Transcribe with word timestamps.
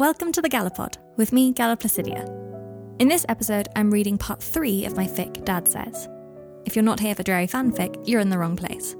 Welcome 0.00 0.32
to 0.32 0.40
the 0.40 0.48
Gallapod 0.48 0.96
with 1.18 1.30
me, 1.30 1.52
Galla 1.52 1.76
Placidia. 1.76 2.24
In 3.00 3.08
this 3.08 3.26
episode, 3.28 3.68
I'm 3.76 3.90
reading 3.90 4.16
part 4.16 4.42
three 4.42 4.86
of 4.86 4.96
my 4.96 5.04
fic, 5.04 5.44
Dad 5.44 5.68
Says. 5.68 6.08
If 6.64 6.74
you're 6.74 6.82
not 6.82 7.00
here 7.00 7.14
for 7.14 7.22
Drarry 7.22 7.46
fanfic, 7.46 8.02
you're 8.08 8.22
in 8.22 8.30
the 8.30 8.38
wrong 8.38 8.56
place. 8.56 8.96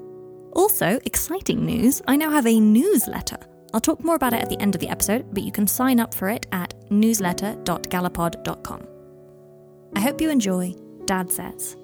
Also, 0.51 0.99
exciting 1.03 1.65
news 1.65 2.03
I 2.07 2.17
now 2.17 2.29
have 2.29 2.45
a 2.45 2.59
newsletter. 2.59 3.39
I'll 3.73 3.81
talk 3.81 4.03
more 4.03 4.13
about 4.13 4.33
it 4.33 4.43
at 4.43 4.49
the 4.49 4.61
end 4.61 4.75
of 4.75 4.79
the 4.79 4.89
episode, 4.89 5.25
but 5.33 5.41
you 5.41 5.51
can 5.51 5.65
sign 5.65 5.99
up 5.99 6.13
for 6.13 6.29
it 6.29 6.45
at 6.51 6.75
newsletter.gallapod.com. 6.91 8.87
I 9.95 9.99
hope 10.01 10.21
you 10.21 10.29
enjoy 10.29 10.75
Dad 11.05 11.31
Says. 11.31 11.77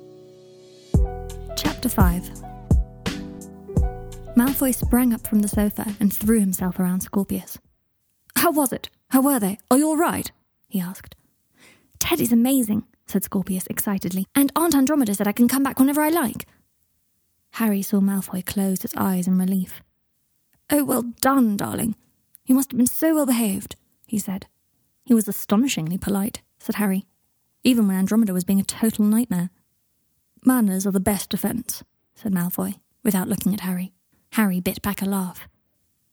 Chapter 1.55 1.89
5 1.89 2.21
Malfoy 4.35 4.75
sprang 4.75 5.11
up 5.11 5.25
from 5.25 5.39
the 5.39 5.47
sofa 5.47 5.95
and 5.99 6.13
threw 6.13 6.39
himself 6.39 6.77
around 6.77 7.01
Scorpius. 7.01 7.57
How 8.35 8.51
was 8.51 8.71
it? 8.71 8.91
How 9.09 9.21
were 9.21 9.39
they? 9.39 9.57
Are 9.71 9.77
you 9.77 9.87
all 9.87 9.97
right? 9.97 10.31
he 10.67 10.79
asked. 10.79 11.15
Teddy's 11.99 12.31
amazing, 12.31 12.83
said 13.07 13.23
Scorpius 13.23 13.65
excitedly, 13.67 14.25
and 14.35 14.51
Aunt 14.55 14.75
Andromeda 14.75 15.15
said 15.15 15.27
I 15.27 15.31
can 15.31 15.47
come 15.47 15.63
back 15.63 15.79
whenever 15.79 16.01
I 16.01 16.09
like. 16.09 16.45
Harry 17.51 17.81
saw 17.81 17.99
Malfoy 17.99 18.45
close 18.45 18.81
his 18.81 18.93
eyes 18.95 19.27
in 19.27 19.39
relief. 19.39 19.81
Oh, 20.69 20.83
well 20.83 21.03
done, 21.21 21.57
darling. 21.57 21.95
You 22.45 22.55
must 22.55 22.71
have 22.71 22.77
been 22.77 22.87
so 22.87 23.15
well 23.15 23.25
behaved, 23.25 23.75
he 24.05 24.19
said. 24.19 24.47
He 25.05 25.13
was 25.13 25.27
astonishingly 25.27 25.97
polite, 25.97 26.41
said 26.59 26.75
Harry, 26.75 27.05
even 27.63 27.87
when 27.87 27.97
Andromeda 27.97 28.33
was 28.33 28.43
being 28.43 28.59
a 28.59 28.63
total 28.63 29.05
nightmare. 29.05 29.49
Manners 30.45 30.85
are 30.85 30.91
the 30.91 30.99
best 30.99 31.29
defence, 31.29 31.83
said 32.15 32.33
Malfoy, 32.33 32.75
without 33.03 33.27
looking 33.27 33.53
at 33.53 33.61
Harry. 33.61 33.93
Harry 34.33 34.59
bit 34.59 34.81
back 34.81 35.01
a 35.01 35.05
laugh. 35.05 35.47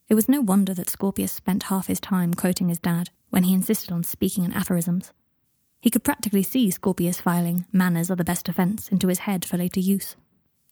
It 0.07 0.15
was 0.15 0.29
no 0.29 0.41
wonder 0.41 0.73
that 0.73 0.89
Scorpius 0.89 1.31
spent 1.31 1.63
half 1.63 1.87
his 1.87 1.99
time 1.99 2.33
quoting 2.33 2.69
his 2.69 2.79
dad 2.79 3.09
when 3.29 3.43
he 3.43 3.53
insisted 3.53 3.91
on 3.91 4.03
speaking 4.03 4.43
in 4.43 4.53
aphorisms. 4.53 5.11
He 5.81 5.89
could 5.89 6.03
practically 6.03 6.43
see 6.43 6.69
Scorpius 6.71 7.21
filing 7.21 7.65
manners 7.71 8.11
are 8.11 8.15
the 8.15 8.23
best 8.23 8.45
defence 8.45 8.89
into 8.89 9.07
his 9.07 9.19
head 9.19 9.45
for 9.45 9.57
later 9.57 9.79
use. 9.79 10.15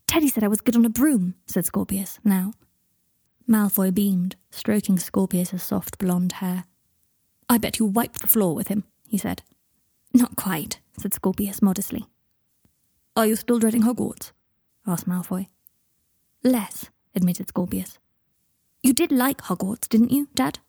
Teddy 0.07 0.27
said 0.27 0.43
I 0.43 0.47
was 0.47 0.61
good 0.61 0.75
on 0.75 0.85
a 0.85 0.89
broom, 0.89 1.35
said 1.47 1.65
Scorpius, 1.65 2.19
now. 2.23 2.53
Malfoy 3.47 3.93
beamed, 3.93 4.35
stroking 4.51 4.97
Scorpius's 4.97 5.63
soft 5.63 5.97
blonde 5.97 6.33
hair. 6.33 6.65
I 7.49 7.57
bet 7.57 7.79
you 7.79 7.85
wiped 7.85 8.21
the 8.21 8.27
floor 8.27 8.55
with 8.55 8.67
him, 8.67 8.83
he 9.07 9.17
said. 9.17 9.41
Not 10.13 10.35
quite, 10.35 10.79
said 10.97 11.13
Scorpius 11.13 11.61
modestly. 11.61 12.05
Are 13.15 13.25
you 13.25 13.35
still 13.35 13.59
dreading 13.59 13.83
Hogwarts? 13.83 14.31
asked 14.85 15.07
Malfoy. 15.07 15.47
Less, 16.43 16.89
admitted 17.15 17.47
Scorpius. 17.47 17.97
You 18.83 18.91
did 18.93 19.13
like 19.13 19.43
Hogwarts, 19.43 19.87
didn't 19.87 20.11
you, 20.11 20.27
Dad? 20.35 20.59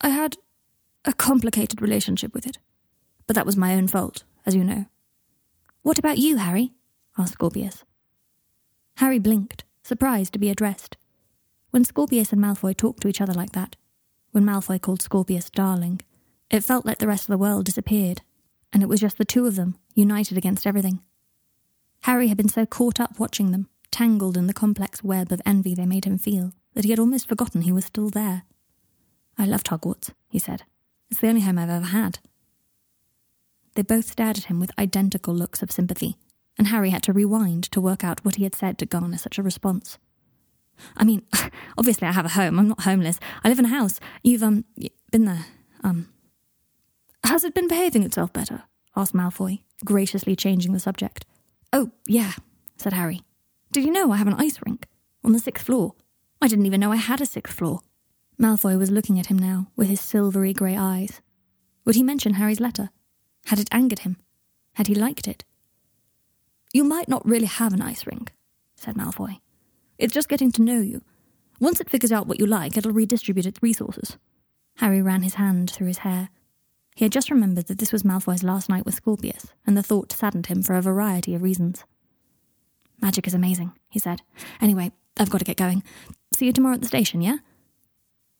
I 0.00 0.10
had 0.10 0.36
a 1.04 1.12
complicated 1.12 1.82
relationship 1.82 2.32
with 2.32 2.46
it, 2.46 2.58
but 3.26 3.34
that 3.34 3.44
was 3.44 3.56
my 3.56 3.74
own 3.74 3.88
fault, 3.88 4.22
as 4.46 4.54
you 4.54 4.62
know. 4.62 4.86
What 5.82 5.98
about 5.98 6.18
you, 6.18 6.36
Harry? 6.36 6.74
asked 7.18 7.32
Scorpius. 7.32 7.84
Harry 8.98 9.18
blinked, 9.18 9.64
surprised 9.82 10.32
to 10.34 10.38
be 10.38 10.48
addressed. 10.48 10.96
When 11.70 11.84
Scorpius 11.84 12.32
and 12.32 12.40
Malfoy 12.40 12.76
talked 12.76 13.02
to 13.02 13.08
each 13.08 13.20
other 13.20 13.32
like 13.32 13.50
that, 13.50 13.74
when 14.30 14.44
Malfoy 14.44 14.80
called 14.80 15.02
Scorpius 15.02 15.50
darling, 15.50 16.00
it 16.50 16.62
felt 16.62 16.86
like 16.86 16.98
the 16.98 17.08
rest 17.08 17.24
of 17.24 17.32
the 17.32 17.38
world 17.38 17.64
disappeared, 17.64 18.22
and 18.72 18.80
it 18.80 18.88
was 18.88 19.00
just 19.00 19.18
the 19.18 19.24
two 19.24 19.46
of 19.46 19.56
them, 19.56 19.76
united 19.96 20.38
against 20.38 20.68
everything. 20.68 21.00
Harry 22.02 22.28
had 22.28 22.36
been 22.36 22.48
so 22.48 22.64
caught 22.64 23.00
up 23.00 23.18
watching 23.18 23.50
them, 23.50 23.68
tangled 23.90 24.36
in 24.36 24.46
the 24.46 24.54
complex 24.54 25.02
web 25.02 25.32
of 25.32 25.42
envy 25.44 25.74
they 25.74 25.86
made 25.86 26.04
him 26.04 26.16
feel, 26.16 26.52
that 26.74 26.84
he 26.84 26.90
had 26.90 26.98
almost 26.98 27.28
forgotten 27.28 27.62
he 27.62 27.72
was 27.72 27.84
still 27.84 28.10
there. 28.10 28.42
I 29.38 29.46
loved 29.46 29.68
Hogwarts, 29.68 30.10
he 30.28 30.38
said. 30.38 30.64
It's 31.10 31.20
the 31.20 31.28
only 31.28 31.42
home 31.42 31.58
I've 31.58 31.70
ever 31.70 31.86
had. 31.86 32.18
They 33.74 33.82
both 33.82 34.06
stared 34.06 34.38
at 34.38 34.44
him 34.44 34.60
with 34.60 34.78
identical 34.78 35.34
looks 35.34 35.62
of 35.62 35.72
sympathy, 35.72 36.16
and 36.58 36.68
Harry 36.68 36.90
had 36.90 37.02
to 37.04 37.12
rewind 37.12 37.64
to 37.72 37.80
work 37.80 38.04
out 38.04 38.24
what 38.24 38.36
he 38.36 38.44
had 38.44 38.54
said 38.54 38.78
to 38.78 38.86
garner 38.86 39.18
such 39.18 39.38
a 39.38 39.42
response. 39.42 39.98
I 40.96 41.04
mean, 41.04 41.22
obviously 41.78 42.08
I 42.08 42.12
have 42.12 42.26
a 42.26 42.30
home. 42.30 42.58
I'm 42.58 42.68
not 42.68 42.82
homeless. 42.82 43.18
I 43.42 43.48
live 43.48 43.58
in 43.58 43.66
a 43.66 43.68
house. 43.68 44.00
You've, 44.22 44.42
um, 44.42 44.64
been 45.10 45.24
there. 45.24 45.46
Um. 45.82 46.08
Has 47.24 47.44
it 47.44 47.54
been 47.54 47.68
behaving 47.68 48.02
itself 48.02 48.32
better? 48.32 48.64
asked 48.96 49.14
Malfoy, 49.14 49.60
graciously 49.84 50.36
changing 50.36 50.72
the 50.72 50.80
subject. 50.80 51.24
Oh, 51.72 51.90
yeah, 52.06 52.32
said 52.76 52.92
Harry. 52.92 53.22
Did 53.70 53.84
you 53.84 53.92
know 53.92 54.12
I 54.12 54.16
have 54.16 54.26
an 54.26 54.34
ice 54.34 54.58
rink? 54.66 54.86
On 55.24 55.32
the 55.32 55.38
sixth 55.38 55.64
floor. 55.64 55.94
I 56.42 56.48
didn't 56.48 56.66
even 56.66 56.80
know 56.80 56.90
I 56.90 56.96
had 56.96 57.20
a 57.20 57.26
sixth 57.26 57.54
floor. 57.54 57.82
Malfoy 58.36 58.76
was 58.76 58.90
looking 58.90 59.20
at 59.20 59.26
him 59.26 59.38
now 59.38 59.68
with 59.76 59.88
his 59.88 60.00
silvery 60.00 60.52
grey 60.52 60.76
eyes. 60.76 61.20
Would 61.84 61.94
he 61.94 62.02
mention 62.02 62.34
Harry's 62.34 62.58
letter? 62.58 62.90
Had 63.46 63.60
it 63.60 63.68
angered 63.70 64.00
him? 64.00 64.16
Had 64.72 64.88
he 64.88 64.94
liked 64.96 65.28
it? 65.28 65.44
You 66.72 66.82
might 66.82 67.08
not 67.08 67.24
really 67.24 67.46
have 67.46 67.72
an 67.72 67.80
ice 67.80 68.04
rink, 68.08 68.32
said 68.74 68.96
Malfoy. 68.96 69.38
It's 69.98 70.12
just 70.12 70.28
getting 70.28 70.50
to 70.52 70.62
know 70.62 70.80
you. 70.80 71.02
Once 71.60 71.80
it 71.80 71.88
figures 71.88 72.10
out 72.10 72.26
what 72.26 72.40
you 72.40 72.46
like, 72.46 72.76
it'll 72.76 72.90
redistribute 72.90 73.46
its 73.46 73.62
resources. 73.62 74.18
Harry 74.78 75.00
ran 75.00 75.22
his 75.22 75.34
hand 75.34 75.70
through 75.70 75.86
his 75.86 75.98
hair. 75.98 76.28
He 76.96 77.04
had 77.04 77.12
just 77.12 77.30
remembered 77.30 77.68
that 77.68 77.78
this 77.78 77.92
was 77.92 78.02
Malfoy's 78.02 78.42
last 78.42 78.68
night 78.68 78.84
with 78.84 78.96
Scorpius, 78.96 79.52
and 79.64 79.76
the 79.76 79.82
thought 79.82 80.10
saddened 80.10 80.46
him 80.46 80.64
for 80.64 80.74
a 80.74 80.82
variety 80.82 81.36
of 81.36 81.42
reasons. 81.42 81.84
Magic 83.00 83.28
is 83.28 83.34
amazing, 83.34 83.72
he 83.88 84.00
said. 84.00 84.22
Anyway, 84.60 84.90
I've 85.16 85.30
got 85.30 85.38
to 85.38 85.44
get 85.44 85.56
going. 85.56 85.84
See 86.34 86.46
you 86.46 86.52
tomorrow 86.52 86.74
at 86.74 86.80
the 86.80 86.88
station, 86.88 87.20
yeah? 87.20 87.38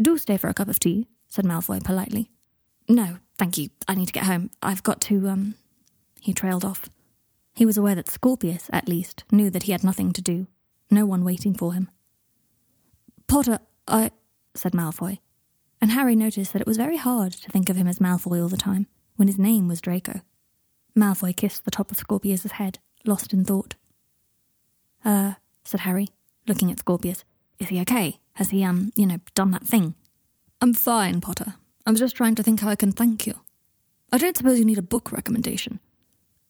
Do 0.01 0.19
stay 0.19 0.37
for 0.37 0.49
a 0.49 0.55
cup 0.55 0.69
of 0.69 0.79
tea, 0.79 1.07
said 1.29 1.45
Malfoy 1.45 1.83
politely. 1.85 2.31
No, 2.89 3.19
thank 3.39 3.59
you. 3.59 3.69
I 3.87 3.95
need 3.95 4.07
to 4.07 4.13
get 4.13 4.25
home. 4.25 4.51
I've 4.63 4.83
got 4.83 5.01
to, 5.03 5.29
um. 5.29 5.55
He 6.21 6.33
trailed 6.33 6.65
off. 6.65 6.89
He 7.55 7.67
was 7.67 7.77
aware 7.77 7.95
that 7.95 8.09
Scorpius, 8.09 8.71
at 8.73 8.89
least, 8.89 9.25
knew 9.31 9.51
that 9.51 9.65
he 9.65 9.73
had 9.73 9.85
nothing 9.85 10.13
to 10.13 10.23
do, 10.23 10.47
no 10.91 11.05
one 11.05 11.25
waiting 11.25 11.55
for 11.55 11.75
him. 11.75 11.91
Potter, 13.27 13.59
I. 13.87 14.11
said 14.55 14.73
Malfoy. 14.73 15.19
And 15.81 15.91
Harry 15.93 16.15
noticed 16.15 16.53
that 16.53 16.63
it 16.63 16.69
was 16.69 16.77
very 16.77 16.97
hard 16.97 17.33
to 17.33 17.51
think 17.51 17.69
of 17.69 17.77
him 17.77 17.89
as 17.89 17.99
Malfoy 17.99 18.41
all 18.41 18.49
the 18.49 18.57
time, 18.57 18.87
when 19.17 19.29
his 19.29 19.39
name 19.39 19.69
was 19.69 19.81
Draco. 19.81 20.21
Malfoy 20.97 21.37
kissed 21.37 21.65
the 21.65 21.71
top 21.71 21.91
of 21.91 21.97
Scorpius's 21.97 22.53
head, 22.53 22.79
lost 23.05 23.33
in 23.33 23.45
thought. 23.45 23.75
Uh, 25.05 25.35
said 25.65 25.81
Harry, 25.81 26.09
looking 26.47 26.71
at 26.71 26.79
Scorpius. 26.79 27.25
Is 27.63 27.69
he 27.69 27.81
okay? 27.83 28.19
Has 28.35 28.51
he, 28.51 28.65
um, 28.65 28.93
you 28.97 29.07
know, 29.07 29.19
done 29.37 29.53
that 29.53 29.63
thing? 29.63 29.95
I'm 30.61 30.75
fine, 30.75 31.21
Potter. 31.21 31.55
I'm 31.87 31.95
just 31.95 32.17
trying 32.17 32.35
to 32.35 32.43
think 32.43 32.59
how 32.59 32.69
I 32.69 32.75
can 32.75 32.91
thank 32.91 33.25
you. 33.25 33.35
I 34.11 34.19
don't 34.19 34.37
suppose 34.37 34.59
you 34.59 34.65
need 34.65 34.79
a 34.79 34.83
book 34.83 35.13
recommendation. 35.13 35.79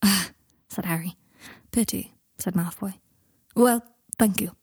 Ah, 0.02 0.30
said 0.70 0.86
Harry. 0.86 1.16
Pity, 1.70 2.14
said 2.38 2.54
Malfoy. 2.54 2.94
Well, 3.54 3.84
thank 4.18 4.40
you. 4.40 4.56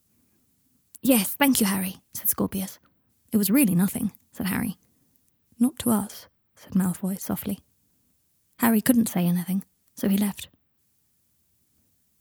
Yes, 1.04 1.36
thank 1.36 1.62
you, 1.62 1.68
Harry, 1.68 1.98
said 2.16 2.30
Scorpius. 2.30 2.80
It 3.32 3.38
was 3.38 3.52
really 3.52 3.76
nothing, 3.76 4.12
said 4.32 4.48
Harry. 4.48 4.80
Not 5.60 5.78
to 5.80 5.92
us, 5.92 6.30
said 6.56 6.74
Malfoy 6.74 7.22
softly. 7.22 7.60
Harry 8.58 8.82
couldn't 8.82 9.08
say 9.08 9.28
anything, 9.28 9.64
so 9.94 10.10
he 10.10 10.18
left. 10.18 10.50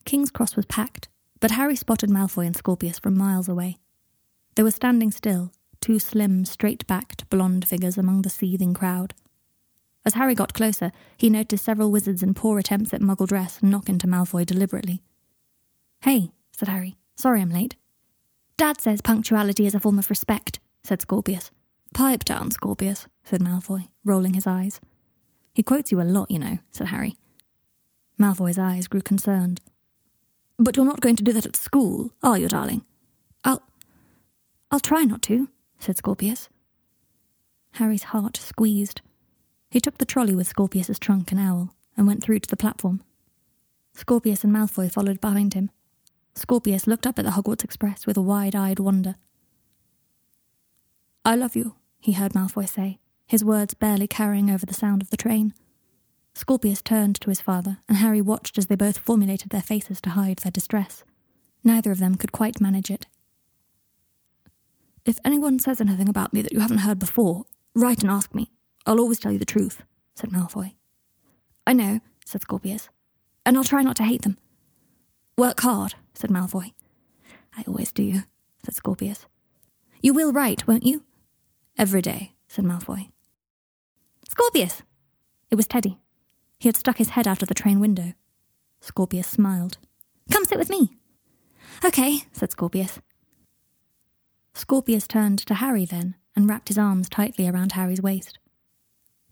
King's 0.05 0.31
Cross 0.31 0.55
was 0.55 0.67
packed, 0.67 1.09
but 1.41 1.53
Harry 1.53 1.77
spotted 1.77 2.11
Malfoy 2.11 2.47
and 2.47 2.55
Scorpius 2.55 2.99
from 2.99 3.17
miles 3.17 3.49
away. 3.49 3.79
They 4.59 4.65
were 4.65 4.73
standing 4.73 5.13
still, 5.13 5.53
two 5.81 6.01
slim, 6.01 6.45
straight 6.45 6.85
backed, 6.89 7.31
blonde 7.31 7.69
figures 7.69 7.97
among 7.97 8.23
the 8.23 8.29
seething 8.29 8.75
crowd. 8.75 9.15
As 10.05 10.15
Harry 10.15 10.35
got 10.35 10.53
closer, 10.53 10.91
he 11.17 11.31
noticed 11.31 11.65
several 11.65 11.93
wizards 11.93 12.25
in 12.25 12.35
poor 12.35 12.59
attempts 12.59 12.93
at 12.93 13.01
muggle 13.01 13.29
dress 13.29 13.63
knock 13.63 13.89
into 13.89 14.09
Malfoy 14.09 14.45
deliberately. 14.45 15.01
Hey, 16.01 16.33
said 16.51 16.67
Harry. 16.67 16.97
Sorry 17.15 17.41
I'm 17.41 17.53
late. 17.53 17.77
Dad 18.57 18.81
says 18.81 19.01
punctuality 19.01 19.65
is 19.65 19.77
a 19.77 19.79
form 19.79 19.97
of 19.97 20.11
respect, 20.11 20.59
said 20.83 21.01
Scorpius. 21.01 21.53
Pipe 21.95 22.25
down, 22.25 22.51
Scorpius, 22.51 23.07
said 23.23 23.41
Malfoy, 23.41 23.87
rolling 24.05 24.35
his 24.35 24.49
eyes. 24.49 24.81
He 25.55 25.63
quotes 25.63 25.93
you 25.93 26.01
a 26.01 26.03
lot, 26.03 26.33
you 26.33 26.41
know, 26.41 26.59
said 26.73 26.89
Harry. 26.89 27.15
Malfoy's 28.19 28.59
eyes 28.59 28.89
grew 28.89 29.03
concerned. 29.03 29.61
But 30.59 30.75
you're 30.77 30.85
not 30.85 31.01
going 31.01 31.15
to 31.15 31.23
do 31.23 31.33
that 31.35 31.47
at 31.47 31.55
school, 31.55 32.11
are 32.25 32.37
you, 32.37 32.49
darling? 32.49 32.83
I'll. 33.45 33.63
I'll 34.71 34.81
try 34.81 35.05
not 35.05 35.23
to, 35.23 35.49
said 35.79 35.97
Scorpius. 35.97 36.49
Harry's 37.73 38.05
heart 38.05 38.37
squeezed. 38.37 39.01
He 39.71 39.81
took 39.81 39.99
the 39.99 40.05
trolley 40.05 40.35
with 40.35 40.49
Scorpius's 40.49 40.99
trunk 40.99 41.31
and 41.31 41.41
owl 41.41 41.75
and 41.97 42.07
went 42.07 42.23
through 42.23 42.41
to 42.41 42.49
the 42.49 42.57
platform. 42.57 43.03
Scorpius 43.95 44.45
and 44.45 44.53
Malfoy 44.53 44.91
followed 44.91 45.21
behind 45.21 45.55
him. 45.55 45.71
Scorpius 46.35 46.87
looked 46.87 47.07
up 47.07 47.19
at 47.19 47.25
the 47.25 47.33
Hogwarts 47.33 47.65
Express 47.65 48.07
with 48.07 48.17
a 48.17 48.23
wide 48.23 48.55
eyed 48.55 48.79
wonder. 48.79 49.17
I 51.25 51.35
love 51.35 51.57
you, 51.57 51.75
he 52.01 52.13
heard 52.13 52.33
Malfoy 52.33 52.69
say, 52.69 52.99
his 53.27 53.45
words 53.45 53.75
barely 53.75 54.07
carrying 54.07 54.51
over 54.51 54.65
the 54.65 54.75
sound 54.75 55.03
of 55.03 55.11
the 55.11 55.17
train. 55.17 55.53
Scorpius 56.35 56.81
turned 56.81 57.21
to 57.21 57.31
his 57.31 57.41
father, 57.41 57.79
and 57.89 57.99
Harry 57.99 58.21
watched 58.21 58.57
as 58.57 58.69
they 58.69 58.77
both 58.77 58.99
formulated 58.99 59.51
their 59.51 59.63
faces 59.63 60.01
to 60.03 60.11
hide 60.11 60.39
their 60.39 60.53
distress. 60.53 61.03
Neither 61.65 61.91
of 61.91 61.99
them 61.99 62.15
could 62.15 62.31
quite 62.31 62.61
manage 62.61 62.91
it, 62.91 63.07
if 65.09 65.19
anyone 65.25 65.59
says 65.59 65.81
anything 65.81 66.09
about 66.09 66.33
me 66.33 66.43
that 66.43 66.53
you 66.53 66.61
haven't 66.61 66.79
heard 66.79 66.99
before, 66.99 67.45
write 67.75 68.03
and 68.03 68.11
ask 68.11 68.35
me, 68.35 68.51
I'll 68.87 69.01
always 69.01 69.19
tell 69.19 69.33
you 69.33 69.39
the 69.39 69.45
truth, 69.45 69.83
said 70.15 70.31
Malfoy. 70.31 70.75
I 71.67 71.73
know, 71.73 72.01
said 72.25 72.43
Scorpius, 72.43 72.89
and 73.47 73.57
I'll 73.57 73.65
try 73.65 73.83
not 73.83 73.97
to 73.97 74.05
hate 74.05 74.23
them. 74.23 74.39
Work 75.37 75.61
hard, 75.61 75.95
said 76.15 76.31
Malfoy. 76.31 76.73
I 77.57 77.65
always 77.67 77.93
do, 77.93 78.23
said 78.65 78.75
Scorpius. 78.75 79.27
You 80.03 80.13
will 80.15 80.33
write, 80.33 80.67
won't 80.67 80.85
you? 80.85 81.05
Every 81.77 82.03
day, 82.03 82.35
said 82.49 82.65
Malfoy. 82.65 83.11
Scorpius! 84.29 84.83
It 85.51 85.55
was 85.55 85.67
Teddy. 85.67 85.99
He 86.59 86.69
had 86.69 86.77
stuck 86.77 86.99
his 86.99 87.11
head 87.11 87.27
out 87.27 87.43
of 87.43 87.49
the 87.49 87.55
train 87.55 87.81
window. 87.81 88.13
Scorpius 88.81 89.27
smiled. 89.27 89.79
Come 90.31 90.45
sit 90.45 90.59
with 90.59 90.71
me. 90.71 90.99
Okay, 91.85 92.25
said 92.33 92.51
Scorpius. 92.51 93.01
Scorpius 94.59 95.07
turned 95.07 95.39
to 95.39 95.55
Harry 95.55 95.85
then 95.85 96.17
and 96.35 96.49
wrapped 96.49 96.67
his 96.67 96.77
arms 96.77 97.09
tightly 97.09 97.49
around 97.49 97.73
Harry's 97.73 98.03
waist. 98.03 98.41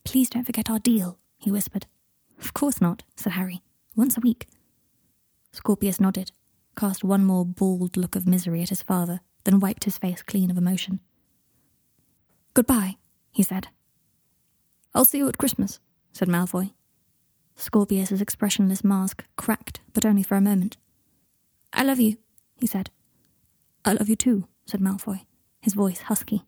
Please 0.04 0.30
don't 0.30 0.44
forget 0.44 0.70
our 0.70 0.78
deal, 0.78 1.18
he 1.36 1.50
whispered. 1.50 1.86
Of 2.40 2.54
course 2.54 2.80
not, 2.80 3.02
said 3.16 3.32
Harry. 3.32 3.60
Once 3.96 4.16
a 4.16 4.20
week. 4.20 4.46
Scorpius 5.50 5.98
nodded, 5.98 6.30
cast 6.76 7.02
one 7.02 7.24
more 7.24 7.44
bald 7.44 7.96
look 7.96 8.14
of 8.14 8.28
misery 8.28 8.62
at 8.62 8.68
his 8.68 8.84
father, 8.84 9.18
then 9.42 9.58
wiped 9.58 9.82
his 9.82 9.98
face 9.98 10.22
clean 10.22 10.48
of 10.48 10.56
emotion. 10.56 11.00
Goodbye, 12.54 12.94
he 13.32 13.42
said. 13.42 13.66
I'll 14.94 15.04
see 15.04 15.18
you 15.18 15.28
at 15.28 15.38
Christmas, 15.38 15.80
said 16.12 16.28
Malfoy. 16.28 16.72
Scorpius's 17.56 18.20
expressionless 18.20 18.84
mask 18.84 19.24
cracked, 19.34 19.80
but 19.92 20.06
only 20.06 20.22
for 20.22 20.36
a 20.36 20.40
moment. 20.40 20.76
I 21.72 21.82
love 21.82 21.98
you, 21.98 22.16
he 22.54 22.68
said. 22.68 22.90
I 23.84 23.92
love 23.94 24.08
you 24.08 24.14
too, 24.16 24.46
said 24.66 24.80
Malfoy, 24.80 25.24
his 25.60 25.74
voice 25.74 26.02
husky. 26.02 26.44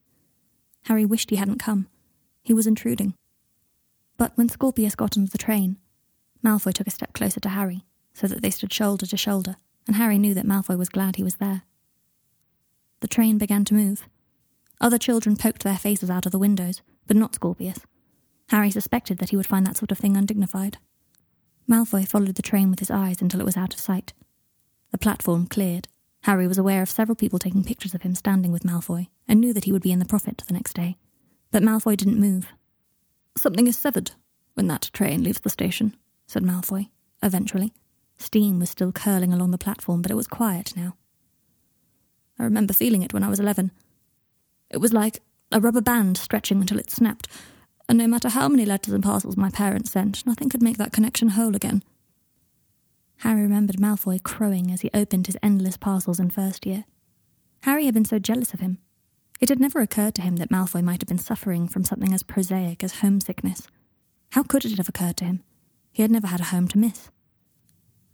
Harry 0.85 1.05
wished 1.05 1.31
he 1.31 1.37
hadn't 1.37 1.61
come. 1.61 1.89
He 2.43 2.55
was 2.55 2.67
intruding. 2.67 3.15
But 4.17 4.33
when 4.37 4.49
Scorpius 4.49 4.95
got 4.95 5.17
onto 5.17 5.31
the 5.31 5.39
train, 5.39 5.79
Malfoy 6.45 6.73
took 6.73 6.87
a 6.87 6.91
step 6.91 7.13
closer 7.13 7.41
to 7.41 7.49
Harry, 7.51 7.85
so 8.15 8.27
that 8.27 8.43
they 8.43 8.51
stood 8.51 8.73
shoulder 8.73 9.07
to 9.07 9.17
shoulder, 9.17 9.57
and 9.87 9.97
Harry 9.97 10.19
knew 10.19 10.35
that 10.35 10.47
Malfoy 10.47 10.77
was 10.77 10.89
glad 10.89 11.17
he 11.17 11.23
was 11.23 11.37
there. 11.37 11.63
The 13.01 13.09
train 13.09 13.39
began 13.39 13.65
to 13.67 13.75
move. 13.75 14.09
Other 14.81 14.99
children 14.99 15.37
poked 15.37 15.63
their 15.63 15.79
faces 15.79 16.11
out 16.11 16.27
of 16.27 16.33
the 16.33 16.39
windows, 16.39 16.83
but 17.07 17.17
not 17.17 17.35
Scorpius. 17.35 17.81
Harry 18.49 18.71
suspected 18.71 19.19
that 19.19 19.31
he 19.31 19.37
would 19.37 19.47
find 19.47 19.67
that 19.67 19.77
sort 19.77 19.93
of 19.93 19.99
thing 19.99 20.17
undignified. 20.17 20.79
Malfoy 21.69 22.09
followed 22.09 22.35
the 22.37 22.43
train 22.43 22.71
with 22.71 22.79
his 22.79 22.91
eyes 22.91 23.21
until 23.21 23.41
it 23.41 23.47
was 23.47 23.57
out 23.57 23.75
of 23.75 23.81
sight. 23.81 24.13
The 24.91 24.99
platform 24.99 25.47
cleared. 25.47 25.89
Harry 26.29 26.47
was 26.47 26.59
aware 26.59 26.83
of 26.83 26.91
several 26.91 27.17
people 27.17 27.39
taking 27.39 27.65
pictures 27.65 27.95
of 27.95 28.03
him 28.03 28.15
standing 28.15 28.53
with 28.53 28.63
Malfoy, 28.63 29.07
and 29.27 29.41
knew 29.41 29.55
that 29.55 29.65
he 29.65 29.73
would 29.73 29.81
be 29.81 29.93
in 29.93 29.99
the 29.99 30.05
Prophet 30.05 30.45
the 30.47 30.53
next 30.53 30.75
day. 30.75 30.99
But 31.51 31.63
Malfoy 31.63 31.97
didn't 31.97 32.21
move. 32.21 32.49
Something 33.39 33.67
is 33.67 33.79
severed 33.79 34.11
when 34.53 34.67
that 34.67 34.91
train 34.93 35.25
leaves 35.25 35.41
the 35.41 35.49
station, 35.49 35.97
said 36.27 36.43
Malfoy, 36.43 36.91
eventually. 37.23 37.73
Steam 38.19 38.59
was 38.59 38.69
still 38.69 38.93
curling 38.93 39.33
along 39.33 39.53
the 39.53 39.57
platform, 39.57 40.03
but 40.03 40.11
it 40.11 40.17
was 40.17 40.27
quiet 40.27 40.77
now. 40.77 40.97
I 42.39 42.45
remember 42.45 42.75
feeling 42.75 43.01
it 43.01 43.15
when 43.15 43.25
I 43.25 43.31
was 43.31 43.41
11. 43.41 43.71
It 44.69 44.83
was 44.83 44.93
like 44.93 45.23
a 45.51 45.61
rubber 45.61 45.81
band 45.81 46.19
stretching 46.19 46.61
until 46.61 46.79
it 46.79 46.91
snapped, 46.91 47.27
and 47.89 47.97
no 47.97 48.07
matter 48.07 48.29
how 48.29 48.51
many 48.51 48.67
letters 48.67 48.93
and 48.93 49.03
parcels 49.03 49.39
my 49.39 49.49
parents 49.49 49.93
sent, 49.93 50.27
nothing 50.27 50.51
could 50.51 50.63
make 50.63 50.77
that 50.77 50.93
connection 50.93 51.29
whole 51.29 51.57
again. 51.57 51.83
Harry 53.19 53.43
remembered 53.43 53.77
Malfoy 53.77 54.23
crowing 54.23 54.71
as 54.71 54.83
he 54.83 54.91
opened 54.95 55.27
his 55.27 55.37
endless 55.43 55.77
parcels 55.77 56.21
in 56.21 56.31
first 56.31 56.65
year. 56.65 56.85
Harry 57.63 57.85
had 57.85 57.95
been 57.95 58.05
so 58.05 58.19
jealous 58.19 58.55
of 58.55 58.61
him. 58.61 58.79
It 59.41 59.49
had 59.49 59.61
never 59.61 59.81
occurred 59.81 60.15
to 60.17 60.23
him 60.23 60.37
that 60.37 60.51
Malfoy 60.51 60.83
might 60.83 61.01
have 61.01 61.09
been 61.09 61.19
suffering 61.19 61.69
from 61.69 61.85
something 61.85 62.13
as 62.13 62.23
prosaic 62.23 62.83
as 62.85 63.01
homesickness. 63.01 63.67
How 64.33 64.43
could 64.43 64.65
it 64.65 64.77
have 64.79 64.89
occurred 64.89 65.17
to 65.19 65.25
him? 65.25 65.43
He 65.93 66.03
had 66.03 66.11
never 66.11 66.29
had 66.29 66.41
a 66.41 66.45
home 66.45 66.69
to 66.69 66.79
miss. 66.79 67.11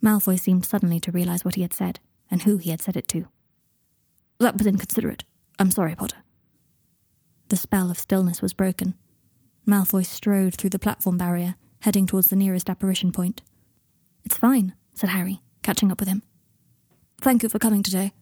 Malfoy 0.03 0.39
seemed 0.39 0.65
suddenly 0.65 1.01
to 1.01 1.13
realize 1.13 1.45
what 1.45 1.55
he 1.55 1.63
had 1.63 1.75
said, 1.75 2.01
and 2.31 2.43
who 2.43 2.57
he 2.57 2.71
had 2.71 2.81
said 2.81 2.97
it 2.97 3.09
to. 3.09 3.27
That 4.39 4.57
was 4.57 4.67
inconsiderate. 4.67 5.25
I'm 5.59 5.71
sorry, 5.71 5.95
Potter. 5.95 6.17
The 7.49 7.57
spell 7.57 7.91
of 7.91 7.99
stillness 7.99 8.43
was 8.43 8.55
broken. 8.55 8.95
Malfoy 9.67 10.05
strode 10.05 10.55
through 10.55 10.71
the 10.71 10.79
platform 10.79 11.19
barrier, 11.19 11.57
heading 11.81 12.07
towards 12.07 12.29
the 12.29 12.37
nearest 12.37 12.69
apparition 12.69 13.13
point. 13.13 13.43
It's 14.25 14.37
fine, 14.37 14.75
said 14.95 15.11
Harry, 15.11 15.41
catching 15.63 15.91
up 15.93 16.01
with 16.01 16.09
him. 16.09 16.23
Thank 17.21 17.43
you 17.43 17.49
for 17.49 17.59
coming 17.59 17.83
today. 17.83 18.13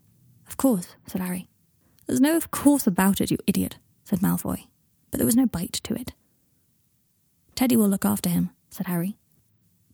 Of 0.49 0.57
course, 0.57 0.97
said 1.07 1.21
Harry. 1.21 1.49
There's 2.07 2.21
no 2.21 2.37
of 2.37 2.51
course 2.51 2.87
about 2.87 3.21
it, 3.21 3.31
you 3.31 3.39
idiot, 3.47 3.79
said 4.05 4.21
Malfoy, 4.21 4.67
but 5.11 5.19
there 5.19 5.27
was 5.27 5.37
no 5.37 5.47
bite 5.47 5.81
to 5.85 5.95
it. 5.95 6.13
Teddy 7.55 7.77
will 7.77 7.89
look 7.89 8.05
after 8.05 8.29
him, 8.29 8.51
said 8.71 8.87
Harry. 8.87 9.17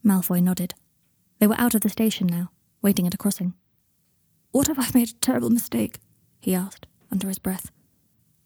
Malfoy 0.04 0.42
nodded. 0.42 0.74
They 1.38 1.46
were 1.46 1.60
out 1.60 1.74
of 1.74 1.82
the 1.82 1.88
station 1.88 2.26
now, 2.26 2.50
waiting 2.82 3.06
at 3.06 3.14
a 3.14 3.18
crossing. 3.18 3.54
What 4.52 4.68
if 4.68 4.78
I've 4.78 4.94
made 4.94 5.10
a 5.10 5.14
terrible 5.14 5.50
mistake? 5.50 6.00
he 6.40 6.54
asked, 6.54 6.86
under 7.10 7.28
his 7.28 7.38
breath. 7.38 7.70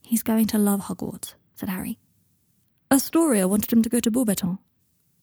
He's 0.02 0.22
going 0.22 0.46
to 0.48 0.58
love 0.58 0.82
Hogwarts, 0.82 1.34
said 1.54 1.68
Harry. 1.68 1.98
Astoria 2.90 3.48
wanted 3.48 3.72
him 3.72 3.82
to 3.82 3.88
go 3.88 4.00
to 4.00 4.10
Beauxbatons. 4.10 4.58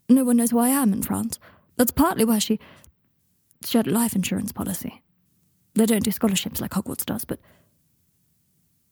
No 0.08 0.24
one 0.24 0.38
knows 0.38 0.52
who 0.52 0.60
I 0.60 0.70
am 0.70 0.94
in 0.94 1.04
France. 1.04 1.38
That's 1.78 1.92
partly 1.92 2.26
why 2.26 2.40
she. 2.40 2.60
A 3.62 3.82
life 3.84 4.16
insurance 4.16 4.52
policy. 4.52 5.04
They 5.76 5.86
don't 5.86 6.04
do 6.04 6.12
scholarships 6.12 6.62
like 6.62 6.72
Hogwarts 6.72 7.06
does, 7.06 7.26
but. 7.26 7.40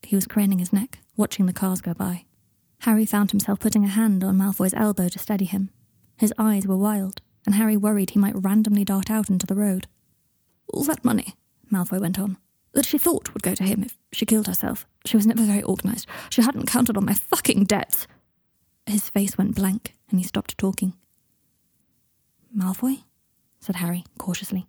He 0.04 0.16
was 0.16 0.28
craning 0.28 0.60
his 0.60 0.74
neck, 0.74 1.00
watching 1.16 1.46
the 1.46 1.54
cars 1.54 1.82
go 1.82 1.94
by. 1.94 2.26
Harry 2.82 3.06
found 3.06 3.32
himself 3.32 3.60
putting 3.60 3.84
a 3.84 3.90
hand 3.90 4.24
on 4.24 4.38
Malfoy's 4.38 4.74
elbow 4.74 5.10
to 5.10 5.20
steady 5.20 5.46
him. 5.46 5.72
His 6.18 6.34
eyes 6.38 6.68
were 6.68 6.78
wild, 6.78 7.22
and 7.46 7.56
Harry 7.56 7.78
worried 7.78 8.12
he 8.12 8.20
might 8.20 8.36
randomly 8.36 8.84
dart 8.84 9.10
out 9.10 9.30
into 9.30 9.48
the 9.48 9.56
road. 9.56 9.88
All 10.72 10.84
that 10.84 11.04
money, 11.04 11.36
Malfoy 11.72 12.00
went 12.00 12.20
on, 12.20 12.38
that 12.74 12.86
she 12.86 12.98
thought 12.98 13.34
would 13.34 13.44
go 13.44 13.56
to 13.56 13.64
him 13.64 13.84
if 13.84 13.98
she 14.12 14.26
killed 14.26 14.48
herself. 14.48 14.86
She 15.06 15.18
was 15.18 15.26
never 15.26 15.44
very 15.44 15.64
organised. 15.64 16.08
She 16.30 16.42
hadn't 16.42 16.68
counted 16.68 16.98
on 16.98 17.06
my 17.06 17.14
fucking 17.14 17.64
debts. 17.64 18.06
His 18.86 19.10
face 19.10 19.38
went 19.38 19.56
blank, 19.56 19.96
and 20.10 20.20
he 20.20 20.26
stopped 20.26 20.58
talking. 20.58 20.94
Malfoy? 22.56 23.04
Said 23.60 23.78
Harry, 23.78 24.04
cautiously. 24.18 24.68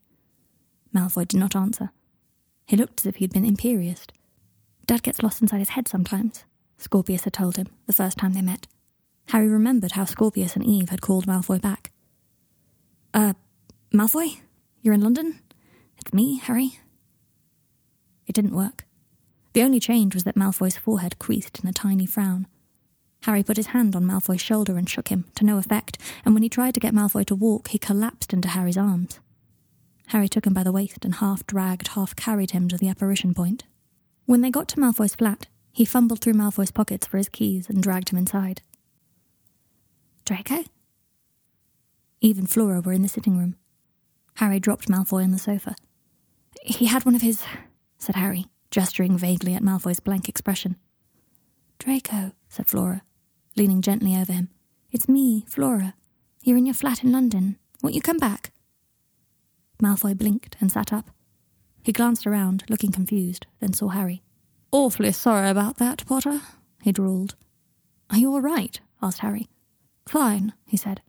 Malfoy 0.94 1.26
did 1.26 1.38
not 1.38 1.56
answer. 1.56 1.90
He 2.67 2.76
looked 2.76 3.00
as 3.00 3.06
if 3.06 3.17
he 3.17 3.25
had 3.25 3.32
been 3.32 3.44
imperious. 3.44 4.06
Dad 4.87 5.02
gets 5.02 5.23
lost 5.23 5.43
inside 5.43 5.58
his 5.58 5.70
head 5.70 5.88
sometimes, 5.88 6.44
Scorpius 6.79 7.25
had 7.25 7.32
told 7.32 7.56
him 7.56 7.67
the 7.87 7.93
first 7.93 8.17
time 8.17 8.32
they 8.32 8.43
met. 8.43 8.67
Harry 9.29 9.49
remembered 9.49 9.93
how 9.93 10.05
Scorpius 10.05 10.54
and 10.54 10.64
Eve 10.64 10.88
had 10.88 11.02
called 11.02 11.26
Malfoy 11.26 11.61
back. 11.61 11.90
Uh, 13.12 13.35
Malfoy? 13.92 14.40
You're 14.80 14.95
in 14.95 15.02
London? 15.02 15.40
It's 15.99 16.14
me, 16.14 16.38
Harry. 16.38 16.78
It 18.26 18.35
didn't 18.35 18.54
work. 18.54 18.87
The 19.52 19.62
only 19.62 19.80
change 19.80 20.14
was 20.14 20.25
that 20.25 20.37
Malfoy's 20.37 20.78
forehead 20.78 21.18
creased 21.18 21.61
in 21.61 21.68
a 21.68 21.73
tiny 21.73 22.07
frown. 22.07 22.47
Harry 23.23 23.43
put 23.43 23.57
his 23.57 23.69
hand 23.69 23.97
on 23.97 24.05
Malfoy's 24.05 24.41
shoulder 24.41 24.77
and 24.77 24.89
shook 24.89 25.09
him, 25.09 25.25
to 25.35 25.45
no 25.45 25.59
effect, 25.59 25.99
and 26.25 26.35
when 26.35 26.43
he 26.43 26.49
tried 26.49 26.75
to 26.75 26.81
get 26.81 26.95
Malfoy 26.95 27.27
to 27.27 27.35
walk, 27.35 27.69
he 27.69 27.79
collapsed 27.79 28.33
into 28.33 28.49
Harry's 28.49 28.79
arms. 28.79 29.21
Harry 30.09 30.29
took 30.29 30.47
him 30.47 30.55
by 30.55 30.63
the 30.63 30.73
waist 30.73 31.05
and 31.05 31.17
half 31.17 31.47
dragged, 31.47 31.89
half 31.89 32.17
carried 32.17 32.53
him 32.53 32.69
to 32.69 32.79
the 32.79 32.89
apparition 32.89 33.35
point. 33.35 33.65
When 34.25 34.41
they 34.41 34.51
got 34.51 34.69
to 34.69 34.77
Malfoy's 34.77 35.15
flat, 35.15 35.49
he 35.73 35.85
fumbled 35.85 36.21
through 36.21 36.35
Malfoy's 36.35 36.71
pockets 36.71 37.07
for 37.07 37.19
his 37.19 37.29
keys 37.29 37.69
and 37.69 37.83
dragged 37.83 38.11
him 38.11 38.19
inside. 38.19 38.63
Draco? 40.25 40.65
Eve 42.21 42.39
and 42.39 42.51
Flora 42.51 42.81
were 42.81 42.93
in 42.93 43.03
the 43.03 43.09
sitting 43.09 43.39
room. 43.39 43.57
Harry 44.37 44.61
dropped 44.61 44.89
Malfoy 44.89 45.25
on 45.25 45.31
the 45.31 45.39
sofa. 45.39 45.75
He 46.63 46.87
had 46.87 47.05
one 47.05 47.15
of 47.15 47.23
his, 47.23 47.45
said 47.99 48.17
Harry, 48.17 48.47
gesturing 48.71 49.19
vaguely 49.19 49.55
at 49.55 49.63
Malfoy's 49.63 50.01
blank 50.01 50.29
expression. 50.29 50.77
Draco, 51.79 52.33
said 52.49 52.67
Flora, 52.67 53.03
leaning 53.59 53.83
gently 53.83 54.17
over 54.17 54.33
him. 54.33 54.49
It's 54.91 55.09
me, 55.09 55.45
Flora. 55.49 55.95
You're 56.43 56.57
in 56.57 56.67
your 56.67 56.75
flat 56.75 57.03
in 57.05 57.12
London. 57.12 57.59
Won't 57.83 57.95
you 57.95 58.00
come 58.00 58.17
back? 58.17 58.53
Malfoy 59.83 60.17
blinked 60.17 60.57
and 60.61 60.73
sat 60.73 60.93
up. 60.93 61.11
He 61.83 61.93
glanced 61.93 62.27
around, 62.27 62.65
looking 62.69 62.93
confused, 62.93 63.47
then 63.61 63.73
saw 63.73 63.88
Harry. 63.88 64.23
Awfully 64.73 65.12
sorry 65.12 65.50
about 65.50 65.79
that, 65.79 66.07
Potter, 66.07 66.41
he 66.83 66.93
drawled. 66.93 67.35
Are 68.11 68.19
you 68.19 68.33
all 68.33 68.41
right? 68.41 68.81
asked 69.03 69.21
Harry. 69.21 69.49
Fine, 70.07 70.53
he 70.67 70.77
said. 70.77 71.00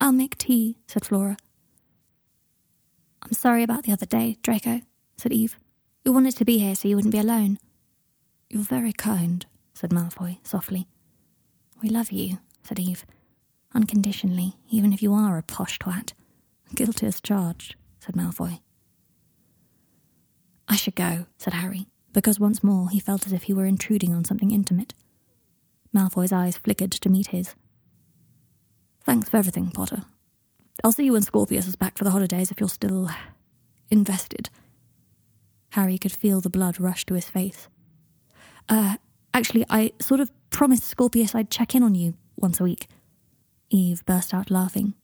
I'll 0.00 0.12
make 0.12 0.38
tea, 0.38 0.78
said 0.86 1.04
Flora. 1.04 1.36
I'm 3.22 3.32
sorry 3.32 3.62
about 3.62 3.84
the 3.84 3.92
other 3.92 4.06
day, 4.06 4.38
Draco, 4.42 4.80
said 5.16 5.32
Eve. 5.32 5.56
We 6.04 6.10
wanted 6.10 6.36
to 6.36 6.44
be 6.44 6.58
here 6.58 6.74
so 6.74 6.88
you 6.88 6.96
wouldn't 6.96 7.12
be 7.12 7.18
alone. 7.18 7.58
You're 8.48 8.62
very 8.62 8.92
kind, 8.92 9.44
said 9.74 9.90
Malfoy 9.90 10.38
softly. 10.42 10.88
We 11.82 11.88
love 11.88 12.12
you, 12.12 12.38
said 12.62 12.78
Eve. 12.78 13.04
Unconditionally, 13.74 14.56
even 14.70 14.92
if 14.92 15.02
you 15.02 15.14
are 15.14 15.38
a 15.38 15.42
posh 15.42 15.78
twat. 15.78 16.12
Guilty 16.74 17.06
as 17.06 17.20
charged, 17.20 17.76
said 17.98 18.14
Malfoy. 18.14 18.60
I 20.68 20.76
should 20.76 20.94
go, 20.94 21.26
said 21.38 21.54
Harry, 21.54 21.88
because 22.12 22.38
once 22.38 22.62
more 22.62 22.90
he 22.90 23.00
felt 23.00 23.26
as 23.26 23.32
if 23.32 23.44
he 23.44 23.52
were 23.52 23.66
intruding 23.66 24.14
on 24.14 24.24
something 24.24 24.50
intimate. 24.50 24.94
Malfoy's 25.94 26.32
eyes 26.32 26.56
flickered 26.56 26.92
to 26.92 27.08
meet 27.08 27.28
his, 27.28 27.54
Thanks 29.04 29.28
for 29.28 29.38
everything, 29.38 29.70
Potter. 29.70 30.02
I'll 30.84 30.92
see 30.92 31.04
you 31.04 31.14
when 31.14 31.22
Scorpius 31.22 31.66
is 31.66 31.76
back 31.76 31.98
for 31.98 32.04
the 32.04 32.10
holidays 32.10 32.50
if 32.50 32.60
you're 32.60 32.68
still 32.68 33.10
invested. 33.90 34.50
Harry 35.70 35.98
could 35.98 36.12
feel 36.12 36.40
the 36.40 36.50
blood 36.50 36.80
rush 36.80 37.04
to 37.06 37.14
his 37.14 37.28
face. 37.28 37.68
Uh, 38.68 38.96
actually, 39.34 39.64
I 39.68 39.92
sort 40.00 40.20
of 40.20 40.30
promised 40.50 40.84
Scorpius 40.84 41.34
I'd 41.34 41.50
check 41.50 41.74
in 41.74 41.82
on 41.82 41.94
you 41.94 42.14
once 42.36 42.60
a 42.60 42.64
week. 42.64 42.88
Eve 43.70 44.04
burst 44.04 44.34
out 44.34 44.50
laughing. 44.50 44.94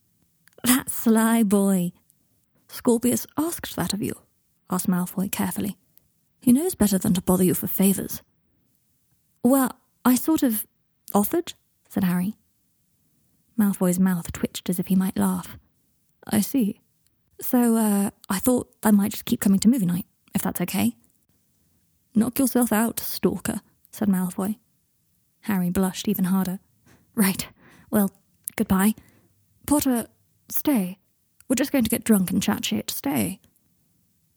That 0.63 0.89
sly 0.89 1.43
boy. 1.43 1.93
Scorpius 2.67 3.25
asked 3.37 3.75
that 3.75 3.93
of 3.93 4.01
you, 4.01 4.13
asked 4.69 4.87
Malfoy 4.87 5.31
carefully. 5.31 5.77
He 6.41 6.51
knows 6.51 6.75
better 6.75 6.97
than 6.97 7.13
to 7.13 7.21
bother 7.21 7.43
you 7.43 7.53
for 7.53 7.67
favours. 7.67 8.21
Well, 9.43 9.71
I 10.03 10.15
sort 10.15 10.43
of 10.43 10.67
offered, 11.13 11.53
said 11.89 12.03
Harry. 12.03 12.35
Malfoy's 13.57 13.99
mouth 13.99 14.31
twitched 14.33 14.69
as 14.69 14.79
if 14.79 14.87
he 14.87 14.95
might 14.95 15.17
laugh. 15.17 15.57
I 16.29 16.41
see. 16.41 16.81
So, 17.39 17.75
uh, 17.75 18.09
I 18.29 18.39
thought 18.39 18.73
I 18.83 18.91
might 18.91 19.11
just 19.11 19.25
keep 19.25 19.39
coming 19.39 19.59
to 19.59 19.69
movie 19.69 19.85
night, 19.85 20.05
if 20.33 20.41
that's 20.41 20.61
okay. 20.61 20.95
Knock 22.13 22.39
yourself 22.39 22.71
out, 22.71 22.99
stalker, 22.99 23.61
said 23.91 24.07
Malfoy. 24.07 24.57
Harry 25.41 25.69
blushed 25.69 26.07
even 26.07 26.25
harder. 26.25 26.59
Right. 27.15 27.47
Well, 27.89 28.11
goodbye. 28.55 28.95
Potter, 29.65 30.07
stay. 30.49 30.99
We're 31.47 31.55
just 31.55 31.71
going 31.71 31.83
to 31.83 31.89
get 31.89 32.03
drunk 32.03 32.31
and 32.31 32.43
chat 32.43 32.65
shit. 32.65 32.91
Stay. 32.91 33.39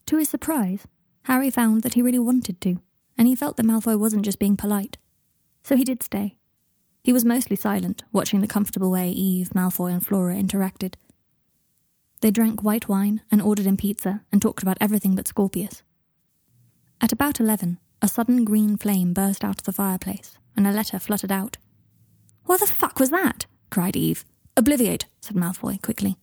To 0.07 0.17
his 0.17 0.29
surprise, 0.29 0.87
Harry 1.25 1.51
found 1.51 1.83
that 1.83 1.95
he 1.95 2.03
really 2.03 2.19
wanted 2.19 2.61
to, 2.63 2.81
and 3.19 3.29
he 3.29 3.37
felt 3.37 3.57
that 3.57 3.67
Malfoy 3.67 3.99
wasn't 3.99 4.25
just 4.25 4.39
being 4.39 4.57
polite. 4.57 4.99
So 5.63 5.77
he 5.77 5.85
did 5.85 6.03
stay. 6.03 6.37
He 7.03 7.13
was 7.13 7.25
mostly 7.25 7.57
silent, 7.57 8.05
watching 8.13 8.41
the 8.41 8.47
comfortable 8.47 8.91
way 8.91 9.11
Eve, 9.11 9.51
Malfoy, 9.51 9.93
and 9.93 10.05
Flora 10.05 10.35
interacted. 10.35 10.95
They 12.21 12.31
drank 12.31 12.63
white 12.63 12.89
wine 12.89 13.23
and 13.31 13.41
ordered 13.41 13.67
in 13.67 13.77
pizza 13.77 14.23
and 14.31 14.41
talked 14.43 14.63
about 14.63 14.79
everything 14.81 15.15
but 15.15 15.27
Scorpius. 15.27 15.83
At 17.01 17.13
about 17.13 17.41
eleven, 17.41 17.79
a 18.03 18.09
sudden 18.09 18.45
green 18.45 18.77
flame 18.77 19.13
burst 19.13 19.45
out 19.45 19.59
of 19.59 19.65
the 19.65 19.73
fireplace, 19.73 20.39
and 20.57 20.67
a 20.67 20.73
letter 20.73 20.99
fluttered 20.99 21.33
out. 21.33 21.59
What 22.45 22.61
the 22.61 22.67
fuck 22.67 22.99
was 22.99 23.11
that? 23.11 23.47
cried 23.71 23.97
Eve. 23.97 24.25
Obliviate, 24.57 25.05
said 25.21 25.37
Malfoy 25.37 25.81
quickly. 25.81 26.17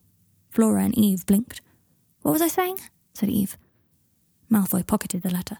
Flora 0.50 0.84
and 0.84 0.98
Eve 0.98 1.25
blinked. 1.25 1.62
What 2.22 2.34
was 2.34 2.41
I 2.41 2.48
saying? 2.48 2.79
said 3.13 3.29
Eve. 3.29 3.57
Malfoy 4.51 4.86
pocketed 4.86 5.24
the 5.24 5.29
letter. 5.29 5.57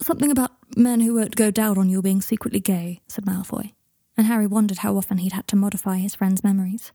Something 0.00 0.30
about 0.30 0.52
men 0.76 1.00
who 1.00 1.14
won't 1.14 1.36
go 1.36 1.50
down 1.50 1.78
on 1.78 1.88
you 1.88 2.02
being 2.02 2.20
secretly 2.20 2.60
gay, 2.60 3.00
said 3.08 3.24
Malfoy, 3.24 3.72
and 4.16 4.26
Harry 4.26 4.46
wondered 4.46 4.78
how 4.78 4.96
often 4.96 5.18
he'd 5.18 5.32
had 5.32 5.48
to 5.48 5.56
modify 5.56 5.96
his 5.96 6.14
friend's 6.14 6.44
memories. 6.44 6.92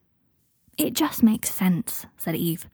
It 0.77 0.93
just 0.93 1.23
makes 1.23 1.53
sense, 1.53 2.05
said 2.17 2.35
Eve. 2.35 2.67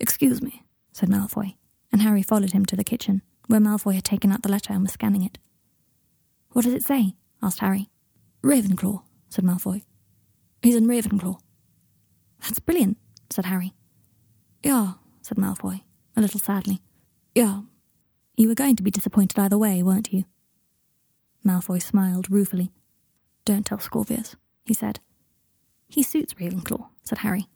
Excuse 0.00 0.42
me, 0.42 0.64
said 0.92 1.08
Malfoy, 1.08 1.54
and 1.92 2.02
Harry 2.02 2.22
followed 2.22 2.52
him 2.52 2.64
to 2.66 2.76
the 2.76 2.84
kitchen, 2.84 3.22
where 3.46 3.60
Malfoy 3.60 3.94
had 3.94 4.04
taken 4.04 4.32
out 4.32 4.42
the 4.42 4.50
letter 4.50 4.72
and 4.72 4.82
was 4.82 4.92
scanning 4.92 5.22
it. 5.22 5.38
What 6.52 6.64
does 6.64 6.74
it 6.74 6.84
say? 6.84 7.14
asked 7.42 7.60
Harry. 7.60 7.90
Ravenclaw, 8.42 9.02
said 9.28 9.44
Malfoy. 9.44 9.82
He's 10.62 10.76
in 10.76 10.86
Ravenclaw. 10.86 11.38
That's 12.40 12.60
brilliant, 12.60 12.98
said 13.30 13.46
Harry. 13.46 13.72
Yeah, 14.62 14.94
said 15.22 15.38
Malfoy, 15.38 15.82
a 16.16 16.20
little 16.20 16.40
sadly. 16.40 16.80
Yeah, 17.34 17.62
you 18.36 18.48
were 18.48 18.54
going 18.54 18.76
to 18.76 18.82
be 18.82 18.90
disappointed 18.90 19.38
either 19.38 19.58
way, 19.58 19.82
weren't 19.82 20.12
you? 20.12 20.24
Malfoy 21.44 21.82
smiled 21.82 22.30
ruefully. 22.30 22.72
Don't 23.44 23.66
tell 23.66 23.78
Scorpius, 23.78 24.36
he 24.64 24.74
said. 24.74 25.00
He 25.88 26.02
suits 26.02 26.34
Ravenclaw, 26.34 26.88
said 27.02 27.18
Harry. 27.18 27.48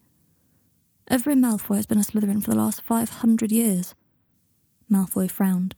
Every 1.07 1.35
Malfoy 1.35 1.77
has 1.77 1.87
been 1.87 1.97
a 1.97 2.01
Slytherin 2.01 2.43
for 2.43 2.51
the 2.51 2.57
last 2.57 2.81
five 2.81 3.09
hundred 3.09 3.51
years. 3.51 3.95
Malfoy 4.91 5.29
frowned. 5.29 5.75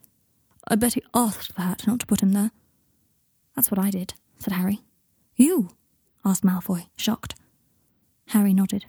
I 0.67 0.75
bet 0.75 0.93
he 0.93 1.03
asked 1.13 1.55
that 1.55 1.85
not 1.87 1.99
to 2.01 2.05
put 2.05 2.21
him 2.21 2.33
there. 2.33 2.51
That's 3.55 3.71
what 3.71 3.79
I 3.79 3.89
did, 3.89 4.13
said 4.39 4.53
Harry. 4.53 4.81
You? 5.35 5.69
asked 6.23 6.43
Malfoy, 6.43 6.87
shocked. 6.95 7.35
Harry 8.27 8.53
nodded. 8.53 8.85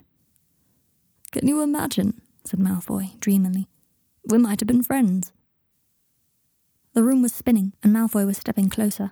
Can 1.31 1.47
you 1.47 1.61
imagine? 1.61 2.21
said 2.45 2.59
Malfoy, 2.59 3.19
dreamily. 3.19 3.67
We 4.25 4.37
might 4.37 4.59
have 4.59 4.67
been 4.67 4.83
friends. 4.83 5.33
The 6.93 7.03
room 7.03 7.21
was 7.21 7.33
spinning, 7.33 7.73
and 7.81 7.93
Malfoy 7.93 8.25
was 8.25 8.37
stepping 8.37 8.69
closer. 8.69 9.11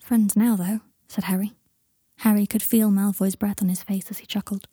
Friends 0.00 0.36
now, 0.36 0.56
though, 0.56 0.80
said 1.06 1.24
Harry. 1.24 1.52
Harry 2.18 2.46
could 2.46 2.62
feel 2.62 2.90
Malfoy's 2.90 3.36
breath 3.36 3.62
on 3.62 3.68
his 3.68 3.82
face 3.82 4.10
as 4.10 4.18
he 4.18 4.26
chuckled. 4.26 4.66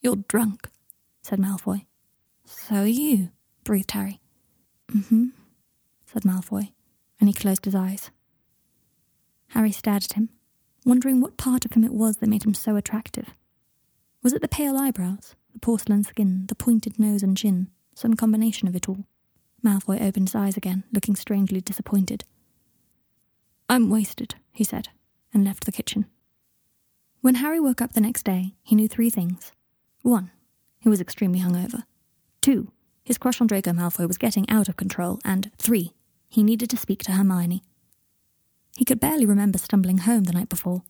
You're 0.00 0.16
drunk, 0.16 0.68
said 1.22 1.38
Malfoy. 1.38 1.86
So 2.44 2.76
are 2.76 2.86
you, 2.86 3.30
breathed 3.66 3.90
Harry. 3.90 4.20
Mm-hmm, 4.92 5.26
said 6.06 6.22
Malfoy, 6.22 6.72
and 7.20 7.28
he 7.28 7.34
closed 7.34 7.64
his 7.64 7.74
eyes. 7.74 8.10
Harry 9.48 9.72
stared 9.72 10.04
at 10.04 10.12
him, 10.12 10.30
wondering 10.84 11.20
what 11.20 11.36
part 11.36 11.64
of 11.64 11.72
him 11.72 11.82
it 11.82 11.92
was 11.92 12.18
that 12.18 12.28
made 12.28 12.44
him 12.44 12.54
so 12.54 12.76
attractive. 12.76 13.34
Was 14.22 14.32
it 14.32 14.40
the 14.40 14.48
pale 14.48 14.76
eyebrows, 14.78 15.34
the 15.52 15.58
porcelain 15.58 16.04
skin, 16.04 16.46
the 16.46 16.54
pointed 16.54 16.98
nose 16.98 17.24
and 17.24 17.36
chin, 17.36 17.68
some 17.92 18.14
combination 18.14 18.68
of 18.68 18.76
it 18.76 18.88
all? 18.88 19.04
Malfoy 19.64 20.00
opened 20.00 20.28
his 20.28 20.36
eyes 20.36 20.56
again, 20.56 20.84
looking 20.92 21.16
strangely 21.16 21.60
disappointed. 21.60 22.24
I'm 23.68 23.90
wasted, 23.90 24.36
he 24.52 24.62
said, 24.62 24.90
and 25.34 25.44
left 25.44 25.64
the 25.64 25.72
kitchen. 25.72 26.06
When 27.20 27.36
Harry 27.36 27.58
woke 27.58 27.82
up 27.82 27.94
the 27.94 28.00
next 28.00 28.22
day, 28.22 28.54
he 28.62 28.76
knew 28.76 28.86
three 28.86 29.10
things. 29.10 29.50
One, 30.02 30.30
he 30.78 30.88
was 30.88 31.00
extremely 31.00 31.40
hungover. 31.40 31.82
Two, 32.40 32.70
his 33.06 33.18
crush 33.18 33.40
on 33.40 33.46
Draco 33.46 33.70
Malfoy 33.70 34.08
was 34.08 34.18
getting 34.18 34.50
out 34.50 34.68
of 34.68 34.76
control. 34.76 35.20
And 35.24 35.52
three, 35.58 35.92
he 36.28 36.42
needed 36.42 36.68
to 36.70 36.76
speak 36.76 37.04
to 37.04 37.12
Hermione. 37.12 37.62
He 38.76 38.84
could 38.84 38.98
barely 38.98 39.24
remember 39.24 39.58
stumbling 39.58 39.98
home 39.98 40.24
the 40.24 40.32
night 40.32 40.48
before. 40.48 40.82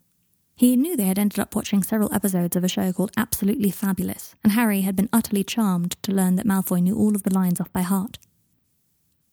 He 0.55 0.77
knew 0.77 0.97
they 0.97 1.05
had 1.05 1.19
ended 1.19 1.39
up 1.39 1.55
watching 1.55 1.83
several 1.83 2.13
episodes 2.15 2.57
of 2.57 2.65
a 2.65 2.69
show 2.69 2.91
called 2.91 3.13
Absolutely 3.19 3.71
Fabulous, 3.71 4.35
and 4.43 4.55
Harry 4.55 4.81
had 4.81 4.97
been 4.97 5.11
utterly 5.13 5.45
charmed 5.45 6.03
to 6.03 6.11
learn 6.11 6.37
that 6.37 6.47
Malfoy 6.47 6.81
knew 6.81 6.97
all 6.97 7.15
of 7.15 7.23
the 7.23 7.35
lines 7.35 7.61
off 7.61 7.71
by 7.71 7.83
heart. 7.83 8.19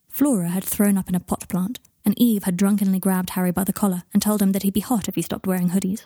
Flora 0.10 0.50
had 0.50 0.66
thrown 0.66 0.98
up 0.98 1.08
in 1.08 1.16
a 1.16 1.22
pot 1.22 1.48
plant, 1.48 1.80
and 2.04 2.20
Eve 2.20 2.44
had 2.44 2.58
drunkenly 2.58 3.00
grabbed 3.00 3.30
Harry 3.30 3.52
by 3.52 3.64
the 3.64 3.72
collar 3.72 4.04
and 4.12 4.22
told 4.22 4.42
him 4.42 4.52
that 4.52 4.64
he'd 4.64 4.74
be 4.74 4.82
hot 4.82 5.08
if 5.08 5.16
he 5.16 5.22
stopped 5.22 5.48
wearing 5.48 5.70
hoodies. 5.70 6.06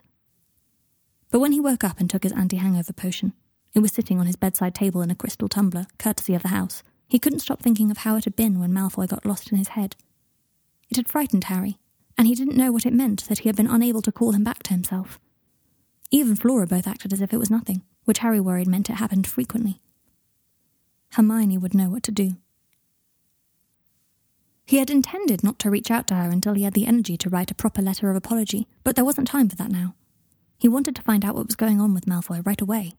But 1.31 1.39
when 1.39 1.53
he 1.53 1.60
woke 1.60 1.84
up 1.84 2.00
and 2.00 2.07
took 2.07 2.22
his 2.22 2.34
anti 2.34 2.57
hangover 2.57 2.93
potion, 2.93 3.34
it 3.77 3.81
was 3.81 3.91
sitting 3.91 4.19
on 4.19 4.25
his 4.25 4.36
bedside 4.36 4.74
table 4.74 5.03
in 5.03 5.12
a 5.12 5.15
crystal 5.15 5.48
tumbler, 5.48 5.86
courtesy 6.00 6.34
of 6.34 6.41
the 6.41 6.48
house. 6.48 6.81
He 7.07 7.19
couldn't 7.19 7.41
stop 7.41 7.62
thinking 7.62 7.91
of 7.91 8.00
how 8.00 8.15
it 8.15 8.24
had 8.24 8.36
been 8.36 8.60
when 8.60 8.72
Malfoy 8.72 9.07
got 9.07 9.24
lost 9.24 9.51
in 9.51 9.57
his 9.60 9.67
head. 9.67 9.96
It 10.89 10.98
had 10.98 11.07
frightened 11.07 11.43
Harry, 11.43 11.77
and 12.17 12.27
he 12.27 12.34
didn't 12.34 12.57
know 12.57 12.72
what 12.72 12.88
it 12.88 12.93
meant 12.93 13.27
that 13.27 13.39
he 13.39 13.50
had 13.50 13.55
been 13.55 13.67
unable 13.69 14.01
to 14.01 14.12
call 14.12 14.31
him 14.31 14.43
back 14.43 14.63
to 14.63 14.72
himself. 14.72 15.19
Eve 16.10 16.25
and 16.25 16.41
Flora 16.41 16.65
both 16.65 16.88
acted 16.88 17.13
as 17.13 17.22
if 17.22 17.31
it 17.31 17.38
was 17.38 17.51
nothing, 17.51 17.84
which 18.05 18.17
Harry 18.17 18.39
worried 18.39 18.67
meant 18.67 18.89
it 18.89 18.93
happened 18.93 19.27
frequently. 19.27 19.79
Hermione 21.12 21.60
would 21.60 21.75
know 21.75 21.91
what 21.91 22.01
to 22.01 22.12
do. 22.12 22.31
He 24.65 24.77
had 24.77 24.89
intended 24.89 25.43
not 25.43 25.60
to 25.60 25.69
reach 25.69 25.91
out 25.91 26.07
to 26.07 26.15
her 26.15 26.31
until 26.31 26.55
he 26.55 26.63
had 26.63 26.74
the 26.74 26.88
energy 26.88 27.15
to 27.17 27.29
write 27.29 27.51
a 27.51 27.55
proper 27.55 27.84
letter 27.84 28.10
of 28.10 28.15
apology, 28.15 28.67
but 28.84 28.96
there 28.96 29.05
wasn't 29.05 29.27
time 29.27 29.50
for 29.50 29.55
that 29.57 29.69
now. 29.69 29.93
He 30.57 30.67
wanted 30.67 30.96
to 30.96 31.03
find 31.03 31.24
out 31.24 31.36
what 31.36 31.46
was 31.46 31.55
going 31.55 31.79
on 31.79 31.93
with 31.93 32.07
Malfoy 32.07 32.43
right 32.43 32.60
away. 32.60 32.96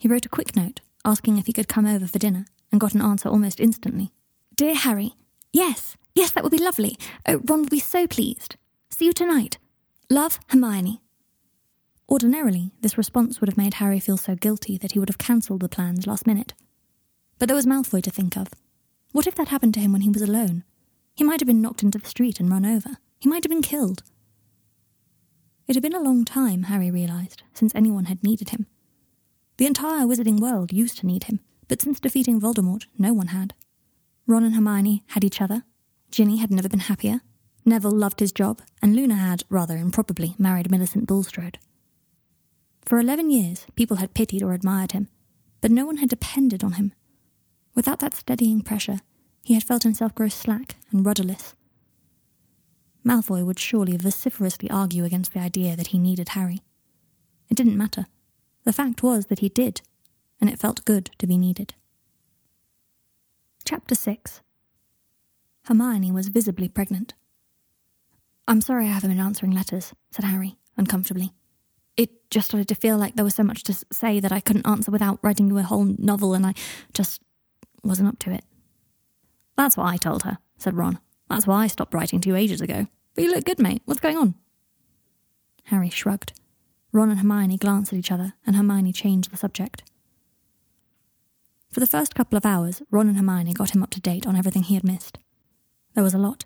He 0.00 0.08
wrote 0.08 0.24
a 0.24 0.30
quick 0.30 0.56
note, 0.56 0.80
asking 1.04 1.36
if 1.36 1.44
he 1.44 1.52
could 1.52 1.68
come 1.68 1.84
over 1.84 2.06
for 2.06 2.18
dinner, 2.18 2.46
and 2.72 2.80
got 2.80 2.94
an 2.94 3.02
answer 3.02 3.28
almost 3.28 3.60
instantly. 3.60 4.10
Dear 4.56 4.74
Harry, 4.74 5.12
yes, 5.52 5.94
yes, 6.14 6.30
that 6.30 6.42
would 6.42 6.50
be 6.50 6.58
lovely. 6.58 6.96
Oh, 7.28 7.42
Ron 7.44 7.60
would 7.60 7.70
be 7.70 7.80
so 7.80 8.06
pleased. 8.06 8.56
See 8.88 9.04
you 9.04 9.12
tonight. 9.12 9.58
Love, 10.08 10.40
Hermione. 10.48 11.02
Ordinarily, 12.08 12.72
this 12.80 12.96
response 12.96 13.40
would 13.40 13.50
have 13.50 13.58
made 13.58 13.74
Harry 13.74 14.00
feel 14.00 14.16
so 14.16 14.34
guilty 14.34 14.78
that 14.78 14.92
he 14.92 14.98
would 14.98 15.10
have 15.10 15.18
cancelled 15.18 15.60
the 15.60 15.68
plans 15.68 16.06
last 16.06 16.26
minute. 16.26 16.54
But 17.38 17.48
there 17.48 17.56
was 17.56 17.66
Malfoy 17.66 18.02
to 18.02 18.10
think 18.10 18.38
of. 18.38 18.48
What 19.12 19.26
if 19.26 19.34
that 19.34 19.48
happened 19.48 19.74
to 19.74 19.80
him 19.80 19.92
when 19.92 20.00
he 20.00 20.08
was 20.10 20.22
alone? 20.22 20.64
He 21.14 21.24
might 21.24 21.40
have 21.40 21.46
been 21.46 21.60
knocked 21.60 21.82
into 21.82 21.98
the 21.98 22.08
street 22.08 22.40
and 22.40 22.50
run 22.50 22.64
over. 22.64 22.96
He 23.18 23.28
might 23.28 23.44
have 23.44 23.50
been 23.50 23.60
killed. 23.60 24.02
It 25.68 25.76
had 25.76 25.82
been 25.82 25.94
a 25.94 26.00
long 26.00 26.24
time, 26.24 26.64
Harry 26.64 26.90
realised, 26.90 27.42
since 27.52 27.74
anyone 27.74 28.06
had 28.06 28.24
needed 28.24 28.48
him. 28.48 28.66
The 29.60 29.66
entire 29.66 30.06
wizarding 30.06 30.40
world 30.40 30.72
used 30.72 30.96
to 31.00 31.06
need 31.06 31.24
him, 31.24 31.38
but 31.68 31.82
since 31.82 32.00
defeating 32.00 32.40
Voldemort, 32.40 32.86
no 32.96 33.12
one 33.12 33.26
had. 33.26 33.52
Ron 34.26 34.42
and 34.42 34.54
Hermione 34.54 35.04
had 35.08 35.22
each 35.22 35.42
other. 35.42 35.64
Ginny 36.10 36.38
had 36.38 36.50
never 36.50 36.66
been 36.70 36.80
happier. 36.88 37.20
Neville 37.66 37.90
loved 37.90 38.20
his 38.20 38.32
job, 38.32 38.62
and 38.80 38.96
Luna 38.96 39.16
had, 39.16 39.44
rather 39.50 39.76
improbably, 39.76 40.34
married 40.38 40.70
Millicent 40.70 41.06
Bulstrode. 41.06 41.58
For 42.86 42.98
eleven 42.98 43.30
years, 43.30 43.66
people 43.76 43.98
had 43.98 44.14
pitied 44.14 44.42
or 44.42 44.54
admired 44.54 44.92
him, 44.92 45.08
but 45.60 45.70
no 45.70 45.84
one 45.84 45.98
had 45.98 46.08
depended 46.08 46.64
on 46.64 46.72
him. 46.72 46.94
Without 47.74 47.98
that 47.98 48.14
steadying 48.14 48.62
pressure, 48.62 49.00
he 49.44 49.52
had 49.52 49.64
felt 49.64 49.82
himself 49.82 50.14
grow 50.14 50.30
slack 50.30 50.76
and 50.90 51.04
rudderless. 51.04 51.54
Malfoy 53.04 53.44
would 53.44 53.58
surely 53.58 53.98
vociferously 53.98 54.70
argue 54.70 55.04
against 55.04 55.34
the 55.34 55.40
idea 55.40 55.76
that 55.76 55.88
he 55.88 55.98
needed 55.98 56.30
Harry. 56.30 56.62
It 57.50 57.58
didn't 57.58 57.76
matter. 57.76 58.06
The 58.64 58.72
fact 58.72 59.02
was 59.02 59.26
that 59.26 59.38
he 59.38 59.48
did, 59.48 59.80
and 60.40 60.50
it 60.50 60.58
felt 60.58 60.84
good 60.84 61.10
to 61.18 61.26
be 61.26 61.38
needed. 61.38 61.74
Chapter 63.64 63.94
6 63.94 64.40
Hermione 65.64 66.12
was 66.12 66.28
visibly 66.28 66.68
pregnant. 66.68 67.14
I'm 68.48 68.60
sorry 68.60 68.86
I 68.86 68.92
haven't 68.92 69.10
been 69.10 69.20
answering 69.20 69.52
letters, 69.52 69.94
said 70.10 70.24
Harry, 70.24 70.56
uncomfortably. 70.76 71.32
It 71.96 72.30
just 72.30 72.48
started 72.48 72.68
to 72.68 72.74
feel 72.74 72.96
like 72.96 73.14
there 73.14 73.24
was 73.24 73.34
so 73.34 73.44
much 73.44 73.62
to 73.64 73.84
say 73.92 74.20
that 74.20 74.32
I 74.32 74.40
couldn't 74.40 74.66
answer 74.66 74.90
without 74.90 75.20
writing 75.22 75.48
you 75.48 75.58
a 75.58 75.62
whole 75.62 75.84
novel, 75.84 76.34
and 76.34 76.46
I 76.46 76.54
just 76.92 77.22
wasn't 77.84 78.08
up 78.08 78.18
to 78.20 78.32
it. 78.32 78.44
That's 79.56 79.76
what 79.76 79.86
I 79.86 79.96
told 79.96 80.24
her, 80.24 80.38
said 80.58 80.76
Ron. 80.76 80.98
That's 81.28 81.46
why 81.46 81.64
I 81.64 81.66
stopped 81.68 81.94
writing 81.94 82.20
to 82.22 82.28
you 82.28 82.36
ages 82.36 82.60
ago. 82.60 82.86
But 83.14 83.24
you 83.24 83.30
look 83.30 83.44
good, 83.44 83.58
mate. 83.58 83.82
What's 83.84 84.00
going 84.00 84.16
on? 84.16 84.34
Harry 85.64 85.90
shrugged. 85.90 86.32
Ron 86.92 87.10
and 87.10 87.20
Hermione 87.20 87.56
glanced 87.56 87.92
at 87.92 87.98
each 87.98 88.10
other, 88.10 88.34
and 88.46 88.56
Hermione 88.56 88.92
changed 88.92 89.30
the 89.30 89.36
subject. 89.36 89.82
For 91.70 91.80
the 91.80 91.86
first 91.86 92.14
couple 92.14 92.36
of 92.36 92.44
hours, 92.44 92.82
Ron 92.90 93.08
and 93.08 93.16
Hermione 93.16 93.54
got 93.54 93.74
him 93.74 93.82
up 93.82 93.90
to 93.90 94.00
date 94.00 94.26
on 94.26 94.34
everything 94.34 94.64
he 94.64 94.74
had 94.74 94.84
missed. 94.84 95.18
There 95.94 96.02
was 96.04 96.14
a 96.14 96.18
lot. 96.18 96.44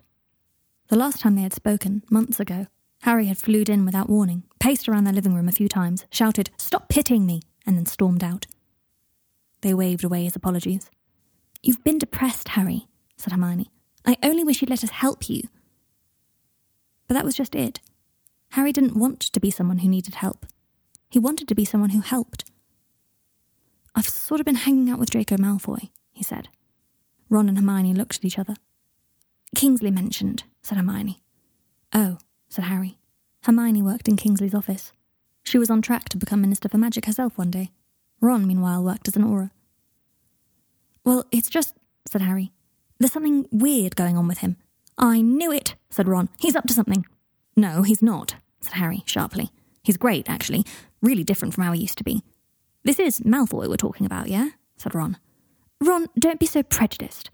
The 0.89 0.97
last 0.97 1.19
time 1.19 1.35
they 1.35 1.41
had 1.41 1.53
spoken, 1.53 2.03
months 2.11 2.39
ago, 2.39 2.67
Harry 3.01 3.25
had 3.25 3.37
flew 3.37 3.63
in 3.67 3.85
without 3.85 4.09
warning, 4.09 4.43
paced 4.59 4.87
around 4.87 5.03
their 5.03 5.13
living 5.13 5.33
room 5.33 5.47
a 5.47 5.51
few 5.51 5.67
times, 5.67 6.05
shouted, 6.11 6.51
Stop 6.57 6.89
pitying 6.89 7.25
me, 7.25 7.41
and 7.65 7.75
then 7.75 7.85
stormed 7.85 8.23
out. 8.23 8.45
They 9.61 9.73
waved 9.73 10.03
away 10.03 10.25
his 10.25 10.35
apologies. 10.35 10.91
You've 11.63 11.83
been 11.83 11.97
depressed, 11.97 12.49
Harry, 12.49 12.87
said 13.17 13.33
Hermione. 13.33 13.71
I 14.05 14.17
only 14.21 14.43
wish 14.43 14.61
you'd 14.61 14.69
let 14.69 14.83
us 14.83 14.91
help 14.91 15.27
you. 15.27 15.49
But 17.07 17.15
that 17.15 17.25
was 17.25 17.35
just 17.35 17.55
it. 17.55 17.79
Harry 18.55 18.71
didn't 18.71 18.95
want 18.95 19.19
to 19.19 19.39
be 19.41 19.51
someone 19.51 19.79
who 19.79 19.89
needed 19.89 20.15
help. 20.15 20.45
He 21.09 21.19
wanted 21.19 21.49
to 21.49 21.55
be 21.55 21.65
someone 21.65 21.89
who 21.89 21.99
helped. 21.99 22.45
I've 23.93 24.07
sort 24.07 24.39
of 24.39 24.45
been 24.45 24.55
hanging 24.55 24.89
out 24.89 24.97
with 24.97 25.09
Draco 25.09 25.35
Malfoy, 25.35 25.89
he 26.13 26.23
said. 26.23 26.47
Ron 27.29 27.49
and 27.49 27.57
Hermione 27.57 27.93
looked 27.93 28.15
at 28.15 28.23
each 28.23 28.39
other. 28.39 28.55
Kingsley 29.57 29.91
mentioned, 29.91 30.45
said 30.63 30.77
Hermione. 30.77 31.21
Oh, 31.91 32.17
said 32.47 32.63
Harry. 32.63 32.97
Hermione 33.43 33.81
worked 33.81 34.07
in 34.07 34.15
Kingsley's 34.15 34.55
office. 34.55 34.93
She 35.43 35.57
was 35.57 35.69
on 35.69 35.81
track 35.81 36.07
to 36.07 36.17
become 36.17 36.39
Minister 36.39 36.69
for 36.69 36.77
Magic 36.77 37.07
herself 37.07 37.37
one 37.37 37.51
day. 37.51 37.71
Ron, 38.21 38.47
meanwhile, 38.47 38.81
worked 38.81 39.09
as 39.09 39.17
an 39.17 39.25
Auror. 39.25 39.51
Well, 41.03 41.25
it's 41.29 41.49
just, 41.49 41.75
said 42.07 42.21
Harry. 42.21 42.53
There's 42.99 43.11
something 43.11 43.49
weird 43.51 43.97
going 43.97 44.15
on 44.15 44.29
with 44.29 44.37
him. 44.37 44.55
I 44.97 45.19
knew 45.21 45.51
it, 45.51 45.75
said 45.89 46.07
Ron. 46.07 46.29
He's 46.39 46.55
up 46.55 46.67
to 46.67 46.73
something. 46.73 47.05
No, 47.57 47.81
he's 47.81 48.01
not, 48.01 48.35
said 48.65 48.73
Harry 48.73 49.03
sharply. 49.05 49.51
He's 49.83 49.97
great, 49.97 50.29
actually. 50.29 50.65
Really 51.01 51.23
different 51.23 51.53
from 51.53 51.63
how 51.63 51.71
he 51.71 51.81
used 51.81 51.97
to 51.99 52.03
be. 52.03 52.23
This 52.83 52.99
is 52.99 53.21
Malfoy 53.21 53.69
we're 53.69 53.77
talking 53.77 54.05
about, 54.05 54.27
yeah? 54.27 54.49
said 54.77 54.93
Ron. 54.93 55.17
Ron, 55.81 56.07
don't 56.17 56.39
be 56.39 56.45
so 56.45 56.63
prejudiced, 56.63 57.29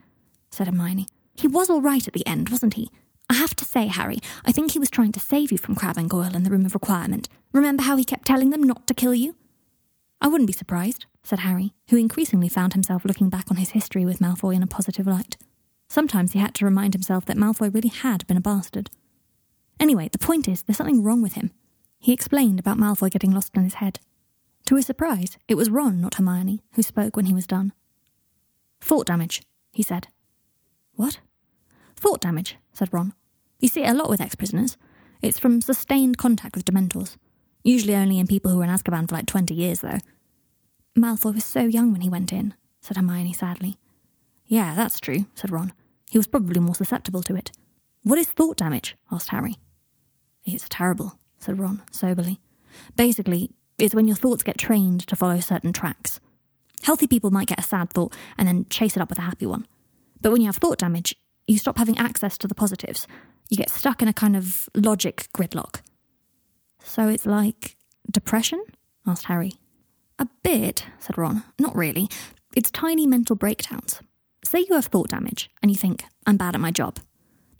said 0.52 0.68
Hermione. 0.68 1.08
He 1.36 1.48
was 1.48 1.70
all 1.70 1.82
right 1.82 2.06
at 2.08 2.14
the 2.14 2.26
end, 2.28 2.50
wasn't 2.50 2.76
he? 2.76 2.90
I 3.30 3.36
have 3.36 3.56
to 3.56 3.66
say, 3.66 3.88
Harry, 3.88 4.20
I 4.46 4.52
think 4.52 4.72
he 4.72 4.80
was 4.80 4.90
trying 4.90 5.14
to 5.14 5.20
save 5.20 5.52
you 5.52 5.58
from 5.58 5.76
Crabbe 5.76 5.98
and 5.98 6.10
Goyle 6.10 6.36
in 6.36 6.44
the 6.44 6.50
Room 6.50 6.66
of 6.66 6.74
Requirement. 6.74 7.30
Remember 7.54 7.84
how 7.84 7.96
he 7.96 8.04
kept 8.04 8.26
telling 8.26 8.50
them 8.50 8.64
not 8.64 8.88
to 8.88 8.94
kill 8.94 9.16
you? 9.16 9.36
I 10.20 10.28
wouldn't 10.28 10.48
be 10.48 10.54
surprised, 10.54 11.06
said 11.24 11.40
Harry, 11.40 11.74
who 11.90 11.98
increasingly 11.98 12.50
found 12.50 12.74
himself 12.74 13.06
looking 13.06 13.30
back 13.30 13.50
on 13.50 13.58
his 13.58 13.70
history 13.72 14.06
with 14.06 14.20
Malfoy 14.20 14.56
in 14.56 14.64
a 14.64 14.68
positive 14.68 15.08
light. 15.08 15.38
Sometimes 15.88 16.34
he 16.34 16.40
had 16.40 16.54
to 16.56 16.66
remind 16.66 16.94
himself 16.94 17.26
that 17.26 17.38
Malfoy 17.38 17.74
really 17.74 17.90
had 17.90 18.28
been 18.28 18.38
a 18.38 18.42
bastard. 18.42 18.90
Anyway, 19.82 20.08
the 20.12 20.20
point 20.20 20.48
is, 20.48 20.62
there's 20.62 20.78
something 20.78 21.02
wrong 21.02 21.24
with 21.24 21.34
him. 21.34 21.50
He 21.98 22.14
explained 22.14 22.60
about 22.60 22.78
Malfoy 22.78 23.10
getting 23.10 23.32
lost 23.32 23.58
in 23.58 23.64
his 23.64 23.74
head. 23.74 24.00
To 24.68 24.76
his 24.76 24.86
surprise, 24.86 25.40
it 25.48 25.56
was 25.56 25.72
Ron, 25.72 26.00
not 26.00 26.14
Hermione, 26.16 26.62
who 26.74 26.84
spoke 26.84 27.16
when 27.16 27.26
he 27.26 27.34
was 27.34 27.48
done. 27.48 27.74
Thought 28.80 29.08
damage, 29.08 29.42
he 29.72 29.82
said. 29.82 30.08
What? 30.94 31.20
Thought 31.96 32.22
damage, 32.22 32.58
said 32.74 32.94
Ron. 32.94 33.14
You 33.60 33.68
see 33.68 33.82
it 33.82 33.90
a 33.90 33.94
lot 33.96 34.08
with 34.08 34.22
ex 34.22 34.36
prisoners. 34.36 34.78
It's 35.20 35.40
from 35.40 35.62
sustained 35.62 36.20
contact 36.20 36.56
with 36.56 36.66
Dementors. 36.66 37.18
Usually 37.64 37.96
only 37.96 38.20
in 38.20 38.28
people 38.28 38.52
who 38.52 38.58
were 38.60 38.64
in 38.64 38.70
Azkaban 38.70 39.10
for 39.10 39.16
like 39.16 39.26
20 39.26 39.56
years, 39.56 39.80
though. 39.80 39.98
Malfoy 40.96 41.34
was 41.34 41.46
so 41.46 41.62
young 41.62 41.92
when 41.92 42.02
he 42.02 42.10
went 42.10 42.32
in, 42.32 42.54
said 42.82 42.98
Hermione 42.98 43.34
sadly. 43.34 43.78
Yeah, 44.46 44.76
that's 44.76 45.00
true, 45.00 45.26
said 45.34 45.52
Ron. 45.52 45.74
He 46.12 46.20
was 46.20 46.28
probably 46.28 46.60
more 46.60 46.76
susceptible 46.76 47.24
to 47.24 47.36
it. 47.36 47.52
What 48.04 48.20
is 48.20 48.28
thought 48.28 48.58
damage? 48.58 48.96
asked 49.12 49.30
Harry. 49.30 49.58
It's 50.46 50.68
terrible, 50.70 51.20
said 51.40 51.60
Ron 51.60 51.82
soberly. 51.92 52.40
Basically, 52.96 53.52
it's 53.78 53.96
when 53.96 54.08
your 54.08 54.16
thoughts 54.16 54.44
get 54.44 54.58
trained 54.58 55.08
to 55.08 55.16
follow 55.16 55.40
certain 55.40 55.74
tracks. 55.74 56.20
Healthy 56.84 57.08
people 57.08 57.32
might 57.32 57.48
get 57.48 57.60
a 57.60 57.64
sad 57.64 57.92
thought 57.92 58.16
and 58.38 58.48
then 58.48 58.66
chase 58.70 58.96
it 58.96 59.02
up 59.02 59.10
with 59.10 59.20
a 59.20 59.24
happy 59.24 59.46
one. 59.46 59.68
But 60.20 60.32
when 60.32 60.42
you 60.42 60.48
have 60.48 60.58
thought 60.58 60.78
damage, 60.78 61.16
you 61.48 61.58
stop 61.58 61.78
having 61.78 61.98
access 61.98 62.38
to 62.40 62.48
the 62.48 62.56
positives. 62.56 63.08
You 63.50 63.58
get 63.58 63.70
stuck 63.70 64.02
in 64.02 64.08
a 64.08 64.14
kind 64.14 64.36
of 64.36 64.70
logic 64.76 65.28
gridlock. 65.36 65.82
So 66.84 67.08
it's 67.08 67.26
like 67.26 67.76
depression? 68.10 68.64
asked 69.06 69.26
Harry. 69.26 69.54
A 70.20 70.28
bit, 70.44 70.86
said 71.00 71.18
Ron. 71.18 71.44
Not 71.60 71.76
really. 71.76 72.08
It's 72.56 72.72
tiny 72.72 73.08
mental 73.08 73.36
breakdowns. 73.36 74.02
Say 74.44 74.66
you 74.68 74.76
have 74.76 74.86
thought 74.86 75.10
damage 75.10 75.50
and 75.62 75.72
you 75.72 75.78
think, 75.78 76.04
I'm 76.26 76.38
bad 76.38 76.56
at 76.56 76.62
my 76.62 76.72
job. 76.72 77.00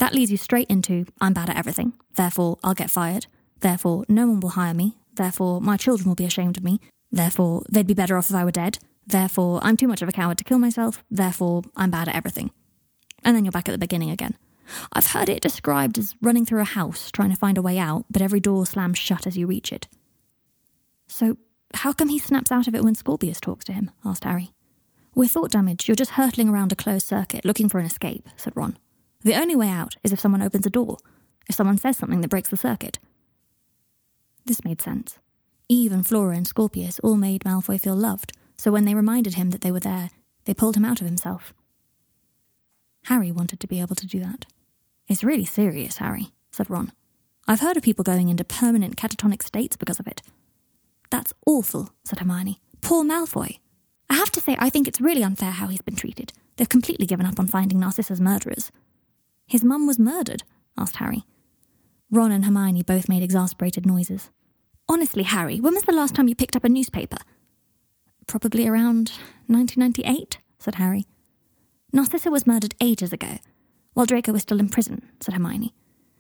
That 0.02 0.16
leads 0.16 0.32
you 0.32 0.38
straight 0.38 0.68
into, 0.68 1.06
I'm 1.22 1.34
bad 1.34 1.52
at 1.52 1.58
everything. 1.58 1.94
Therefore, 2.16 2.58
I'll 2.64 2.74
get 2.74 2.90
fired. 2.90 3.28
Therefore, 3.60 4.04
no 4.10 4.26
one 4.26 4.40
will 4.40 4.50
hire 4.50 4.74
me. 4.74 4.98
Therefore, 5.14 5.62
my 5.62 5.78
children 5.78 6.08
will 6.08 6.16
be 6.16 6.26
ashamed 6.26 6.58
of 6.58 6.64
me. 6.64 6.80
Therefore, 7.12 7.62
they'd 7.70 7.86
be 7.86 7.94
better 7.94 8.18
off 8.18 8.32
if 8.32 8.36
I 8.36 8.44
were 8.44 8.50
dead. 8.50 8.80
Therefore, 9.06 9.60
I'm 9.62 9.78
too 9.78 9.88
much 9.88 10.02
of 10.02 10.10
a 10.10 10.12
coward 10.12 10.40
to 10.40 10.44
kill 10.44 10.58
myself. 10.58 11.04
Therefore, 11.12 11.62
I'm 11.78 11.92
bad 11.92 12.08
at 12.08 12.16
everything. 12.16 12.50
And 13.24 13.36
then 13.36 13.46
you're 13.46 13.52
back 13.52 13.70
at 13.70 13.74
the 13.74 13.78
beginning 13.78 14.10
again. 14.10 14.36
I've 14.92 15.06
heard 15.06 15.30
it 15.30 15.40
described 15.40 16.00
as 16.00 16.16
running 16.20 16.48
through 16.48 16.62
a 16.62 16.76
house, 16.80 17.12
trying 17.12 17.30
to 17.30 17.38
find 17.38 17.60
a 17.60 17.62
way 17.62 17.78
out, 17.78 18.06
but 18.10 18.24
every 18.24 18.40
door 18.40 18.66
slams 18.66 18.98
shut 18.98 19.28
as 19.28 19.38
you 19.38 19.46
reach 19.46 19.72
it. 19.72 19.88
So, 21.08 21.38
how 21.76 21.94
come 21.94 22.10
he 22.10 22.18
snaps 22.18 22.52
out 22.52 22.68
of 22.68 22.74
it 22.74 22.84
when 22.84 22.96
Scorpius 22.96 23.40
talks 23.40 23.66
to 23.66 23.74
him? 23.74 23.92
asked 24.04 24.24
Harry. 24.24 24.50
With 25.14 25.30
thought 25.30 25.52
damage, 25.52 25.88
you're 25.88 25.94
just 25.94 26.12
hurtling 26.12 26.50
around 26.50 26.72
a 26.72 26.76
closed 26.76 27.06
circuit, 27.06 27.46
looking 27.46 27.70
for 27.70 27.78
an 27.78 27.86
escape, 27.86 28.28
said 28.36 28.54
Ron. 28.56 28.80
The 29.24 29.36
only 29.36 29.56
way 29.56 29.70
out 29.70 29.96
is 30.04 30.12
if 30.12 30.20
someone 30.20 30.42
opens 30.42 30.66
a 30.66 30.72
door, 30.72 30.98
if 31.48 31.56
someone 31.56 31.78
says 31.78 31.98
something 31.98 32.22
that 32.22 32.30
breaks 32.30 32.50
the 32.50 32.58
circuit. 32.58 33.00
This 34.46 34.64
made 34.64 34.82
sense. 34.82 35.20
Eve 35.70 35.92
and 35.92 36.06
Flora 36.06 36.36
and 36.36 36.48
Scorpius 36.48 37.00
all 37.00 37.16
made 37.16 37.44
Malfoy 37.44 37.80
feel 37.80 37.96
loved, 37.96 38.34
so 38.58 38.72
when 38.72 38.86
they 38.86 38.96
reminded 38.96 39.36
him 39.36 39.52
that 39.52 39.62
they 39.62 39.72
were 39.72 39.80
there, 39.80 40.10
they 40.46 40.54
pulled 40.54 40.76
him 40.76 40.86
out 40.86 41.02
of 41.02 41.08
himself. 41.08 41.54
Harry 43.06 43.32
wanted 43.32 43.60
to 43.60 43.68
be 43.68 43.80
able 43.80 43.96
to 43.96 44.08
do 44.08 44.20
that. 44.20 44.46
It's 45.08 45.24
really 45.24 45.46
serious, 45.46 45.98
Harry, 45.98 46.30
said 46.52 46.70
Ron. 46.70 46.92
I've 47.48 47.60
heard 47.60 47.78
of 47.78 47.84
people 47.84 48.04
going 48.04 48.30
into 48.30 48.44
permanent 48.44 48.98
catatonic 48.98 49.44
states 49.44 49.76
because 49.76 50.00
of 50.00 50.08
it. 50.08 50.22
That's 51.10 51.34
awful, 51.46 51.90
said 52.04 52.20
Hermione. 52.20 52.60
Poor 52.82 53.04
Malfoy. 53.04 53.58
I 54.10 54.16
have 54.16 54.32
to 54.32 54.42
say, 54.42 54.56
I 54.60 54.70
think 54.70 54.88
it's 54.88 55.02
really 55.02 55.24
unfair 55.24 55.52
how 55.52 55.68
he's 55.68 55.82
been 55.82 55.96
treated. 55.96 56.34
They've 56.56 56.70
completely 56.70 57.06
given 57.06 57.26
up 57.26 57.40
on 57.40 57.48
finding 57.48 57.80
Narcissa's 57.80 58.22
murderers. 58.22 58.72
His 59.52 59.66
mum 59.66 59.86
was 59.86 60.00
murdered? 60.00 60.44
asked 60.78 60.96
Harry. 60.96 61.26
Ron 62.10 62.32
and 62.32 62.46
Hermione 62.46 62.84
both 62.84 63.10
made 63.10 63.22
exasperated 63.22 63.86
noises. 63.86 64.30
Honestly, 64.88 65.24
Harry, 65.24 65.60
when 65.60 65.74
was 65.74 65.84
the 65.84 65.92
last 65.92 66.16
time 66.16 66.30
you 66.30 66.36
picked 66.36 66.56
up 66.56 66.64
a 66.64 66.70
newspaper? 66.70 67.18
Probably 68.28 68.66
around 68.66 69.12
1998, 69.48 70.38
said 70.58 70.76
Harry. 70.76 71.06
Narcissa 71.92 72.32
was 72.32 72.48
murdered 72.48 72.76
ages 72.80 73.12
ago, 73.12 73.40
while 73.94 74.06
Draco 74.06 74.32
was 74.32 74.44
still 74.44 74.62
in 74.62 74.70
prison, 74.70 75.02
said 75.20 75.34
Hermione. 75.34 75.74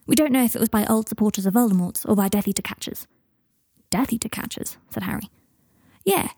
We 0.05 0.15
don't 0.15 0.33
know 0.33 0.43
if 0.43 0.53
it 0.53 0.59
was 0.59 0.67
by 0.67 0.85
old 0.85 1.07
supporters 1.07 1.45
of 1.45 1.53
Voldemort's 1.53 2.03
or 2.05 2.17
by 2.17 2.27
Death 2.27 2.49
Eater 2.49 2.61
catchers. 2.61 3.07
Death 3.89 4.11
Eater 4.11 4.27
catchers, 4.27 4.75
said 4.89 5.03
Harry. 5.03 5.29
Yeah, 6.03 6.31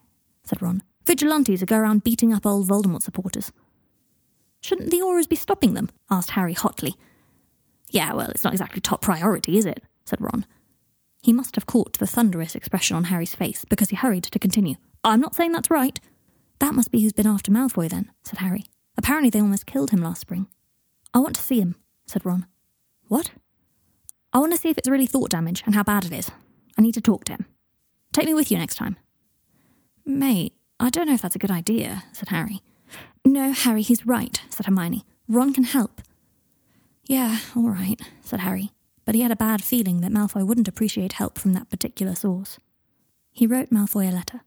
said 0.43 0.61
Ron. 0.61 0.83
Vigilantes 1.07 1.61
who 1.61 1.65
go 1.65 1.79
around 1.79 2.03
beating 2.03 2.31
up 2.31 2.45
old 2.45 2.67
Voldemort 2.67 3.01
supporters. 3.01 3.51
Shouldn't 4.63 4.91
the 4.91 5.01
Aurors 5.01 5.27
be 5.27 5.35
stopping 5.35 5.73
them? 5.73 5.89
asked 6.09 6.31
Harry 6.31 6.53
hotly. 6.53 6.95
Yeah, 7.89 8.13
well, 8.13 8.29
it's 8.29 8.43
not 8.43 8.53
exactly 8.53 8.79
top 8.81 9.01
priority, 9.01 9.57
is 9.57 9.65
it? 9.65 9.83
said 10.05 10.21
Ron. 10.21 10.45
He 11.21 11.33
must 11.33 11.55
have 11.55 11.65
caught 11.65 11.99
the 11.99 12.07
thunderous 12.07 12.55
expression 12.55 12.95
on 12.95 13.05
Harry's 13.05 13.35
face 13.35 13.65
because 13.69 13.89
he 13.89 13.95
hurried 13.95 14.23
to 14.23 14.39
continue. 14.39 14.75
I'm 15.03 15.19
not 15.19 15.35
saying 15.35 15.51
that's 15.51 15.69
right. 15.69 15.99
That 16.59 16.73
must 16.73 16.91
be 16.91 17.01
who's 17.01 17.13
been 17.13 17.27
after 17.27 17.51
Malfoy 17.51 17.89
then, 17.89 18.09
said 18.23 18.39
Harry. 18.39 18.63
Apparently 18.97 19.29
they 19.29 19.41
almost 19.41 19.65
killed 19.65 19.91
him 19.91 20.01
last 20.01 20.21
spring. 20.21 20.47
I 21.13 21.19
want 21.19 21.35
to 21.35 21.41
see 21.41 21.59
him, 21.59 21.75
said 22.07 22.25
Ron. 22.25 22.45
What? 23.07 23.31
I 24.31 24.39
want 24.39 24.53
to 24.53 24.57
see 24.57 24.69
if 24.69 24.77
it's 24.77 24.89
really 24.89 25.05
thought 25.05 25.29
damage 25.29 25.63
and 25.65 25.75
how 25.75 25.83
bad 25.83 26.05
it 26.05 26.13
is. 26.13 26.31
I 26.77 26.81
need 26.81 26.93
to 26.93 27.01
talk 27.01 27.25
to 27.25 27.33
him. 27.33 27.45
Take 28.13 28.25
me 28.25 28.33
with 28.33 28.49
you 28.49 28.57
next 28.57 28.77
time. 28.77 28.97
Mate, 30.05 30.53
I 30.79 30.89
don't 30.89 31.07
know 31.07 31.13
if 31.13 31.21
that's 31.21 31.35
a 31.35 31.39
good 31.39 31.51
idea, 31.51 32.03
said 32.13 32.29
Harry. 32.29 32.61
No, 33.25 33.51
Harry, 33.51 33.81
he's 33.81 34.05
right, 34.05 34.41
said 34.49 34.65
Hermione. 34.65 35.05
Ron 35.27 35.53
can 35.53 35.63
help. 35.63 36.01
Yeah, 37.05 37.39
all 37.55 37.69
right, 37.69 37.99
said 38.21 38.41
Harry, 38.41 38.71
but 39.05 39.15
he 39.15 39.21
had 39.21 39.31
a 39.31 39.35
bad 39.35 39.63
feeling 39.63 40.01
that 40.01 40.11
Malfoy 40.11 40.45
wouldn't 40.45 40.67
appreciate 40.67 41.13
help 41.13 41.37
from 41.37 41.53
that 41.53 41.69
particular 41.69 42.15
source. 42.15 42.59
He 43.31 43.47
wrote 43.47 43.69
Malfoy 43.71 44.09
a 44.09 44.11
letter, 44.11 44.41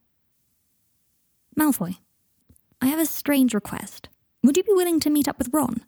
Malfoy, 1.59 1.97
I 2.83 2.87
have 2.89 2.99
a 2.99 3.07
strange 3.07 3.55
request. 3.55 4.11
Would 4.43 4.57
you 4.59 4.63
be 4.63 4.73
willing 4.75 5.01
to 5.01 5.11
meet 5.11 5.27
up 5.27 5.39
with 5.39 5.49
Ron? 5.53 5.83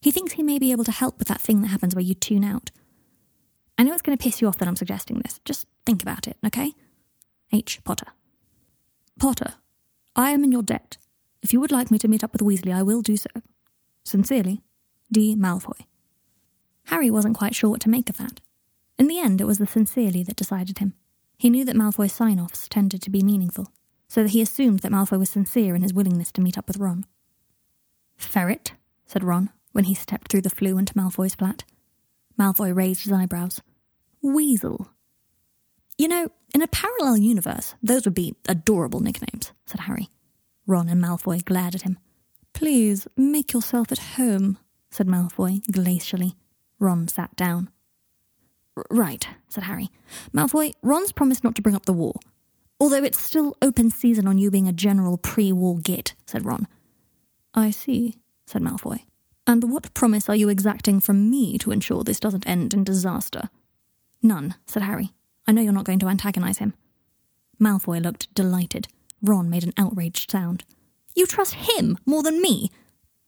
He 0.00 0.12
thinks 0.12 0.32
he 0.32 0.44
may 0.44 0.60
be 0.60 0.70
able 0.70 0.84
to 0.84 0.92
help 0.92 1.18
with 1.18 1.26
that 1.26 1.40
thing 1.40 1.60
that 1.62 1.68
happens 1.68 1.94
where 1.94 2.04
you 2.04 2.14
tune 2.14 2.44
out. 2.44 2.70
I 3.76 3.82
know 3.82 3.92
it's 3.92 4.02
going 4.02 4.16
to 4.16 4.22
piss 4.22 4.40
you 4.40 4.46
off 4.46 4.58
that 4.58 4.68
I'm 4.68 4.76
suggesting 4.76 5.18
this. 5.18 5.40
Just 5.44 5.66
think 5.84 6.02
about 6.02 6.28
it, 6.28 6.36
okay? 6.46 6.72
H. 7.52 7.82
Potter. 7.82 8.06
Potter, 9.18 9.54
I 10.14 10.30
am 10.30 10.44
in 10.44 10.52
your 10.52 10.62
debt. 10.62 10.98
If 11.42 11.52
you 11.52 11.60
would 11.60 11.72
like 11.72 11.90
me 11.90 11.98
to 11.98 12.08
meet 12.08 12.24
up 12.24 12.32
with 12.32 12.42
Weasley, 12.42 12.74
I 12.74 12.82
will 12.82 13.02
do 13.02 13.16
so. 13.16 13.30
Sincerely, 14.04 14.62
D. 15.12 15.36
Malfoy. 15.36 15.80
Harry 16.86 17.10
wasn't 17.10 17.36
quite 17.36 17.54
sure 17.54 17.70
what 17.70 17.80
to 17.82 17.88
make 17.88 18.08
of 18.08 18.16
that. 18.16 18.40
In 18.98 19.06
the 19.06 19.20
end, 19.20 19.40
it 19.40 19.46
was 19.46 19.58
the 19.58 19.66
sincerely 19.66 20.22
that 20.24 20.36
decided 20.36 20.78
him. 20.78 20.94
He 21.36 21.50
knew 21.50 21.64
that 21.64 21.76
Malfoy's 21.76 22.12
sign 22.12 22.40
offs 22.40 22.68
tended 22.68 23.02
to 23.02 23.10
be 23.10 23.22
meaningful, 23.22 23.68
so 24.08 24.22
that 24.22 24.30
he 24.30 24.42
assumed 24.42 24.80
that 24.80 24.90
Malfoy 24.90 25.18
was 25.18 25.30
sincere 25.30 25.76
in 25.76 25.82
his 25.82 25.94
willingness 25.94 26.32
to 26.32 26.40
meet 26.40 26.58
up 26.58 26.66
with 26.66 26.78
Ron. 26.78 27.04
Ferret, 28.16 28.72
said 29.06 29.22
Ron, 29.22 29.50
when 29.72 29.84
he 29.84 29.94
stepped 29.94 30.30
through 30.30 30.40
the 30.40 30.50
Floo 30.50 30.78
into 30.78 30.94
Malfoy's 30.94 31.36
flat. 31.36 31.64
Malfoy 32.38 32.74
raised 32.74 33.04
his 33.04 33.12
eyebrows. 33.12 33.60
Weasel. 34.22 34.88
You 35.96 36.08
know, 36.08 36.28
in 36.54 36.62
a 36.62 36.68
parallel 36.68 37.18
universe, 37.18 37.74
those 37.82 38.04
would 38.04 38.14
be 38.14 38.34
adorable 38.48 39.00
nicknames, 39.00 39.52
said 39.66 39.80
Harry. 39.80 40.08
Ron 40.68 40.90
and 40.90 41.02
Malfoy 41.02 41.42
glared 41.42 41.74
at 41.74 41.82
him. 41.82 41.98
Please, 42.52 43.08
make 43.16 43.54
yourself 43.54 43.90
at 43.90 44.16
home, 44.16 44.58
said 44.90 45.06
Malfoy 45.06 45.62
glacially. 45.66 46.34
Ron 46.78 47.08
sat 47.08 47.34
down. 47.36 47.70
Right, 48.90 49.26
said 49.48 49.64
Harry. 49.64 49.88
Malfoy, 50.32 50.74
Ron's 50.82 51.10
promised 51.10 51.42
not 51.42 51.54
to 51.54 51.62
bring 51.62 51.74
up 51.74 51.86
the 51.86 51.94
war. 51.94 52.14
Although 52.78 53.02
it's 53.02 53.18
still 53.20 53.56
open 53.62 53.90
season 53.90 54.28
on 54.28 54.36
you 54.36 54.50
being 54.50 54.68
a 54.68 54.72
general 54.72 55.16
pre 55.16 55.52
war 55.52 55.78
git, 55.78 56.14
said 56.26 56.44
Ron. 56.44 56.68
I 57.54 57.70
see, 57.70 58.18
said 58.46 58.62
Malfoy. 58.62 59.00
And 59.46 59.72
what 59.72 59.94
promise 59.94 60.28
are 60.28 60.36
you 60.36 60.50
exacting 60.50 61.00
from 61.00 61.30
me 61.30 61.56
to 61.58 61.72
ensure 61.72 62.04
this 62.04 62.20
doesn't 62.20 62.46
end 62.46 62.74
in 62.74 62.84
disaster? 62.84 63.48
None, 64.22 64.54
said 64.66 64.82
Harry. 64.82 65.12
I 65.46 65.52
know 65.52 65.62
you're 65.62 65.72
not 65.72 65.86
going 65.86 65.98
to 66.00 66.08
antagonize 66.08 66.58
him. 66.58 66.74
Malfoy 67.58 68.02
looked 68.02 68.32
delighted. 68.34 68.86
Ron 69.22 69.50
made 69.50 69.64
an 69.64 69.72
outraged 69.76 70.30
sound. 70.30 70.64
You 71.14 71.26
trust 71.26 71.54
him 71.54 71.98
more 72.06 72.22
than 72.22 72.40
me? 72.40 72.70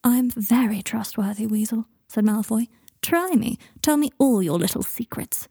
I'm 0.05 0.31
very 0.31 0.83
trustworthy, 0.83 1.47
Weasel, 1.47 1.87
said 2.09 2.25
Malfoy. 2.25 2.69
Try 3.03 3.33
me. 3.33 3.59
Tell 3.83 3.97
me 3.97 4.11
all 4.19 4.43
your 4.43 4.59
little 4.59 4.83
secrets. 4.83 5.49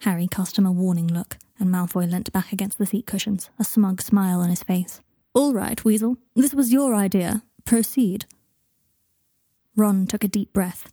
Harry 0.00 0.26
cast 0.26 0.58
him 0.58 0.66
a 0.66 0.72
warning 0.72 1.06
look, 1.06 1.36
and 1.58 1.70
Malfoy 1.70 2.10
leant 2.10 2.32
back 2.32 2.52
against 2.52 2.78
the 2.78 2.86
seat 2.86 3.06
cushions, 3.06 3.50
a 3.58 3.64
smug 3.64 4.00
smile 4.00 4.40
on 4.40 4.50
his 4.50 4.62
face. 4.62 5.00
All 5.34 5.52
right, 5.52 5.82
Weasel. 5.84 6.16
This 6.34 6.54
was 6.54 6.72
your 6.72 6.94
idea. 6.94 7.42
Proceed. 7.64 8.26
Ron 9.76 10.06
took 10.06 10.24
a 10.24 10.28
deep 10.28 10.52
breath. 10.52 10.92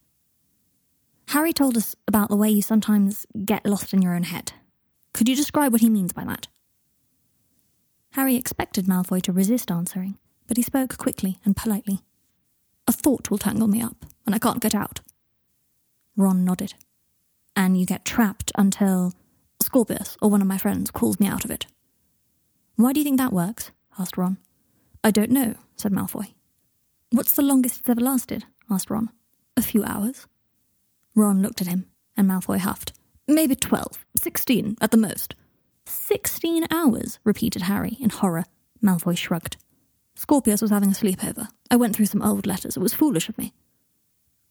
Harry 1.29 1.51
told 1.51 1.75
us 1.75 1.95
about 2.07 2.29
the 2.29 2.35
way 2.35 2.49
you 2.49 2.61
sometimes 2.61 3.25
get 3.43 3.65
lost 3.65 3.93
in 3.93 4.01
your 4.01 4.13
own 4.15 4.23
head. 4.23 4.53
Could 5.13 5.27
you 5.27 5.35
describe 5.35 5.71
what 5.71 5.81
he 5.81 5.89
means 5.89 6.13
by 6.13 6.23
that? 6.25 6.47
Harry 8.17 8.35
expected 8.35 8.87
Malfoy 8.87 9.21
to 9.21 9.31
resist 9.31 9.69
answering, 9.69 10.17
but 10.47 10.57
he 10.57 10.63
spoke 10.63 10.97
quickly 10.97 11.37
and 11.45 11.55
politely. 11.55 11.99
A 12.87 12.91
thought 12.91 13.29
will 13.29 13.37
tangle 13.37 13.67
me 13.67 13.79
up, 13.79 14.07
and 14.25 14.33
I 14.33 14.39
can't 14.39 14.59
get 14.59 14.73
out. 14.73 15.01
Ron 16.15 16.43
nodded. 16.43 16.73
And 17.55 17.79
you 17.79 17.85
get 17.85 18.05
trapped 18.05 18.51
until 18.55 19.13
Scorpius 19.61 20.17
or 20.19 20.31
one 20.31 20.41
of 20.41 20.47
my 20.47 20.57
friends 20.57 20.89
calls 20.89 21.19
me 21.19 21.27
out 21.27 21.45
of 21.45 21.51
it. 21.51 21.67
Why 22.75 22.91
do 22.91 22.99
you 22.99 23.03
think 23.03 23.19
that 23.19 23.31
works? 23.31 23.69
asked 23.99 24.17
Ron. 24.17 24.37
I 25.03 25.11
don't 25.11 25.29
know, 25.29 25.53
said 25.75 25.91
Malfoy. 25.91 26.33
What's 27.11 27.33
the 27.33 27.43
longest 27.43 27.81
it's 27.81 27.89
ever 27.89 28.01
lasted? 28.01 28.45
asked 28.67 28.89
Ron. 28.89 29.11
A 29.55 29.61
few 29.61 29.83
hours. 29.83 30.25
Ron 31.13 31.43
looked 31.43 31.61
at 31.61 31.67
him, 31.67 31.85
and 32.17 32.27
Malfoy 32.27 32.57
huffed. 32.57 32.93
Maybe 33.27 33.53
twelve, 33.53 34.03
sixteen 34.19 34.75
at 34.81 34.89
the 34.89 34.97
most. 34.97 35.35
Sixteen 35.89 36.67
hours, 36.69 37.17
repeated 37.23 37.63
Harry 37.63 37.97
in 38.01 38.09
horror. 38.09 38.43
Malfoy 38.83 39.17
shrugged. 39.17 39.55
Scorpius 40.15 40.61
was 40.61 40.69
having 40.69 40.89
a 40.89 40.93
sleepover. 40.93 41.47
I 41.71 41.77
went 41.77 41.95
through 41.95 42.07
some 42.07 42.21
old 42.21 42.45
letters. 42.45 42.75
It 42.75 42.81
was 42.81 42.93
foolish 42.93 43.29
of 43.29 43.37
me. 43.37 43.53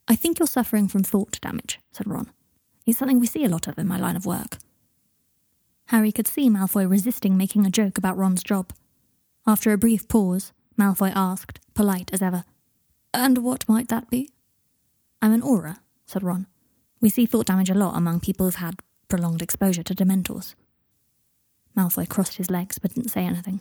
I 0.08 0.16
think 0.16 0.38
you're 0.38 0.46
suffering 0.46 0.88
from 0.88 1.02
thought 1.02 1.38
damage, 1.42 1.78
said 1.92 2.06
Ron. 2.06 2.30
It's 2.86 2.98
something 2.98 3.20
we 3.20 3.26
see 3.26 3.44
a 3.44 3.50
lot 3.50 3.68
of 3.68 3.78
in 3.78 3.86
my 3.86 3.98
line 3.98 4.16
of 4.16 4.24
work. 4.24 4.56
Harry 5.88 6.10
could 6.10 6.26
see 6.26 6.48
Malfoy 6.48 6.88
resisting 6.88 7.36
making 7.36 7.66
a 7.66 7.70
joke 7.70 7.98
about 7.98 8.16
Ron's 8.16 8.42
job. 8.42 8.72
After 9.46 9.72
a 9.72 9.78
brief 9.78 10.08
pause, 10.08 10.52
Malfoy 10.78 11.12
asked, 11.14 11.60
polite 11.74 12.10
as 12.14 12.22
ever, 12.22 12.44
and 13.12 13.38
what 13.38 13.68
might 13.68 13.88
that 13.88 14.08
be? 14.08 14.30
I'm 15.20 15.32
an 15.32 15.42
Auror, 15.42 15.80
said 16.06 16.22
Ron. 16.22 16.46
We 17.00 17.10
see 17.10 17.26
thought 17.26 17.46
damage 17.46 17.70
a 17.70 17.74
lot 17.74 17.94
among 17.94 18.20
people 18.20 18.46
who've 18.46 18.54
had 18.54 18.80
prolonged 19.08 19.42
exposure 19.42 19.82
to 19.82 19.94
Dementors. 19.94 20.54
Malfoy 21.76 22.08
crossed 22.08 22.36
his 22.36 22.50
legs 22.50 22.78
but 22.78 22.94
didn't 22.94 23.10
say 23.10 23.24
anything. 23.24 23.60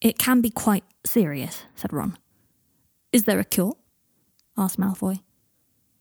It 0.00 0.18
can 0.18 0.40
be 0.40 0.50
quite 0.50 0.84
serious, 1.04 1.64
said 1.74 1.92
Ron. 1.92 2.16
Is 3.12 3.24
there 3.24 3.40
a 3.40 3.44
cure? 3.44 3.76
asked 4.56 4.78
Malfoy. 4.78 5.20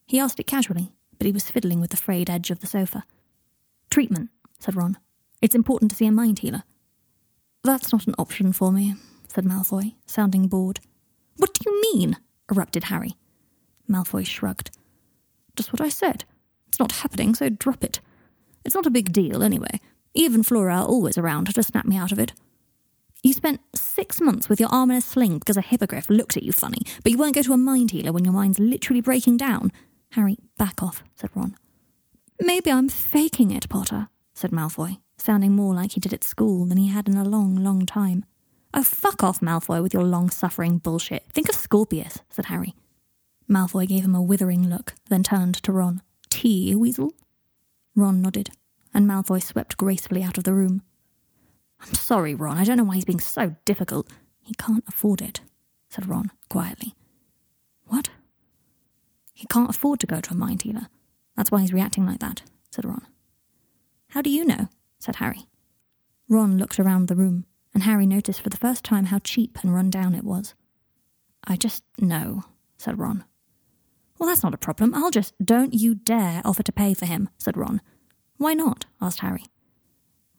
He 0.06 0.20
asked 0.20 0.40
it 0.40 0.48
casually, 0.48 0.94
but 1.18 1.26
he 1.26 1.32
was 1.32 1.50
fiddling 1.50 1.80
with 1.80 1.92
the 1.92 1.98
frayed 1.98 2.30
edge 2.30 2.52
of 2.52 2.60
the 2.60 2.68
sofa. 2.68 3.04
Treatment, 3.90 4.30
said 4.60 4.76
Ron. 4.76 4.98
It's 5.42 5.56
important 5.56 5.92
to 5.92 5.98
see 5.98 6.06
a 6.06 6.12
mind 6.12 6.40
healer. 6.40 6.64
That's 7.64 7.92
not 7.92 8.08
an 8.08 8.16
option 8.18 8.52
for 8.54 8.72
me, 8.72 8.96
said 9.28 9.46
Malfoy, 9.46 9.96
sounding 10.06 10.48
bored. 10.48 10.80
What 11.38 11.54
do 11.54 11.62
you 11.70 11.82
mean? 11.94 12.18
erupted 12.52 12.86
Harry. 12.86 13.16
Malfoy 13.90 14.26
shrugged. 14.26 14.78
Just 15.56 15.72
what 15.72 15.82
I 15.82 15.90
said. 15.90 16.26
It's 16.68 16.80
not 16.80 16.92
happening, 16.92 17.36
so 17.36 17.50
drop 17.50 17.84
it. 17.84 18.00
It's 18.66 18.76
not 18.76 18.86
a 18.86 18.92
big 18.92 19.14
deal, 19.14 19.44
anyway. 19.44 19.80
Eve 20.13 20.36
and 20.36 20.45
Flora 20.45 20.76
are 20.76 20.86
always 20.86 21.17
around 21.17 21.54
to 21.54 21.63
snap 21.63 21.86
me 21.86 21.97
out 21.97 22.12
of 22.12 22.19
it. 22.19 22.34
You 23.23 23.34
spent 23.34 23.62
six 23.73 24.19
months 24.19 24.49
with 24.49 24.60
your 24.60 24.69
arm 24.69 24.91
in 24.91 24.97
a 24.97 25.02
sling 25.02 25.39
because 25.39 25.58
a 25.58 25.62
hippogriff 25.62 26.10
looked 26.10 26.36
at 26.36 26.43
you 26.43 26.52
funny, 26.52 26.82
but 27.04 27.12
you 27.12 27.17
won't 27.17 27.36
go 27.36 27.41
to 27.41 27.54
a 27.54 27.58
mind 27.58 27.91
healer 27.91 28.12
when 28.12 28.26
your 28.26 28.34
mind's 28.34 28.60
literally 28.60 29.02
breaking 29.02 29.38
down. 29.38 29.71
Harry, 30.12 30.38
back 30.58 30.84
off, 30.84 31.04
said 31.15 31.30
Ron. 31.34 31.56
Maybe 32.39 32.71
I'm 32.71 32.89
faking 32.89 33.52
it, 33.52 33.69
Potter, 33.69 34.10
said 34.34 34.52
Malfoy, 34.52 34.99
sounding 35.17 35.56
more 35.56 35.73
like 35.73 35.93
he 35.93 35.99
did 35.99 36.13
at 36.13 36.23
school 36.23 36.65
than 36.65 36.78
he 36.78 36.89
had 36.89 37.08
in 37.08 37.15
a 37.15 37.23
long, 37.23 37.56
long 37.56 37.86
time. 37.86 38.26
Oh, 38.73 38.84
fuck 38.84 39.23
off, 39.23 39.39
Malfoy, 39.39 39.82
with 39.82 39.93
your 39.93 40.04
long 40.04 40.30
suffering 40.30 40.78
bullshit. 40.78 41.23
Think 41.32 41.47
of 41.47 41.56
Scorpius, 41.56 42.19
said 42.30 42.45
Harry. 42.45 42.76
Malfoy 43.49 43.88
gave 43.88 44.04
him 44.04 44.15
a 44.15 44.21
withering 44.21 44.69
look, 44.69 44.95
then 45.10 45.23
turned 45.23 45.56
to 45.63 45.71
Ron. 45.71 46.02
Tea, 46.30 46.76
Weasel? 46.76 47.13
Ron 47.95 48.21
nodded, 48.21 48.49
and 48.94 49.08
Malfoy 49.08 49.42
swept 49.42 49.78
gracefully 49.78 50.24
out 50.24 50.38
of 50.38 50.44
the 50.44 50.54
room. 50.54 50.82
I'm 51.80 51.94
sorry, 51.94 52.34
Ron. 52.36 52.58
I 52.58 52.64
don't 52.64 52.78
know 52.78 52.84
why 52.84 52.96
he's 52.96 53.06
being 53.06 53.20
so 53.20 53.56
difficult. 53.66 54.10
He 54.42 54.54
can't 54.54 54.84
afford 54.88 55.22
it, 55.22 55.42
said 55.90 56.08
Ron 56.08 56.32
quietly. 56.50 56.94
What? 57.86 58.10
He 59.34 59.48
can't 59.48 59.70
afford 59.70 60.00
to 60.02 60.08
go 60.08 60.22
to 60.22 60.32
a 60.32 60.38
mind 60.38 60.62
healer. 60.62 60.88
That's 61.36 61.52
why 61.52 61.62
he's 61.62 61.74
reacting 61.74 62.06
like 62.06 62.20
that, 62.20 62.44
said 62.72 62.86
Ron. 62.86 63.06
How 64.10 64.22
do 64.22 64.30
you 64.30 64.46
know? 64.46 64.70
said 65.00 65.18
Harry. 65.18 65.48
Ron 66.30 66.58
looked 66.58 66.80
around 66.80 67.08
the 67.08 67.16
room 67.16 67.46
and 67.74 67.84
Harry 67.84 68.06
noticed 68.06 68.42
for 68.42 68.50
the 68.50 68.58
first 68.58 68.84
time 68.84 69.06
how 69.06 69.20
cheap 69.20 69.58
and 69.62 69.74
run 69.74 69.90
down 69.90 70.16
it 70.16 70.24
was. 70.24 70.54
I 71.46 71.56
just 71.56 71.84
know, 72.00 72.44
said 72.78 73.00
Ron. 73.00 73.26
Well, 74.18 74.30
that's 74.30 74.44
not 74.44 74.54
a 74.54 74.58
problem. 74.58 74.94
I'll 74.94 75.12
just. 75.12 75.34
Don't 75.44 75.74
you 75.74 75.96
dare 75.96 76.42
offer 76.46 76.64
to 76.64 76.72
pay 76.72 76.94
for 76.94 77.06
him, 77.06 77.30
said 77.38 77.58
Ron. 77.58 77.82
Why 78.44 78.54
not? 78.54 78.84
asked 79.00 79.22
Harry. 79.22 79.46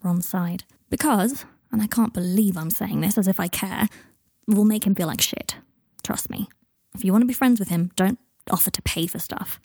Ron 0.03 0.21
sighed. 0.21 0.65
Because, 0.91 1.47
and 1.73 1.81
I 1.81 1.87
can't 1.87 2.13
believe 2.13 2.55
I'm 2.55 2.69
saying 2.69 3.01
this 3.01 3.17
as 3.17 3.27
if 3.27 3.41
I 3.41 3.49
care, 3.49 3.89
we'll 4.47 4.67
make 4.67 4.87
him 4.87 4.95
feel 4.95 5.07
like 5.07 5.23
shit. 5.23 5.57
Trust 6.03 6.29
me. 6.29 6.51
If 6.95 7.03
you 7.03 7.13
want 7.13 7.23
to 7.23 7.27
be 7.27 7.33
friends 7.33 7.59
with 7.59 7.71
him, 7.71 7.93
don't 7.97 8.19
offer 8.51 8.71
to 8.71 8.83
pay 8.83 9.07
for 9.07 9.19
stuff. 9.19 9.59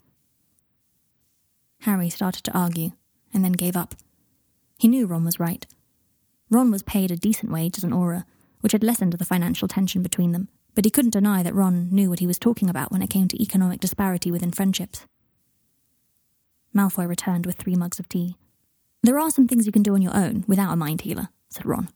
Harry 1.81 2.09
started 2.09 2.45
to 2.45 2.57
argue, 2.57 2.91
and 3.33 3.43
then 3.43 3.51
gave 3.51 3.75
up. 3.75 3.93
He 4.77 4.87
knew 4.87 5.05
Ron 5.05 5.25
was 5.25 5.37
right. 5.37 5.67
Ron 6.49 6.71
was 6.71 6.81
paid 6.81 7.11
a 7.11 7.17
decent 7.17 7.51
wage 7.51 7.77
as 7.77 7.83
an 7.83 7.91
Auror, 7.91 8.23
which 8.61 8.71
had 8.71 8.85
lessened 8.85 9.11
the 9.11 9.25
financial 9.25 9.67
tension 9.67 10.01
between 10.01 10.31
them, 10.31 10.47
but 10.75 10.85
he 10.85 10.91
couldn't 10.91 11.11
deny 11.11 11.43
that 11.43 11.53
Ron 11.53 11.89
knew 11.91 12.09
what 12.09 12.19
he 12.19 12.27
was 12.27 12.39
talking 12.39 12.69
about 12.69 12.89
when 12.89 13.01
it 13.01 13.09
came 13.09 13.27
to 13.27 13.43
economic 13.43 13.81
disparity 13.81 14.31
within 14.31 14.51
friendships. 14.51 15.05
Malfoy 16.75 17.07
returned 17.07 17.45
with 17.45 17.57
three 17.57 17.75
mugs 17.75 17.99
of 17.99 18.07
tea. 18.09 18.35
There 19.01 19.19
are 19.19 19.31
some 19.31 19.47
things 19.47 19.65
you 19.65 19.71
can 19.71 19.83
do 19.83 19.95
on 19.95 20.01
your 20.01 20.15
own 20.15 20.43
without 20.47 20.71
a 20.71 20.75
mind 20.75 21.01
healer, 21.01 21.29
said 21.49 21.65
Ron. 21.65 21.89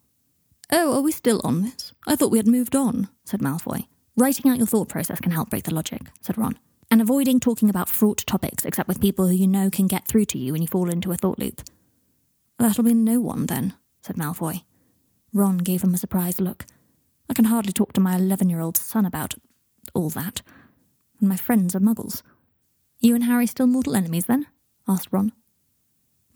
Oh, 0.72 0.96
are 0.96 1.02
we 1.02 1.12
still 1.12 1.42
on 1.44 1.62
this? 1.64 1.94
I 2.08 2.16
thought 2.16 2.32
we 2.32 2.40
had 2.40 2.48
moved 2.48 2.76
on, 2.76 3.10
said 3.26 3.42
Malfoy. 3.42 3.88
Writing 4.16 4.50
out 4.50 4.58
your 4.58 4.68
thought 4.68 4.90
process 4.90 5.20
can 5.20 5.32
help 5.32 5.50
break 5.50 5.64
the 5.64 5.74
logic, 5.74 6.02
said 6.22 6.38
Ron. 6.38 6.58
And 6.90 7.02
avoiding 7.02 7.40
talking 7.40 7.70
about 7.70 7.90
fraught 7.90 8.24
topics 8.26 8.66
except 8.66 8.88
with 8.88 9.02
people 9.02 9.28
who 9.28 9.36
you 9.36 9.48
know 9.48 9.70
can 9.70 9.88
get 9.88 10.08
through 10.08 10.26
to 10.26 10.38
you 10.38 10.52
when 10.54 10.62
you 10.62 10.68
fall 10.68 10.90
into 10.90 11.12
a 11.12 11.18
thought 11.18 11.40
loop. 11.40 11.62
That'll 12.58 12.84
be 12.84 12.94
no 12.94 13.20
one 13.20 13.48
then, 13.48 13.74
said 14.02 14.16
Malfoy. 14.16 14.64
Ron 15.34 15.58
gave 15.58 15.84
him 15.84 15.94
a 15.94 15.98
surprised 15.98 16.40
look. 16.40 16.66
I 17.30 17.34
can 17.34 17.46
hardly 17.46 17.74
talk 17.74 17.94
to 17.94 18.02
my 18.02 18.16
11 18.16 18.50
year 18.50 18.60
old 18.60 18.78
son 18.78 19.06
about 19.06 19.36
all 19.94 20.10
that. 20.12 20.42
And 21.20 21.30
my 21.30 21.38
friends 21.38 21.76
are 21.76 21.80
muggles. 21.80 22.22
You 23.00 23.16
and 23.16 23.24
Harry 23.24 23.48
still 23.48 23.68
mortal 23.68 23.96
enemies 23.96 24.26
then? 24.26 24.48
Asked 24.88 25.10
Ron. 25.12 25.32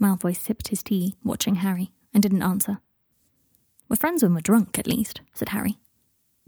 Malfoy 0.02 0.36
sipped 0.36 0.70
his 0.70 0.84
tea, 0.84 1.16
watching 1.24 1.56
Harry, 1.56 1.92
and 2.14 2.22
didn't 2.22 2.44
answer. 2.44 2.80
We're 3.90 3.96
friends 3.96 4.24
when 4.24 4.34
we're 4.34 4.42
drunk, 4.42 4.78
at 4.78 4.88
least, 4.88 5.22
said 5.34 5.50
Harry. 5.50 5.78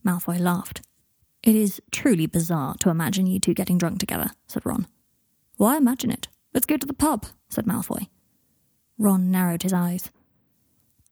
Malfoy 0.05 0.39
laughed. 0.39 0.81
It 1.41 1.55
is 1.55 1.81
truly 1.91 2.25
bizarre 2.25 2.75
to 2.75 2.89
imagine 2.89 3.25
you 3.27 3.39
two 3.39 3.53
getting 3.53 3.77
drunk 3.77 3.99
together, 3.99 4.31
said 4.47 4.65
Ron. 4.65 4.87
Why 5.57 5.77
imagine 5.77 6.11
it? 6.11 6.27
Let's 6.53 6.65
go 6.65 6.77
to 6.77 6.87
the 6.87 6.93
pub, 6.93 7.25
said 7.49 7.65
Malfoy. 7.65 8.07
Ron 8.97 9.31
narrowed 9.31 9.63
his 9.63 9.73
eyes. 9.73 10.11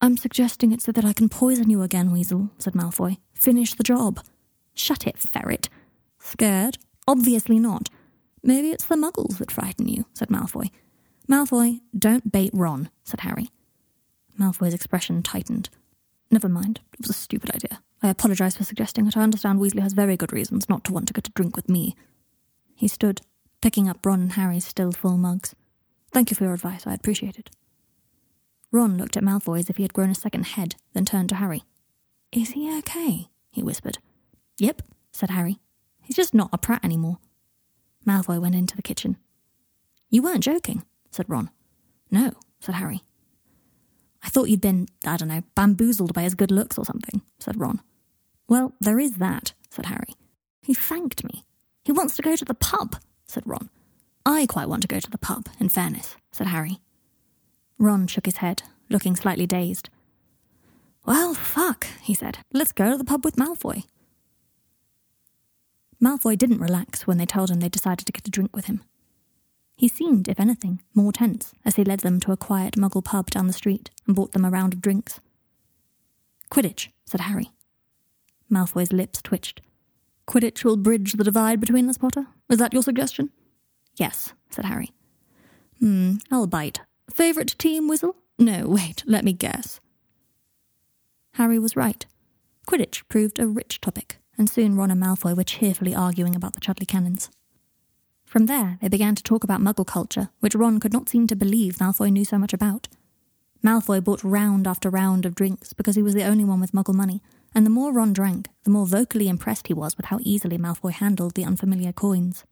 I'm 0.01 0.17
suggesting 0.17 0.71
it 0.71 0.81
so 0.81 0.91
that 0.91 1.05
I 1.05 1.13
can 1.13 1.29
poison 1.29 1.69
you 1.69 1.81
again, 1.81 2.11
Weasel, 2.11 2.51
said 2.59 2.73
Malfoy. 2.73 3.17
Finish 3.33 3.73
the 3.73 3.83
job. 3.83 4.19
Shut 4.73 5.07
it, 5.07 5.17
ferret. 5.17 5.69
Scared? 6.19 6.77
Obviously 7.07 7.57
not. 7.57 7.89
Maybe 8.43 8.71
it's 8.71 8.85
the 8.85 8.95
muggles 8.95 9.37
that 9.39 9.51
frighten 9.51 9.87
you, 9.87 10.05
said 10.13 10.29
Malfoy. 10.29 10.69
Malfoy, 11.29 11.81
don't 11.97 12.31
bait 12.31 12.51
Ron, 12.53 12.89
said 13.03 13.21
Harry. 13.21 13.49
Malfoy's 14.39 14.73
expression 14.73 15.23
tightened. 15.23 15.69
Never 16.29 16.49
mind, 16.49 16.81
it 16.93 17.01
was 17.01 17.09
a 17.09 17.13
stupid 17.13 17.51
idea. 17.53 17.81
I 18.01 18.09
apologize 18.09 18.55
for 18.55 18.63
suggesting 18.63 19.07
it. 19.07 19.17
I 19.17 19.23
understand 19.23 19.59
Weasley 19.59 19.81
has 19.81 19.93
very 19.93 20.15
good 20.15 20.31
reasons 20.31 20.69
not 20.69 20.83
to 20.85 20.93
want 20.93 21.07
to 21.07 21.13
get 21.13 21.27
a 21.27 21.31
drink 21.31 21.55
with 21.55 21.67
me. 21.67 21.95
He 22.75 22.87
stood, 22.87 23.21
picking 23.61 23.89
up 23.89 24.05
Ron 24.05 24.21
and 24.21 24.31
Harry's 24.33 24.65
still 24.65 24.91
full 24.91 25.17
mugs. 25.17 25.55
Thank 26.11 26.29
you 26.29 26.35
for 26.35 26.43
your 26.43 26.53
advice. 26.53 26.85
I 26.85 26.93
appreciate 26.93 27.39
it. 27.39 27.49
Ron 28.71 28.97
looked 28.97 29.17
at 29.17 29.23
Malfoy 29.23 29.59
as 29.59 29.69
if 29.69 29.77
he 29.77 29.83
had 29.83 29.93
grown 29.93 30.09
a 30.09 30.15
second 30.15 30.45
head, 30.45 30.75
then 30.93 31.05
turned 31.05 31.29
to 31.29 31.35
Harry. 31.35 31.63
Is 32.31 32.51
he 32.51 32.77
okay? 32.79 33.29
he 33.49 33.63
whispered. 33.63 33.97
Yep, 34.59 34.81
said 35.11 35.31
Harry. 35.31 35.59
He's 36.01 36.15
just 36.15 36.33
not 36.33 36.49
a 36.53 36.57
prat 36.57 36.83
anymore. 36.83 37.17
Malfoy 38.07 38.39
went 38.39 38.55
into 38.55 38.75
the 38.75 38.81
kitchen. 38.81 39.17
You 40.09 40.21
weren't 40.21 40.43
joking, 40.43 40.83
said 41.11 41.29
Ron. 41.29 41.49
No, 42.09 42.31
said 42.59 42.75
Harry. 42.75 43.01
I 44.23 44.29
thought 44.29 44.49
you'd 44.49 44.61
been, 44.61 44.87
I 45.05 45.17
don't 45.17 45.27
know, 45.27 45.43
bamboozled 45.55 46.13
by 46.13 46.23
his 46.23 46.35
good 46.35 46.51
looks 46.51 46.77
or 46.77 46.85
something, 46.85 47.21
said 47.39 47.59
Ron. 47.59 47.81
Well, 48.47 48.73
there 48.79 48.99
is 48.99 49.17
that, 49.17 49.53
said 49.69 49.87
Harry. 49.87 50.15
He 50.61 50.73
thanked 50.73 51.23
me. 51.23 51.43
He 51.83 51.91
wants 51.91 52.15
to 52.15 52.21
go 52.21 52.35
to 52.35 52.45
the 52.45 52.53
pub, 52.53 52.95
said 53.25 53.43
Ron. 53.45 53.69
I 54.25 54.45
quite 54.45 54.69
want 54.69 54.81
to 54.81 54.87
go 54.87 54.99
to 54.99 55.09
the 55.09 55.17
pub, 55.17 55.47
in 55.59 55.69
fairness, 55.69 56.15
said 56.31 56.47
Harry. 56.47 56.79
Ron 57.77 58.07
shook 58.07 58.25
his 58.25 58.37
head, 58.37 58.63
looking 58.89 59.15
slightly 59.15 59.45
dazed. 59.45 59.89
Well, 61.05 61.33
fuck, 61.33 61.87
he 62.01 62.13
said. 62.13 62.39
Let's 62.51 62.73
go 62.73 62.91
to 62.91 62.97
the 62.97 63.05
pub 63.05 63.23
with 63.23 63.37
Malfoy. 63.37 63.83
Malfoy 66.01 66.37
didn't 66.37 66.59
relax 66.59 67.07
when 67.07 67.17
they 67.17 67.25
told 67.25 67.49
him 67.49 67.59
they 67.59 67.69
decided 67.69 68.05
to 68.05 68.11
get 68.11 68.27
a 68.27 68.31
drink 68.31 68.55
with 68.55 68.65
him. 68.65 68.83
He 69.75 69.87
seemed, 69.87 70.27
if 70.27 70.39
anything, 70.39 70.81
more 70.93 71.11
tense 71.11 71.53
as 71.63 71.75
he 71.75 71.83
led 71.83 71.99
them 72.01 72.19
to 72.21 72.31
a 72.31 72.37
quiet 72.37 72.75
muggle 72.75 73.03
pub 73.03 73.29
down 73.29 73.47
the 73.47 73.53
street 73.53 73.91
and 74.05 74.15
bought 74.15 74.31
them 74.31 74.45
a 74.45 74.49
round 74.49 74.73
of 74.73 74.81
drinks. 74.81 75.19
Quidditch, 76.51 76.89
said 77.05 77.21
Harry. 77.21 77.51
Malfoy's 78.51 78.93
lips 78.93 79.21
twitched. 79.21 79.61
Quidditch 80.27 80.63
will 80.63 80.77
bridge 80.77 81.13
the 81.13 81.23
divide 81.23 81.59
between 81.59 81.89
us, 81.89 81.97
Potter? 81.97 82.27
Is 82.49 82.57
that 82.59 82.73
your 82.73 82.83
suggestion? 82.83 83.29
Yes, 83.95 84.33
said 84.49 84.65
Harry. 84.65 84.91
Hmm, 85.79 86.15
I'll 86.31 86.47
bite. 86.47 86.81
Favourite 87.11 87.57
team, 87.57 87.87
Weasel? 87.87 88.15
No, 88.39 88.67
wait, 88.67 89.03
let 89.05 89.23
me 89.23 89.33
guess. 89.33 89.79
Harry 91.33 91.59
was 91.59 91.75
right. 91.75 92.05
Quidditch 92.67 93.03
proved 93.09 93.39
a 93.39 93.47
rich 93.47 93.79
topic, 93.79 94.17
and 94.37 94.49
soon 94.49 94.75
Ron 94.75 94.91
and 94.91 95.01
Malfoy 95.01 95.35
were 95.35 95.43
cheerfully 95.43 95.95
arguing 95.95 96.35
about 96.35 96.53
the 96.53 96.59
Chudley 96.59 96.85
Cannons. 96.85 97.29
From 98.25 98.45
there, 98.45 98.77
they 98.81 98.89
began 98.89 99.15
to 99.15 99.23
talk 99.23 99.43
about 99.43 99.61
Muggle 99.61 99.87
culture, 99.87 100.29
which 100.41 100.55
Ron 100.55 100.79
could 100.79 100.93
not 100.93 101.09
seem 101.09 101.27
to 101.27 101.35
believe 101.35 101.77
Malfoy 101.77 102.11
knew 102.11 102.25
so 102.25 102.37
much 102.37 102.53
about. 102.53 102.87
Malfoy 103.63 104.03
bought 104.03 104.23
round 104.23 104.67
after 104.67 104.89
round 104.89 105.25
of 105.25 105.33
drinks 105.33 105.73
because 105.73 105.95
he 105.95 106.03
was 106.03 106.13
the 106.13 106.23
only 106.23 106.43
one 106.43 106.59
with 106.59 106.73
Muggle 106.73 106.93
money, 106.93 107.21
and 107.55 107.65
the 107.65 107.71
more 107.71 107.91
Ron 107.91 108.13
drank, 108.13 108.49
the 108.63 108.69
more 108.69 108.85
vocally 108.85 109.29
impressed 109.29 109.67
he 109.67 109.73
was 109.73 109.97
with 109.97 110.07
how 110.07 110.19
easily 110.21 110.57
Malfoy 110.57 110.91
handled 110.91 111.33
the 111.35 111.45
unfamiliar 111.45 111.91
coins. 111.91 112.43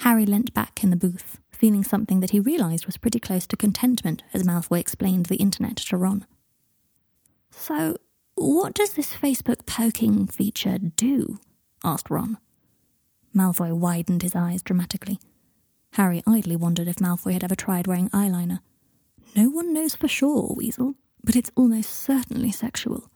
Harry 0.00 0.24
leant 0.24 0.54
back 0.54 0.82
in 0.84 0.90
the 0.90 0.96
booth, 0.96 1.40
feeling 1.50 1.84
something 1.84 2.20
that 2.20 2.30
he 2.30 2.40
realized 2.40 2.86
was 2.86 2.96
pretty 2.96 3.18
close 3.18 3.46
to 3.46 3.56
contentment 3.56 4.22
as 4.32 4.44
Malfoy 4.44 4.78
explained 4.78 5.26
the 5.26 5.36
internet 5.36 5.76
to 5.76 5.96
Ron. 5.96 6.26
So, 7.50 7.96
what 8.40 8.74
does 8.74 8.94
this 8.94 9.12
Facebook 9.14 9.66
poking 9.66 10.26
feature 10.26 10.78
do? 10.78 11.38
asked 11.84 12.10
Ron. 12.10 12.38
Malfoy 13.34 13.72
widened 13.72 14.22
his 14.22 14.34
eyes 14.34 14.62
dramatically. 14.62 15.20
Harry 15.92 16.22
idly 16.26 16.56
wondered 16.56 16.88
if 16.88 16.96
Malfoy 16.96 17.32
had 17.32 17.44
ever 17.44 17.54
tried 17.54 17.86
wearing 17.86 18.08
eyeliner. 18.10 18.60
No 19.36 19.48
one 19.48 19.72
knows 19.72 19.94
for 19.94 20.08
sure, 20.08 20.54
Weasel, 20.56 20.94
but 21.22 21.36
it's 21.36 21.50
almost 21.54 21.90
certainly 21.90 22.50
sexual. 22.50 23.10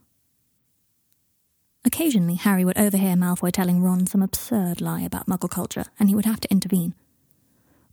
Occasionally, 1.84 2.34
Harry 2.36 2.64
would 2.64 2.78
overhear 2.78 3.14
Malfoy 3.14 3.52
telling 3.52 3.82
Ron 3.82 4.06
some 4.06 4.22
absurd 4.22 4.80
lie 4.80 5.02
about 5.02 5.26
muggle 5.26 5.50
culture, 5.50 5.84
and 5.98 6.08
he 6.08 6.14
would 6.14 6.24
have 6.24 6.40
to 6.40 6.50
intervene. 6.50 6.94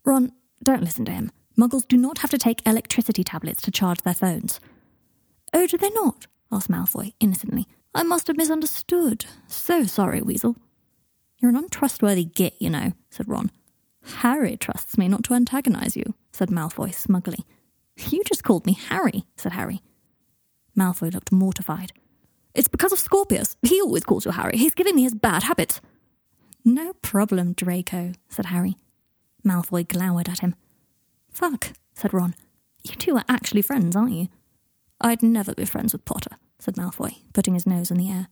Ron, 0.05 0.31
don't 0.63 0.83
listen 0.83 1.05
to 1.05 1.11
him. 1.11 1.31
Muggles 1.57 1.87
do 1.87 1.97
not 1.97 2.19
have 2.19 2.29
to 2.31 2.37
take 2.37 2.65
electricity 2.65 3.23
tablets 3.23 3.61
to 3.63 3.71
charge 3.71 4.01
their 4.01 4.13
phones. 4.13 4.59
Oh, 5.53 5.67
do 5.67 5.77
they 5.77 5.89
not? 5.91 6.27
Asked 6.51 6.69
Malfoy, 6.69 7.13
innocently. 7.19 7.67
I 7.93 8.03
must 8.03 8.27
have 8.27 8.37
misunderstood. 8.37 9.25
So 9.47 9.85
sorry, 9.85 10.21
Weasel. 10.21 10.55
You're 11.37 11.49
an 11.49 11.57
untrustworthy 11.57 12.25
git, 12.25 12.55
you 12.59 12.69
know, 12.69 12.93
said 13.09 13.27
Ron. 13.27 13.51
Harry 14.03 14.57
trusts 14.57 14.97
me 14.97 15.07
not 15.07 15.23
to 15.25 15.33
antagonize 15.33 15.95
you, 15.95 16.13
said 16.31 16.49
Malfoy 16.49 16.93
smugly. 16.93 17.45
You 17.97 18.23
just 18.23 18.43
called 18.43 18.65
me 18.65 18.73
Harry, 18.89 19.25
said 19.35 19.51
Harry. 19.53 19.81
Malfoy 20.77 21.13
looked 21.13 21.31
mortified. 21.31 21.91
It's 22.53 22.67
because 22.67 22.91
of 22.91 22.99
Scorpius. 22.99 23.57
He 23.61 23.81
always 23.81 24.03
calls 24.03 24.25
you 24.25 24.31
Harry. 24.31 24.57
He's 24.57 24.73
giving 24.73 24.95
me 24.95 25.03
his 25.03 25.15
bad 25.15 25.43
habits. 25.43 25.81
No 26.63 26.93
problem, 27.01 27.53
Draco, 27.53 28.13
said 28.29 28.47
Harry. 28.47 28.75
Malfoy 29.45 29.87
glowered 29.87 30.29
at 30.29 30.39
him. 30.39 30.55
Fuck, 31.29 31.73
said 31.93 32.13
Ron. 32.13 32.35
You 32.83 32.95
two 32.95 33.15
are 33.15 33.25
actually 33.27 33.61
friends, 33.61 33.95
aren't 33.95 34.13
you? 34.13 34.27
I'd 34.99 35.23
never 35.23 35.53
be 35.53 35.65
friends 35.65 35.93
with 35.93 36.05
Potter, 36.05 36.37
said 36.61 36.75
Malfoy, 36.75 37.15
putting 37.33 37.55
his 37.55 37.65
nose 37.65 37.91
in 37.91 37.97
the 37.97 38.09
air. 38.09 38.27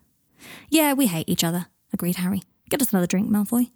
Yeah, 0.70 0.94
we 0.94 1.08
hate 1.08 1.28
each 1.28 1.44
other, 1.44 1.65
agreed 1.92 2.18
Harry. 2.18 2.44
Get 2.70 2.82
us 2.82 2.92
another 2.92 3.08
drink, 3.08 3.30
Malfoy. 3.30 3.72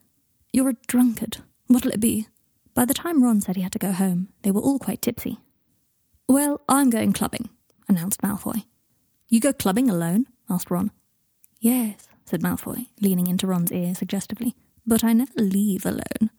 You're 0.52 0.70
a 0.70 0.78
drunkard. 0.88 1.38
What'll 1.68 1.92
it 1.92 2.00
be? 2.00 2.28
By 2.76 2.86
the 2.86 2.94
time 2.94 3.24
Ron 3.24 3.42
said 3.42 3.56
he 3.56 3.63
had 3.63 3.72
to 3.72 3.80
go 3.80 3.92
home, 3.92 4.30
they 4.44 4.52
were 4.52 4.62
all 4.62 4.80
quite 4.80 5.02
tipsy. 5.02 5.39
Well, 6.28 6.62
I'm 6.70 6.89
going 6.89 7.13
clubbing, 7.13 7.50
announced 7.89 8.22
Malfoy. 8.22 8.66
You 9.28 9.39
go 9.39 9.54
clubbing 9.54 9.89
alone? 9.89 10.28
asked 10.50 10.70
Ron. 10.70 10.92
Yes, 11.60 12.08
said 12.26 12.42
Malfoy, 12.42 12.88
leaning 13.02 13.28
into 13.28 13.48
Ron's 13.48 13.72
ear 13.72 13.96
suggestively. 13.96 14.56
But 14.86 15.04
I 15.04 15.13
never 15.13 15.32
leave 15.36 15.86
alone. 15.86 16.30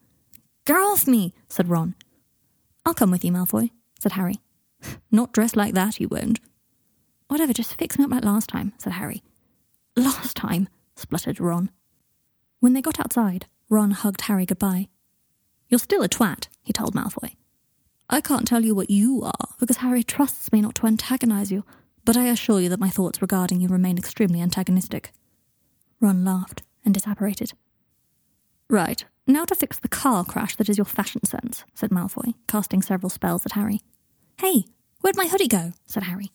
Get 0.64 0.76
off 0.76 1.06
me, 1.06 1.34
said 1.48 1.68
Ron. 1.68 1.94
I'll 2.86 2.94
come 2.94 3.10
with 3.10 3.24
you, 3.24 3.32
Malfoy, 3.32 3.70
said 3.98 4.12
Harry. 4.12 4.40
Not 5.10 5.32
dressed 5.32 5.56
like 5.56 5.74
that, 5.74 5.98
you 5.98 6.08
won't. 6.08 6.40
Whatever, 7.34 7.52
just 7.52 7.76
fix 7.76 7.98
me 7.98 8.04
up 8.04 8.12
like 8.12 8.24
last 8.24 8.48
time, 8.48 8.72
said 8.78 8.92
Harry. 8.92 9.20
Last 9.96 10.36
time, 10.36 10.68
spluttered 10.94 11.40
Ron. 11.40 11.68
When 12.60 12.74
they 12.74 12.80
got 12.80 13.00
outside, 13.00 13.46
Ron 13.68 13.90
hugged 13.90 14.20
Harry 14.20 14.46
goodbye. 14.46 14.86
You're 15.68 15.80
still 15.80 16.04
a 16.04 16.08
twat, 16.08 16.46
he 16.62 16.72
told 16.72 16.94
Malfoy. 16.94 17.34
I 18.08 18.20
can't 18.20 18.46
tell 18.46 18.64
you 18.64 18.72
what 18.72 18.88
you 18.88 19.24
are, 19.24 19.48
because 19.58 19.78
Harry 19.78 20.04
trusts 20.04 20.52
me 20.52 20.60
not 20.60 20.76
to 20.76 20.86
antagonize 20.86 21.50
you, 21.50 21.64
but 22.04 22.16
I 22.16 22.26
assure 22.26 22.60
you 22.60 22.68
that 22.68 22.78
my 22.78 22.88
thoughts 22.88 23.20
regarding 23.20 23.60
you 23.60 23.66
remain 23.66 23.98
extremely 23.98 24.40
antagonistic. 24.40 25.12
Ron 26.00 26.24
laughed 26.24 26.62
and 26.84 26.94
disapparated. 26.94 27.52
Right, 28.70 29.04
now 29.26 29.44
to 29.44 29.56
fix 29.56 29.80
the 29.80 29.88
car 29.88 30.24
crash 30.24 30.54
that 30.54 30.68
is 30.68 30.78
your 30.78 30.84
fashion 30.84 31.24
sense, 31.24 31.64
said 31.74 31.90
Malfoy, 31.90 32.34
casting 32.46 32.80
several 32.80 33.10
spells 33.10 33.44
at 33.44 33.52
Harry. 33.54 33.80
Hey, 34.38 34.66
where'd 35.00 35.16
my 35.16 35.26
hoodie 35.26 35.48
go? 35.48 35.72
said 35.84 36.04
Harry. 36.04 36.30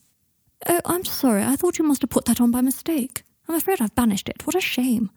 Oh, 0.68 0.82
I'm 0.86 1.06
sorry, 1.06 1.44
I 1.44 1.56
thought 1.56 1.78
you 1.78 1.86
must 1.86 2.02
have 2.02 2.10
put 2.10 2.26
that 2.26 2.42
on 2.42 2.52
by 2.52 2.62
mistake. 2.62 3.24
I'm 3.48 3.56
afraid 3.56 3.82
I've 3.82 3.96
banished 3.96 4.30
it. 4.30 4.46
What 4.46 4.56
a 4.56 4.62
shame. 4.62 5.10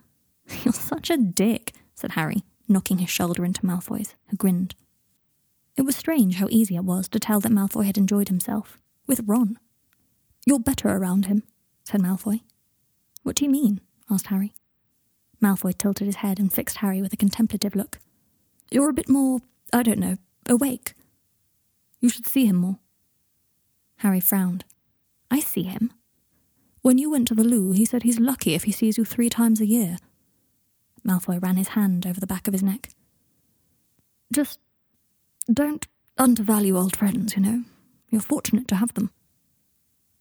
You're 0.65 0.73
such 0.73 1.11
a 1.11 1.17
dick, 1.17 1.73
said 1.95 2.13
Harry, 2.13 2.45
knocking 2.69 2.99
his 2.99 3.11
shoulder 3.11 3.45
into 3.45 3.63
Malfoy's, 3.63 4.15
who 4.29 4.37
grinned. 4.37 4.75
It 5.77 5.83
was 5.83 5.97
strange 5.97 6.37
how 6.37 6.47
easy 6.51 6.77
it 6.77 6.85
was 6.85 7.09
to 7.09 7.19
tell 7.19 7.41
that 7.41 7.53
Malfoy 7.53 7.87
had 7.87 7.99
enjoyed 7.99 8.29
himself, 8.29 8.79
with 9.07 9.23
Ron. 9.27 9.59
You're 10.47 10.61
better 10.61 10.89
around 10.89 11.27
him, 11.27 11.43
said 11.85 12.01
Malfoy. 12.01 12.41
What 13.23 13.37
do 13.37 13.45
you 13.45 13.51
mean? 13.51 13.81
asked 14.11 14.27
Harry. 14.27 14.55
Malfoy 15.43 15.77
tilted 15.77 16.07
his 16.07 16.17
head 16.17 16.39
and 16.39 16.53
fixed 16.53 16.79
Harry 16.79 17.03
with 17.03 17.13
a 17.13 17.17
contemplative 17.17 17.75
look. 17.75 17.99
You're 18.71 18.91
a 18.91 18.95
bit 18.95 19.09
more, 19.09 19.41
I 19.73 19.83
don't 19.83 19.99
know, 19.99 20.19
awake. 20.49 20.95
You 22.01 22.09
should 22.09 22.27
see 22.27 22.47
him 22.47 22.57
more. 22.57 22.79
Harry 23.99 24.21
frowned. 24.21 24.65
I 25.33 25.41
see 25.41 25.63
him. 25.63 25.91
When 26.83 26.99
you 26.99 27.11
went 27.11 27.27
to 27.29 27.35
the 27.35 27.43
loo, 27.43 27.73
he 27.73 27.87
said 27.87 28.03
he's 28.03 28.21
lucky 28.21 28.55
if 28.55 28.65
he 28.65 28.73
sees 28.73 28.99
you 28.99 29.05
three 29.07 29.31
times 29.31 29.63
a 29.63 29.67
year. 29.67 29.97
Malfoy 31.09 31.43
ran 31.43 31.57
his 31.57 31.69
hand 31.69 32.07
over 32.07 32.21
the 32.21 32.27
back 32.27 32.47
of 32.47 32.53
his 32.53 32.63
neck. 32.63 32.91
Just 34.31 34.61
don't 35.51 35.89
undervalue 36.19 36.77
old 36.77 36.95
friends, 36.97 37.35
you 37.35 37.43
know. 37.43 37.65
You're 38.11 38.21
fortunate 38.21 38.69
to 38.69 38.77
have 38.77 38.93
them. 38.93 39.11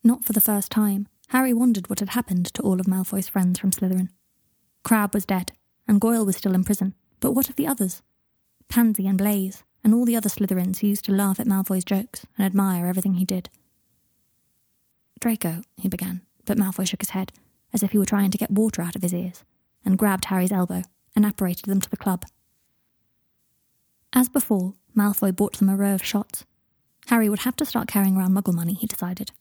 Not 0.01 0.23
for 0.23 0.31
the 0.31 0.39
first 0.39 0.71
time, 0.71 1.09
Harry 1.27 1.53
wondered 1.53 1.89
what 1.89 1.99
had 1.99 2.09
happened 2.09 2.45
to 2.53 2.61
all 2.61 2.79
of 2.79 2.87
Malfoy's 2.87 3.27
friends 3.27 3.59
from 3.59 3.71
Slytherin. 3.71 4.09
Crabbe 4.83 5.13
was 5.13 5.25
dead, 5.25 5.51
and 5.89 5.99
Goyle 5.99 6.25
was 6.25 6.37
still 6.37 6.55
in 6.55 6.63
prison, 6.63 6.95
but 7.19 7.33
what 7.33 7.49
of 7.49 7.57
the 7.57 7.67
others? 7.67 8.01
Pansy 8.69 9.07
and 9.07 9.17
Blaise, 9.17 9.65
and 9.83 9.93
all 9.93 10.05
the 10.05 10.15
other 10.15 10.29
Slytherins 10.29 10.79
who 10.79 10.87
used 10.87 11.03
to 11.05 11.11
laugh 11.11 11.37
at 11.37 11.47
Malfoy's 11.47 11.83
jokes 11.83 12.25
and 12.37 12.45
admire 12.45 12.87
everything 12.87 13.15
he 13.15 13.25
did. 13.25 13.49
Draco, 15.21 15.61
he 15.77 15.87
began, 15.87 16.21
but 16.45 16.57
Malfoy 16.57 16.87
shook 16.87 17.01
his 17.01 17.11
head, 17.11 17.31
as 17.71 17.83
if 17.83 17.91
he 17.91 17.97
were 17.97 18.05
trying 18.05 18.31
to 18.31 18.37
get 18.37 18.51
water 18.51 18.81
out 18.81 18.95
of 18.95 19.03
his 19.03 19.13
ears, 19.13 19.43
and 19.85 19.97
grabbed 19.97 20.25
Harry's 20.25 20.51
elbow 20.51 20.81
and 21.15 21.25
apparated 21.25 21.65
them 21.65 21.79
to 21.79 21.89
the 21.89 21.95
club. 21.95 22.25
As 24.13 24.27
before, 24.27 24.73
Malfoy 24.97 25.33
bought 25.33 25.57
them 25.57 25.69
a 25.69 25.77
row 25.77 25.93
of 25.93 26.03
shots. 26.03 26.43
Harry 27.07 27.29
would 27.29 27.39
have 27.39 27.55
to 27.57 27.65
start 27.65 27.87
carrying 27.87 28.17
around 28.17 28.33
muggle 28.33 28.53
money, 28.53 28.73
he 28.73 28.87
decided. 28.87 29.31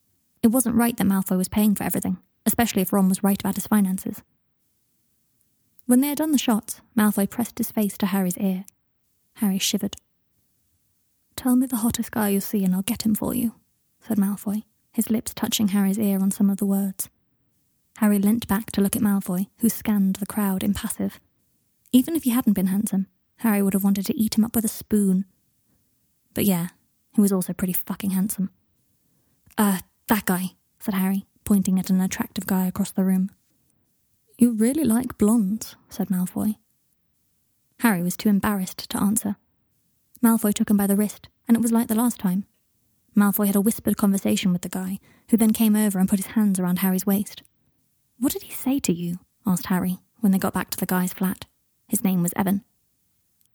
It 0.42 0.48
wasn't 0.48 0.76
right 0.76 0.96
that 0.96 1.06
Malfoy 1.06 1.38
was 1.38 1.48
paying 1.48 1.74
for 1.74 1.84
everything, 1.84 2.18
especially 2.44 2.82
if 2.82 2.92
Ron 2.92 3.08
was 3.08 3.22
right 3.22 3.40
about 3.40 3.56
his 3.56 3.66
finances. 3.66 4.22
When 5.86 6.02
they 6.02 6.08
had 6.08 6.18
done 6.18 6.32
the 6.32 6.38
shots, 6.38 6.82
Malfoy 6.96 7.28
pressed 7.28 7.58
his 7.58 7.70
face 7.70 7.96
to 7.98 8.06
Harry's 8.06 8.38
ear. 8.38 8.64
Harry 9.36 9.58
shivered. 9.58 9.96
Tell 11.36 11.56
me 11.56 11.66
the 11.66 11.76
hottest 11.76 12.10
guy 12.10 12.28
you 12.28 12.40
see 12.40 12.64
and 12.64 12.74
I'll 12.74 12.82
get 12.82 13.06
him 13.06 13.14
for 13.14 13.34
you, 13.34 13.54
said 14.00 14.18
Malfoy, 14.18 14.64
his 14.92 15.10
lips 15.10 15.34
touching 15.34 15.68
Harry's 15.68 15.98
ear 15.98 16.20
on 16.20 16.30
some 16.30 16.50
of 16.50 16.58
the 16.58 16.66
words. 16.66 17.08
Harry 17.98 18.18
leant 18.18 18.48
back 18.48 18.72
to 18.72 18.80
look 18.80 18.96
at 18.96 19.02
Malfoy, 19.02 19.48
who 19.58 19.68
scanned 19.68 20.16
the 20.16 20.26
crowd 20.26 20.62
impassive. 20.62 21.20
Even 21.92 22.16
if 22.16 22.24
he 22.24 22.30
hadn't 22.30 22.54
been 22.54 22.68
handsome, 22.68 23.06
Harry 23.38 23.62
would 23.62 23.74
have 23.74 23.84
wanted 23.84 24.06
to 24.06 24.16
eat 24.18 24.36
him 24.36 24.44
up 24.44 24.54
with 24.54 24.64
a 24.64 24.68
spoon. 24.68 25.24
But 26.34 26.44
yeah, 26.44 26.68
he 27.14 27.20
was 27.20 27.32
also 27.32 27.52
pretty 27.52 27.72
fucking 27.72 28.10
handsome. 28.10 28.50
Uh, 29.58 29.80
that 30.08 30.24
guy, 30.24 30.52
said 30.78 30.94
Harry, 30.94 31.26
pointing 31.44 31.78
at 31.78 31.90
an 31.90 32.00
attractive 32.00 32.46
guy 32.46 32.66
across 32.66 32.90
the 32.90 33.04
room. 33.04 33.30
You 34.38 34.52
really 34.52 34.84
like 34.84 35.18
blondes, 35.18 35.76
said 35.88 36.08
Malfoy. 36.08 36.56
Harry 37.80 38.02
was 38.02 38.16
too 38.16 38.28
embarrassed 38.28 38.88
to 38.90 39.02
answer. 39.02 39.36
Malfoy 40.22 40.54
took 40.54 40.70
him 40.70 40.76
by 40.76 40.86
the 40.86 40.96
wrist, 40.96 41.28
and 41.48 41.56
it 41.56 41.60
was 41.60 41.72
like 41.72 41.88
the 41.88 41.94
last 41.94 42.18
time. 42.18 42.44
Malfoy 43.16 43.46
had 43.46 43.56
a 43.56 43.60
whispered 43.60 43.96
conversation 43.96 44.52
with 44.52 44.62
the 44.62 44.68
guy, 44.68 44.98
who 45.30 45.36
then 45.36 45.52
came 45.52 45.76
over 45.76 45.98
and 45.98 46.08
put 46.08 46.18
his 46.18 46.34
hands 46.34 46.58
around 46.60 46.78
Harry's 46.78 47.06
waist. 47.06 47.42
What 48.18 48.32
did 48.32 48.42
he 48.42 48.52
say 48.52 48.78
to 48.80 48.92
you? 48.92 49.18
asked 49.46 49.66
Harry, 49.66 49.98
when 50.20 50.32
they 50.32 50.38
got 50.38 50.54
back 50.54 50.70
to 50.70 50.78
the 50.78 50.86
guy's 50.86 51.12
flat. 51.12 51.46
His 51.88 52.04
name 52.04 52.22
was 52.22 52.32
Evan. 52.36 52.62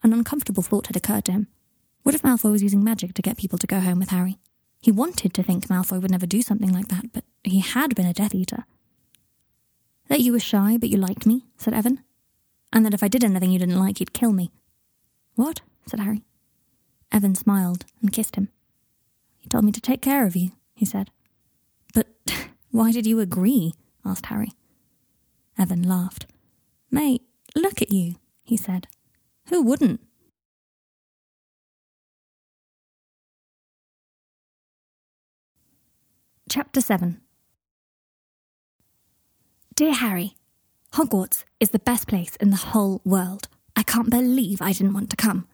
An 0.03 0.13
uncomfortable 0.13 0.63
thought 0.63 0.87
had 0.87 0.95
occurred 0.95 1.25
to 1.25 1.31
him. 1.31 1.47
What 2.03 2.15
if 2.15 2.21
Malfoy 2.21 2.51
was 2.51 2.63
using 2.63 2.83
magic 2.83 3.13
to 3.15 3.21
get 3.21 3.37
people 3.37 3.57
to 3.57 3.67
go 3.67 3.79
home 3.79 3.99
with 3.99 4.09
Harry? 4.09 4.37
He 4.79 4.91
wanted 4.91 5.33
to 5.33 5.43
think 5.43 5.67
Malfoy 5.67 6.01
would 6.01 6.11
never 6.11 6.27
do 6.27 6.41
something 6.41 6.71
like 6.71 6.89
that, 6.89 7.11
but 7.13 7.23
he 7.43 7.59
had 7.59 7.95
been 7.95 8.05
a 8.05 8.13
Death 8.13 8.35
Eater. 8.35 8.65
That 10.09 10.21
you 10.21 10.31
were 10.33 10.39
shy, 10.39 10.77
but 10.77 10.89
you 10.89 10.97
liked 10.97 11.25
me, 11.25 11.45
said 11.57 11.73
Evan. 11.73 12.03
And 12.71 12.85
that 12.85 12.93
if 12.93 13.01
I 13.01 13.07
did 13.07 13.23
anything 13.23 13.51
you 13.51 13.59
didn't 13.59 13.79
like, 13.79 13.99
you'd 13.99 14.13
kill 14.13 14.31
me. 14.31 14.51
What? 15.35 15.61
said 15.87 15.99
Harry. 15.99 16.23
Evan 17.11 17.33
smiled 17.33 17.85
and 18.01 18.13
kissed 18.13 18.35
him. 18.35 18.49
He 19.45 19.49
told 19.49 19.63
me 19.63 19.71
to 19.73 19.79
take 19.79 20.01
care 20.01 20.25
of 20.25 20.35
you, 20.35 20.53
he 20.73 20.87
said. 20.87 21.11
But 21.93 22.07
why 22.71 22.91
did 22.91 23.05
you 23.05 23.19
agree? 23.19 23.73
asked 24.03 24.25
Harry. 24.25 24.53
Evan 25.55 25.83
laughed. 25.83 26.25
Mate, 26.89 27.21
look 27.55 27.79
at 27.79 27.91
you, 27.91 28.15
he 28.43 28.57
said. 28.57 28.87
Who 29.49 29.61
wouldn't? 29.61 30.01
Chapter 36.49 36.81
7 36.81 37.21
Dear 39.75 39.93
Harry, 39.93 40.33
Hogwarts 40.93 41.43
is 41.59 41.69
the 41.69 41.77
best 41.77 42.07
place 42.07 42.35
in 42.37 42.49
the 42.49 42.55
whole 42.55 42.99
world. 43.05 43.47
I 43.75 43.83
can't 43.83 44.09
believe 44.09 44.59
I 44.59 44.71
didn't 44.71 44.95
want 44.95 45.11
to 45.11 45.15
come. 45.15 45.47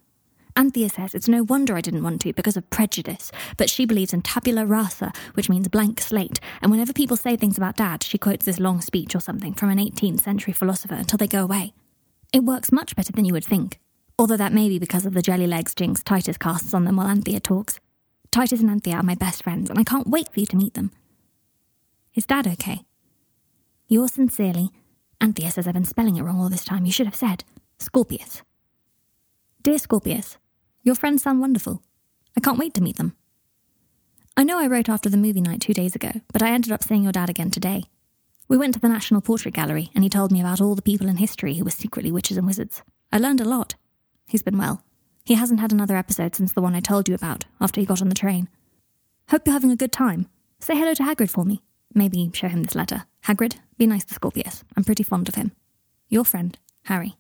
Anthea 0.62 0.90
says 0.90 1.16
it's 1.16 1.28
no 1.28 1.42
wonder 1.42 1.76
I 1.76 1.82
didn't 1.82 2.04
want 2.04 2.22
to 2.22 2.34
because 2.34 2.56
of 2.56 2.70
prejudice, 2.70 3.32
but 3.58 3.68
she 3.68 3.84
believes 3.84 4.14
in 4.14 4.22
tabula 4.22 4.64
rasa, 4.64 5.12
which 5.34 5.50
means 5.50 5.68
blank 5.68 6.00
slate, 6.00 6.40
and 6.62 6.70
whenever 6.70 6.94
people 6.94 7.18
say 7.18 7.36
things 7.36 7.58
about 7.58 7.78
Dad, 7.78 8.04
she 8.04 8.20
quotes 8.20 8.46
this 8.46 8.60
long 8.60 8.80
speech 8.80 9.16
or 9.16 9.20
something 9.20 9.56
from 9.56 9.72
an 9.72 9.80
18th 9.80 10.22
century 10.22 10.54
philosopher 10.54 10.94
until 10.94 11.18
they 11.18 11.26
go 11.26 11.42
away. 11.42 11.74
It 12.32 12.44
works 12.44 12.72
much 12.72 12.96
better 12.96 13.12
than 13.12 13.26
you 13.26 13.34
would 13.34 13.44
think, 13.44 13.80
although 14.20 14.38
that 14.38 14.54
may 14.54 14.70
be 14.70 14.78
because 14.78 15.04
of 15.04 15.16
the 15.16 15.24
jelly 15.24 15.48
legs 15.48 15.74
jinx 15.74 16.04
Titus 16.04 16.38
casts 16.38 16.76
on 16.76 16.86
them 16.86 16.98
while 16.98 17.08
Anthea 17.08 17.40
talks. 17.40 17.80
Titus 18.30 18.62
and 18.62 18.70
Anthea 18.70 18.98
are 18.98 19.04
my 19.04 19.16
best 19.16 19.42
friends, 19.42 19.68
and 19.68 19.80
I 19.80 19.84
can't 19.84 20.10
wait 20.10 20.32
for 20.32 20.42
you 20.42 20.46
to 20.46 20.58
meet 20.58 20.76
them. 20.76 20.92
Is 22.14 22.28
Dad 22.28 22.46
okay? 22.46 22.86
Yours 23.88 24.14
sincerely, 24.14 24.70
Anthea 25.20 25.50
says 25.50 25.68
I've 25.68 25.74
been 25.74 25.86
spelling 25.86 26.18
it 26.18 26.22
wrong 26.22 26.40
all 26.40 26.50
this 26.50 26.66
time. 26.66 26.86
You 26.86 26.92
should 26.92 27.08
have 27.08 27.16
said 27.16 27.46
Scorpius. 27.80 28.44
Dear 29.64 29.80
Scorpius, 29.80 30.38
your 30.84 30.96
friends 30.96 31.24
sound 31.24 31.40
wonderful. 31.40 31.82
I 32.36 32.40
can't 32.40 32.58
wait 32.58 32.74
to 32.76 32.82
meet 32.82 32.98
them. 32.98 33.16
I 34.38 34.44
know 34.44 34.60
I 34.60 34.68
wrote 34.68 34.90
after 34.90 35.10
the 35.10 35.18
movie 35.18 35.42
night 35.42 35.62
two 35.62 35.74
days 35.74 35.96
ago, 35.96 36.12
but 36.32 36.42
I 36.42 36.52
ended 36.52 36.72
up 36.72 36.84
seeing 36.84 37.04
your 37.04 37.12
dad 37.12 37.30
again 37.30 37.52
today. 37.52 37.84
We 38.48 38.58
went 38.58 38.74
to 38.74 38.80
the 38.80 38.90
National 38.90 39.22
Portrait 39.22 39.54
Gallery, 39.54 39.92
and 39.94 40.04
he 40.04 40.10
told 40.10 40.32
me 40.32 40.40
about 40.40 40.62
all 40.62 40.76
the 40.76 40.82
people 40.82 41.08
in 41.08 41.18
history 41.18 41.56
who 41.56 41.64
were 41.64 41.72
secretly 41.72 42.12
witches 42.12 42.38
and 42.38 42.48
wizards. 42.48 42.82
I 43.12 43.18
learned 43.18 43.42
a 43.42 43.46
lot. 43.46 43.76
He's 44.28 44.44
been 44.44 44.58
well. 44.58 44.84
He 45.26 45.36
hasn't 45.36 45.60
had 45.60 45.72
another 45.72 45.96
episode 45.96 46.36
since 46.36 46.54
the 46.54 46.62
one 46.62 46.76
I 46.76 46.80
told 46.80 47.08
you 47.08 47.16
about, 47.16 47.46
after 47.60 47.80
he 47.80 47.86
got 47.86 48.02
on 48.02 48.10
the 48.10 48.16
train. 48.16 48.50
Hope 49.30 49.44
you're 49.46 49.54
having 49.54 49.72
a 49.72 49.78
good 49.78 49.92
time. 49.92 50.28
Say 50.60 50.76
hello 50.76 50.94
to 50.94 51.04
Hagrid 51.04 51.30
for 51.30 51.46
me. 51.46 51.62
Maybe 51.94 52.32
show 52.34 52.48
him 52.48 52.64
this 52.64 52.76
letter. 52.76 53.04
Hagrid, 53.26 53.58
be 53.78 53.86
nice 53.88 54.06
to 54.06 54.14
Scorpius. 54.14 54.64
I'm 54.76 54.84
pretty 54.84 55.04
fond 55.04 55.30
of 55.30 55.36
him. 55.36 55.52
Your 56.10 56.26
friend, 56.26 56.58
Harry. 56.84 57.16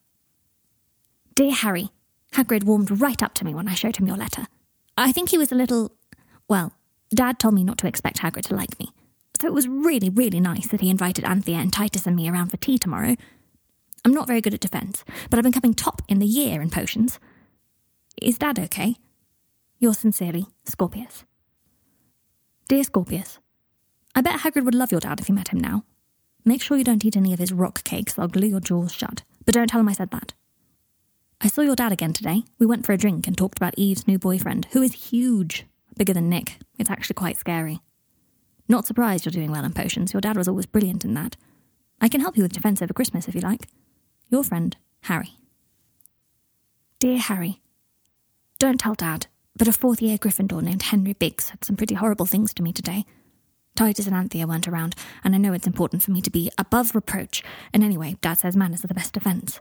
Dear 1.36 1.54
Harry, 1.54 1.90
Hagrid 2.34 2.64
warmed 2.64 3.02
right 3.02 3.22
up 3.22 3.34
to 3.36 3.46
me 3.46 3.54
when 3.54 3.68
I 3.68 3.74
showed 3.74 3.98
him 3.98 4.08
your 4.08 4.18
letter. 4.18 4.48
I 4.98 5.12
think 5.12 5.30
he 5.30 5.38
was 5.38 5.52
a 5.52 5.56
little. 5.56 5.92
Well, 6.48 6.74
Dad 7.14 7.40
told 7.40 7.54
me 7.54 7.64
not 7.64 7.78
to 7.80 7.88
expect 7.88 8.20
Hagrid 8.20 8.44
to 8.48 8.56
like 8.56 8.80
me. 8.80 8.90
So 9.40 9.48
it 9.48 9.54
was 9.54 9.68
really, 9.68 10.10
really 10.10 10.40
nice 10.40 10.68
that 10.68 10.82
he 10.82 10.90
invited 10.90 11.26
Anthea 11.26 11.58
and 11.58 11.74
Titus 11.74 12.06
and 12.06 12.16
me 12.16 12.30
around 12.30 12.50
for 12.50 12.58
tea 12.58 12.78
tomorrow. 12.78 13.16
I'm 14.06 14.14
not 14.14 14.28
very 14.28 14.42
good 14.42 14.54
at 14.54 14.60
defence, 14.60 15.04
but 15.30 15.38
I've 15.38 15.44
been 15.44 15.52
coming 15.52 15.74
top 15.74 16.02
in 16.08 16.20
the 16.20 16.26
year 16.26 16.62
in 16.62 16.70
potions. 16.70 17.20
Is 18.22 18.38
Dad 18.38 18.60
okay? 18.60 18.96
Yours 19.80 19.98
sincerely, 19.98 20.46
Scorpius. 20.64 21.26
Dear 22.68 22.84
Scorpius, 22.84 23.40
I 24.16 24.22
bet 24.22 24.42
Hagrid 24.42 24.64
would 24.66 24.76
love 24.76 24.92
your 24.92 25.02
dad 25.02 25.20
if 25.20 25.28
you 25.28 25.36
met 25.36 25.50
him 25.50 25.60
now. 25.60 25.84
Make 26.46 26.62
sure 26.62 26.78
you 26.78 26.84
don't 26.84 27.04
eat 27.04 27.18
any 27.18 27.34
of 27.34 27.40
his 27.40 27.52
rock 27.54 27.84
cakes, 27.84 28.14
they'll 28.14 28.28
glue 28.28 28.48
your 28.48 28.60
jaws 28.60 28.92
shut. 28.92 29.24
But 29.46 29.54
don't 29.56 29.68
tell 29.68 29.80
him 29.80 29.90
I 29.90 29.94
said 29.94 30.12
that. 30.12 30.34
I 31.44 31.48
saw 31.48 31.62
your 31.62 31.76
dad 31.76 31.92
again 31.92 32.14
today. 32.14 32.44
We 32.60 32.68
went 32.68 32.86
for 32.86 32.94
a 32.94 32.98
drink 32.98 33.26
and 33.26 33.36
talked 33.36 33.58
about 33.58 33.74
Eve's 33.76 34.08
new 34.08 34.20
boyfriend, 34.20 34.68
who 34.74 34.84
is 34.84 35.10
huge, 35.10 35.66
bigger 35.98 36.14
than 36.14 36.30
Nick. 36.30 36.60
It's 36.78 36.90
actually 36.92 37.16
quite 37.16 37.36
scary. 37.36 37.80
Not 38.68 38.86
surprised 38.86 39.26
you're 39.26 39.32
doing 39.32 39.52
well 39.52 39.66
in 39.66 39.74
potions. 39.74 40.14
Your 40.14 40.22
dad 40.22 40.38
was 40.38 40.48
always 40.48 40.68
brilliant 40.68 41.04
in 41.04 41.16
that. 41.16 41.38
I 42.00 42.10
can 42.10 42.22
help 42.22 42.38
you 42.38 42.44
with 42.44 42.54
defense 42.54 42.80
over 42.80 42.94
Christmas 42.94 43.28
if 43.28 43.34
you 43.34 43.42
like. 43.42 43.68
Your 44.30 44.44
friend, 44.44 44.78
Harry. 45.02 45.32
Dear 47.00 47.18
Harry, 47.18 47.60
don't 48.60 48.80
tell 48.80 48.94
Dad, 48.94 49.26
but 49.58 49.68
a 49.68 49.74
fourth 49.74 50.00
year 50.00 50.20
Gryffindor 50.20 50.62
named 50.62 50.84
Henry 50.84 51.14
Biggs 51.14 51.46
said 51.46 51.66
some 51.66 51.76
pretty 51.76 51.96
horrible 51.96 52.28
things 52.28 52.54
to 52.54 52.62
me 52.62 52.72
today. 52.72 53.04
Titus 53.76 54.06
and 54.06 54.16
Anthea 54.16 54.46
weren't 54.46 54.68
around, 54.68 54.94
and 55.24 55.34
I 55.34 55.40
know 55.40 55.54
it's 55.54 55.66
important 55.66 56.04
for 56.04 56.12
me 56.12 56.22
to 56.22 56.30
be 56.30 56.52
above 56.60 56.94
reproach, 56.94 57.42
and 57.74 57.84
anyway, 57.84 58.18
Dad 58.22 58.36
says 58.36 58.56
manners 58.56 58.84
are 58.84 58.88
the 58.88 58.94
best 58.94 59.14
defence. 59.14 59.60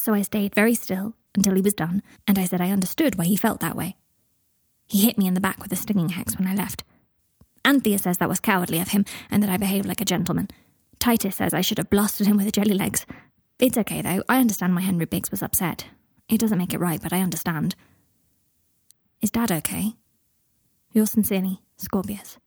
So 0.00 0.14
I 0.14 0.22
stayed 0.22 0.54
very 0.54 0.74
still 0.74 1.14
until 1.34 1.54
he 1.54 1.60
was 1.60 1.74
done, 1.74 2.02
and 2.26 2.38
I 2.38 2.46
said 2.46 2.62
I 2.62 2.70
understood 2.70 3.16
why 3.16 3.26
he 3.26 3.36
felt 3.36 3.60
that 3.60 3.76
way. 3.76 3.96
He 4.86 5.04
hit 5.04 5.18
me 5.18 5.26
in 5.26 5.34
the 5.34 5.42
back 5.42 5.60
with 5.60 5.70
a 5.72 5.76
stinging 5.76 6.08
hex 6.08 6.38
when 6.38 6.48
I 6.48 6.54
left. 6.54 6.84
Anthea 7.66 7.98
says 7.98 8.16
that 8.16 8.28
was 8.28 8.40
cowardly 8.40 8.80
of 8.80 8.88
him, 8.88 9.04
and 9.30 9.42
that 9.42 9.50
I 9.50 9.58
behaved 9.58 9.84
like 9.84 10.00
a 10.00 10.06
gentleman. 10.06 10.48
Titus 10.98 11.36
says 11.36 11.52
I 11.52 11.60
should 11.60 11.76
have 11.76 11.90
blasted 11.90 12.26
him 12.26 12.38
with 12.38 12.46
a 12.46 12.50
jelly 12.50 12.72
legs. 12.72 13.04
It's 13.58 13.76
okay, 13.76 14.00
though. 14.00 14.22
I 14.26 14.40
understand 14.40 14.74
why 14.74 14.80
Henry 14.80 15.04
Biggs 15.04 15.30
was 15.30 15.42
upset. 15.42 15.84
It 16.30 16.38
doesn't 16.40 16.56
make 16.56 16.72
it 16.72 16.80
right, 16.80 17.02
but 17.02 17.12
I 17.12 17.20
understand. 17.20 17.74
Is 19.20 19.30
Dad 19.30 19.52
okay? 19.52 19.96
Yours 20.94 21.10
sincerely, 21.10 21.60
Scorpius. 21.76 22.38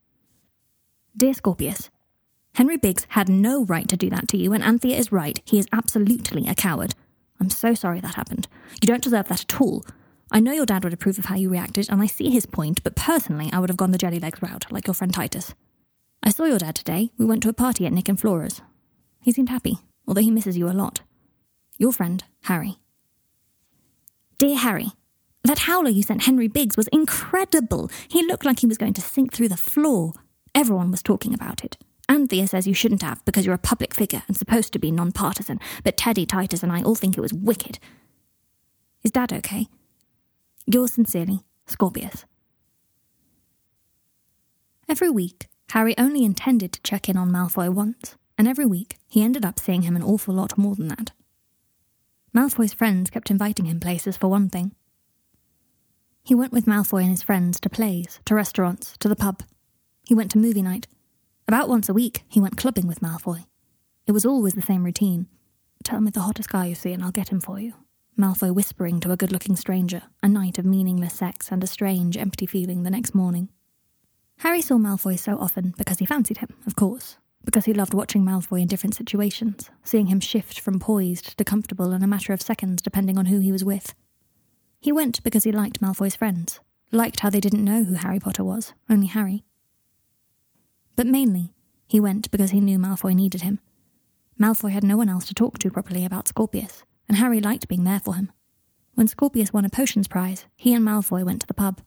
Dear 1.15 1.35
Scorpius, 1.35 1.91
Henry 2.55 2.77
Biggs 2.77 3.05
had 3.09 3.29
no 3.29 3.63
right 3.63 3.87
to 3.89 3.95
do 3.95 4.09
that 4.09 4.27
to 4.29 4.37
you, 4.37 4.53
and 4.53 4.63
Anthea 4.63 4.97
is 4.97 5.11
right. 5.11 5.39
He 5.45 5.59
is 5.59 5.67
absolutely 5.71 6.47
a 6.47 6.55
coward. 6.55 6.95
I'm 7.43 7.49
so 7.49 7.73
sorry 7.73 7.99
that 7.99 8.15
happened. 8.15 8.47
You 8.81 8.87
don't 8.87 9.03
deserve 9.03 9.27
that 9.27 9.41
at 9.41 9.59
all. 9.59 9.85
I 10.31 10.39
know 10.39 10.53
your 10.53 10.65
dad 10.65 10.85
would 10.85 10.93
approve 10.93 11.19
of 11.19 11.25
how 11.25 11.35
you 11.35 11.49
reacted, 11.49 11.89
and 11.89 12.01
I 12.01 12.05
see 12.05 12.29
his 12.29 12.45
point, 12.45 12.81
but 12.85 12.95
personally, 12.95 13.49
I 13.51 13.59
would 13.59 13.69
have 13.69 13.75
gone 13.75 13.91
the 13.91 13.97
jelly 13.97 14.17
legs 14.17 14.41
route, 14.41 14.71
like 14.71 14.87
your 14.87 14.93
friend 14.93 15.13
Titus. 15.13 15.53
I 16.23 16.29
saw 16.29 16.45
your 16.45 16.57
dad 16.57 16.73
today. 16.73 17.11
We 17.17 17.25
went 17.25 17.43
to 17.43 17.49
a 17.49 17.53
party 17.53 17.85
at 17.85 17.91
Nick 17.91 18.07
and 18.07 18.17
Flora's. 18.17 18.61
He 19.19 19.33
seemed 19.33 19.49
happy, 19.49 19.79
although 20.07 20.21
he 20.21 20.31
misses 20.31 20.57
you 20.57 20.69
a 20.69 20.71
lot. 20.71 21.01
Your 21.77 21.91
friend, 21.91 22.23
Harry. 22.43 22.77
Dear 24.37 24.55
Harry, 24.55 24.91
that 25.43 25.59
howler 25.59 25.89
you 25.89 26.01
sent 26.01 26.23
Henry 26.23 26.47
Biggs 26.47 26.77
was 26.77 26.87
incredible. 26.93 27.91
He 28.07 28.25
looked 28.25 28.45
like 28.45 28.59
he 28.59 28.67
was 28.67 28.77
going 28.77 28.93
to 28.93 29.01
sink 29.01 29.33
through 29.33 29.49
the 29.49 29.57
floor. 29.57 30.13
Everyone 30.55 30.91
was 30.91 31.03
talking 31.03 31.33
about 31.33 31.65
it. 31.65 31.75
Anthea 32.13 32.45
says 32.45 32.67
you 32.67 32.75
shouldn't 32.75 33.01
have 33.01 33.25
because 33.25 33.43
you're 33.43 33.55
a 33.55 33.69
public 33.69 33.93
figure 33.93 34.21
and 34.27 34.37
supposed 34.37 34.71
to 34.73 34.79
be 34.79 34.91
non-partisan, 34.91 35.59
but 35.83 35.97
Teddy, 35.97 36.27
Titus, 36.27 36.61
and 36.61 36.71
I 36.71 36.83
all 36.83 36.93
think 36.93 37.17
it 37.17 37.21
was 37.21 37.33
wicked. 37.33 37.79
Is 39.03 39.09
Dad 39.09 39.33
okay? 39.33 39.67
Yours 40.67 40.93
sincerely, 40.93 41.43
Scorpius. 41.65 42.25
Every 44.87 45.09
week, 45.09 45.47
Harry 45.71 45.97
only 45.97 46.23
intended 46.23 46.71
to 46.73 46.81
check 46.83 47.09
in 47.09 47.17
on 47.17 47.31
Malfoy 47.31 47.73
once, 47.73 48.15
and 48.37 48.47
every 48.47 48.67
week 48.67 48.97
he 49.07 49.23
ended 49.23 49.43
up 49.43 49.59
seeing 49.59 49.81
him 49.81 49.95
an 49.95 50.03
awful 50.03 50.35
lot 50.35 50.55
more 50.55 50.75
than 50.75 50.89
that. 50.89 51.13
Malfoy's 52.31 52.73
friends 52.73 53.09
kept 53.09 53.31
inviting 53.31 53.65
him 53.65 53.79
places 53.79 54.17
for 54.17 54.27
one 54.27 54.49
thing. 54.49 54.75
He 56.23 56.35
went 56.35 56.53
with 56.53 56.67
Malfoy 56.67 57.01
and 57.01 57.09
his 57.09 57.23
friends 57.23 57.59
to 57.61 57.71
plays, 57.71 58.19
to 58.25 58.35
restaurants, 58.35 58.95
to 58.99 59.09
the 59.09 59.15
pub. 59.15 59.41
He 60.03 60.13
went 60.13 60.29
to 60.31 60.37
movie 60.37 60.61
night. 60.61 60.85
About 61.47 61.69
once 61.69 61.89
a 61.89 61.93
week, 61.93 62.23
he 62.29 62.39
went 62.39 62.57
clubbing 62.57 62.87
with 62.87 63.01
Malfoy. 63.01 63.45
It 64.07 64.13
was 64.13 64.25
always 64.25 64.53
the 64.53 64.61
same 64.61 64.83
routine. 64.83 65.27
Tell 65.83 65.99
me 65.99 66.09
the 66.09 66.21
hottest 66.21 66.49
guy 66.49 66.67
you 66.67 66.75
see 66.75 66.93
and 66.93 67.03
I'll 67.03 67.11
get 67.11 67.29
him 67.29 67.41
for 67.41 67.59
you. 67.59 67.73
Malfoy 68.17 68.53
whispering 68.53 68.99
to 69.01 69.11
a 69.11 69.17
good 69.17 69.31
looking 69.31 69.55
stranger, 69.55 70.03
a 70.21 70.29
night 70.29 70.57
of 70.57 70.65
meaningless 70.65 71.13
sex 71.13 71.51
and 71.51 71.63
a 71.63 71.67
strange, 71.67 72.15
empty 72.15 72.45
feeling 72.45 72.83
the 72.83 72.89
next 72.89 73.13
morning. 73.13 73.49
Harry 74.37 74.61
saw 74.61 74.75
Malfoy 74.75 75.19
so 75.19 75.37
often 75.37 75.73
because 75.77 75.99
he 75.99 76.05
fancied 76.05 76.37
him, 76.37 76.49
of 76.65 76.75
course, 76.75 77.17
because 77.43 77.65
he 77.65 77.73
loved 77.73 77.93
watching 77.93 78.23
Malfoy 78.23 78.61
in 78.61 78.67
different 78.67 78.95
situations, 78.95 79.69
seeing 79.83 80.07
him 80.07 80.19
shift 80.19 80.59
from 80.59 80.79
poised 80.79 81.37
to 81.37 81.43
comfortable 81.43 81.91
in 81.91 82.03
a 82.03 82.07
matter 82.07 82.33
of 82.33 82.41
seconds 82.41 82.81
depending 82.81 83.17
on 83.17 83.25
who 83.25 83.39
he 83.39 83.51
was 83.51 83.65
with. 83.65 83.93
He 84.79 84.91
went 84.91 85.23
because 85.23 85.43
he 85.43 85.51
liked 85.51 85.81
Malfoy's 85.81 86.15
friends, 86.15 86.59
liked 86.91 87.21
how 87.21 87.29
they 87.29 87.39
didn't 87.39 87.65
know 87.65 87.83
who 87.83 87.95
Harry 87.95 88.19
Potter 88.19 88.43
was, 88.43 88.73
only 88.89 89.07
Harry. 89.07 89.43
But 90.95 91.07
mainly, 91.07 91.53
he 91.87 91.99
went 91.99 92.29
because 92.31 92.51
he 92.51 92.61
knew 92.61 92.77
Malfoy 92.77 93.15
needed 93.15 93.41
him. 93.41 93.59
Malfoy 94.39 94.71
had 94.71 94.83
no 94.83 94.97
one 94.97 95.09
else 95.09 95.25
to 95.27 95.33
talk 95.33 95.59
to 95.59 95.71
properly 95.71 96.05
about 96.05 96.27
Scorpius, 96.27 96.83
and 97.07 97.17
Harry 97.17 97.39
liked 97.39 97.67
being 97.67 97.83
there 97.83 97.99
for 97.99 98.15
him. 98.15 98.31
When 98.95 99.07
Scorpius 99.07 99.51
won 99.53 99.65
a 99.65 99.69
potions 99.69 100.07
prize, 100.07 100.45
he 100.55 100.73
and 100.73 100.85
Malfoy 100.85 101.23
went 101.23 101.41
to 101.41 101.47
the 101.47 101.53
pub. 101.53 101.81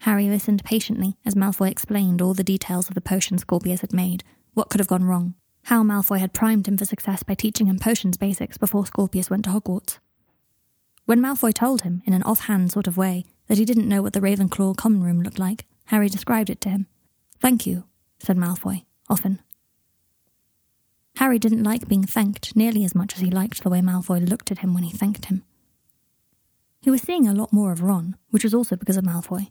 Harry 0.00 0.28
listened 0.28 0.64
patiently 0.64 1.16
as 1.24 1.36
Malfoy 1.36 1.70
explained 1.70 2.20
all 2.20 2.34
the 2.34 2.42
details 2.42 2.88
of 2.88 2.94
the 2.94 3.00
potion 3.00 3.38
Scorpius 3.38 3.82
had 3.82 3.92
made, 3.92 4.24
what 4.54 4.68
could 4.68 4.80
have 4.80 4.88
gone 4.88 5.04
wrong, 5.04 5.34
how 5.64 5.84
Malfoy 5.84 6.18
had 6.18 6.32
primed 6.32 6.66
him 6.66 6.76
for 6.76 6.84
success 6.84 7.22
by 7.22 7.34
teaching 7.34 7.66
him 7.66 7.78
potions 7.78 8.16
basics 8.16 8.58
before 8.58 8.84
Scorpius 8.86 9.30
went 9.30 9.44
to 9.44 9.50
Hogwarts. 9.50 9.98
When 11.04 11.20
Malfoy 11.20 11.54
told 11.54 11.82
him, 11.82 12.02
in 12.04 12.12
an 12.12 12.22
offhand 12.24 12.72
sort 12.72 12.86
of 12.88 12.96
way, 12.96 13.24
that 13.46 13.58
he 13.58 13.64
didn't 13.64 13.88
know 13.88 14.02
what 14.02 14.12
the 14.12 14.20
Ravenclaw 14.20 14.76
common 14.76 15.02
room 15.02 15.20
looked 15.20 15.38
like, 15.38 15.66
Harry 15.86 16.08
described 16.08 16.50
it 16.50 16.60
to 16.62 16.70
him. 16.70 16.86
Thank 17.40 17.66
you, 17.66 17.84
said 18.22 18.36
Malfoy, 18.36 18.84
often. 19.08 19.40
Harry 21.16 21.38
didn't 21.38 21.62
like 21.62 21.88
being 21.88 22.04
thanked 22.04 22.56
nearly 22.56 22.84
as 22.84 22.94
much 22.94 23.14
as 23.14 23.20
he 23.20 23.30
liked 23.30 23.62
the 23.62 23.68
way 23.68 23.80
Malfoy 23.80 24.26
looked 24.28 24.50
at 24.50 24.58
him 24.58 24.74
when 24.74 24.84
he 24.84 24.96
thanked 24.96 25.26
him. 25.26 25.44
He 26.80 26.90
was 26.90 27.02
seeing 27.02 27.28
a 27.28 27.34
lot 27.34 27.52
more 27.52 27.72
of 27.72 27.82
Ron, 27.82 28.16
which 28.30 28.44
was 28.44 28.54
also 28.54 28.76
because 28.76 28.96
of 28.96 29.04
Malfoy. 29.04 29.50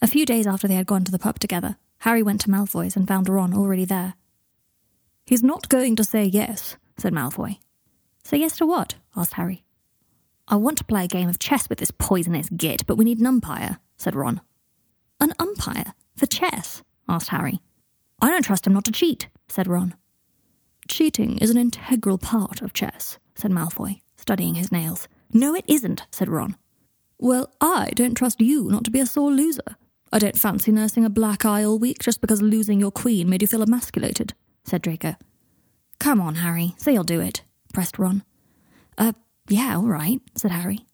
A 0.00 0.06
few 0.06 0.24
days 0.24 0.46
after 0.46 0.68
they 0.68 0.74
had 0.74 0.86
gone 0.86 1.04
to 1.04 1.12
the 1.12 1.18
pub 1.18 1.38
together, 1.38 1.76
Harry 1.98 2.22
went 2.22 2.40
to 2.42 2.50
Malfoy's 2.50 2.96
and 2.96 3.08
found 3.08 3.28
Ron 3.28 3.54
already 3.54 3.84
there. 3.84 4.14
He's 5.26 5.42
not 5.42 5.68
going 5.68 5.96
to 5.96 6.04
say 6.04 6.24
yes, 6.24 6.76
said 6.96 7.12
Malfoy. 7.12 7.58
Say 8.24 8.38
yes 8.38 8.56
to 8.58 8.66
what? 8.66 8.94
asked 9.16 9.34
Harry. 9.34 9.64
I 10.48 10.56
want 10.56 10.78
to 10.78 10.84
play 10.84 11.04
a 11.04 11.08
game 11.08 11.28
of 11.28 11.38
chess 11.38 11.68
with 11.68 11.78
this 11.78 11.90
poisonous 11.90 12.48
git, 12.50 12.86
but 12.86 12.96
we 12.96 13.04
need 13.04 13.18
an 13.18 13.26
umpire, 13.26 13.78
said 13.96 14.14
Ron. 14.14 14.40
An 15.18 15.32
umpire? 15.38 15.94
For 16.16 16.26
chess? 16.26 16.82
asked 17.08 17.30
Harry. 17.30 17.60
I 18.20 18.30
don't 18.30 18.42
trust 18.44 18.66
him 18.66 18.72
not 18.72 18.84
to 18.84 18.92
cheat, 18.92 19.28
said 19.48 19.66
Ron. 19.66 19.94
Cheating 20.88 21.38
is 21.38 21.50
an 21.50 21.58
integral 21.58 22.18
part 22.18 22.62
of 22.62 22.72
chess, 22.72 23.18
said 23.34 23.50
Malfoy, 23.50 24.00
studying 24.16 24.54
his 24.54 24.72
nails. 24.72 25.08
No, 25.32 25.54
it 25.54 25.64
isn't, 25.66 26.06
said 26.10 26.28
Ron. 26.28 26.56
Well, 27.18 27.52
I 27.60 27.90
don't 27.94 28.14
trust 28.14 28.40
you 28.40 28.64
not 28.70 28.84
to 28.84 28.90
be 28.90 29.00
a 29.00 29.06
sore 29.06 29.30
loser. 29.30 29.76
I 30.12 30.18
don't 30.18 30.38
fancy 30.38 30.70
nursing 30.70 31.04
a 31.04 31.10
black 31.10 31.44
eye 31.44 31.64
all 31.64 31.78
week 31.78 31.98
just 31.98 32.20
because 32.20 32.40
losing 32.40 32.78
your 32.78 32.90
queen 32.90 33.28
made 33.28 33.42
you 33.42 33.48
feel 33.48 33.62
emasculated, 33.62 34.32
said 34.64 34.82
Draco. 34.82 35.16
Come 35.98 36.20
on, 36.20 36.36
Harry, 36.36 36.74
say 36.76 36.92
you'll 36.92 37.04
do 37.04 37.20
it, 37.20 37.42
pressed 37.72 37.98
Ron. 37.98 38.22
Uh, 38.96 39.12
yeah, 39.48 39.76
all 39.76 39.86
right, 39.86 40.20
said 40.34 40.50
Harry. 40.52 40.86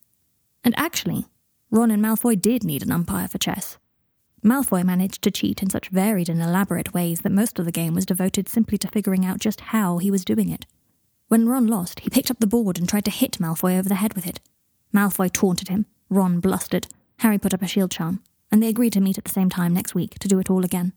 And 0.65 0.75
actually, 0.79 1.27
Ron 1.71 1.91
and 1.91 2.03
Malfoy 2.03 2.41
did 2.41 2.65
need 2.65 2.83
an 2.83 2.93
umpire 2.93 3.29
for 3.29 3.39
chess. 3.39 3.79
Malfoy 4.45 4.85
managed 4.85 5.23
to 5.23 5.31
cheat 5.31 5.63
in 5.63 5.71
such 5.71 5.89
varied 5.89 6.29
and 6.29 6.43
elaborate 6.43 6.93
ways 6.93 7.21
that 7.21 7.31
most 7.31 7.59
of 7.59 7.65
the 7.65 7.73
game 7.73 7.95
was 7.95 8.07
devoted 8.07 8.49
simply 8.49 8.77
to 8.79 8.89
figuring 8.89 9.25
out 9.25 9.39
just 9.39 9.61
how 9.61 9.99
he 9.99 10.11
was 10.11 10.25
doing 10.25 10.49
it. 10.49 10.67
When 11.29 11.49
Ron 11.49 11.69
lost, 11.69 12.01
he 12.01 12.11
picked 12.11 12.31
up 12.31 12.41
the 12.41 12.47
board 12.47 12.79
and 12.79 12.89
tried 12.89 13.05
to 13.05 13.11
hit 13.11 13.39
Malfoy 13.39 13.79
over 13.79 13.89
the 13.89 13.95
head 13.95 14.15
with 14.15 14.27
it. 14.27 14.41
Malfoy 14.93 15.31
taunted 15.33 15.69
him, 15.69 15.87
Ron 16.11 16.41
blustered, 16.41 16.89
Harry 17.19 17.39
put 17.39 17.55
up 17.55 17.63
a 17.63 17.69
shield 17.69 17.93
charm, 17.93 18.23
and 18.51 18.63
they 18.63 18.69
agreed 18.69 18.93
to 18.95 19.01
meet 19.01 19.17
at 19.17 19.25
the 19.25 19.31
same 19.31 19.49
time 19.49 19.73
next 19.73 19.95
week 19.95 20.19
to 20.19 20.29
do 20.29 20.41
it 20.41 20.51
all 20.51 20.65
again. 20.65 20.93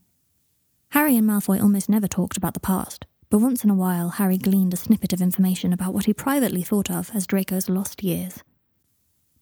Harry 0.90 1.16
and 1.16 1.28
Malfoy 1.28 1.62
almost 1.62 1.88
never 1.88 2.08
talked 2.08 2.36
about 2.36 2.54
the 2.54 2.60
past, 2.60 3.06
but 3.30 3.38
once 3.38 3.64
in 3.64 3.70
a 3.70 3.74
while 3.74 4.10
Harry 4.10 4.38
gleaned 4.38 4.74
a 4.74 4.76
snippet 4.76 5.12
of 5.12 5.22
information 5.22 5.72
about 5.72 5.94
what 5.94 6.06
he 6.06 6.12
privately 6.12 6.62
thought 6.62 6.90
of 6.90 7.10
as 7.14 7.26
Draco's 7.26 7.68
lost 7.68 8.02
years. 8.02 8.42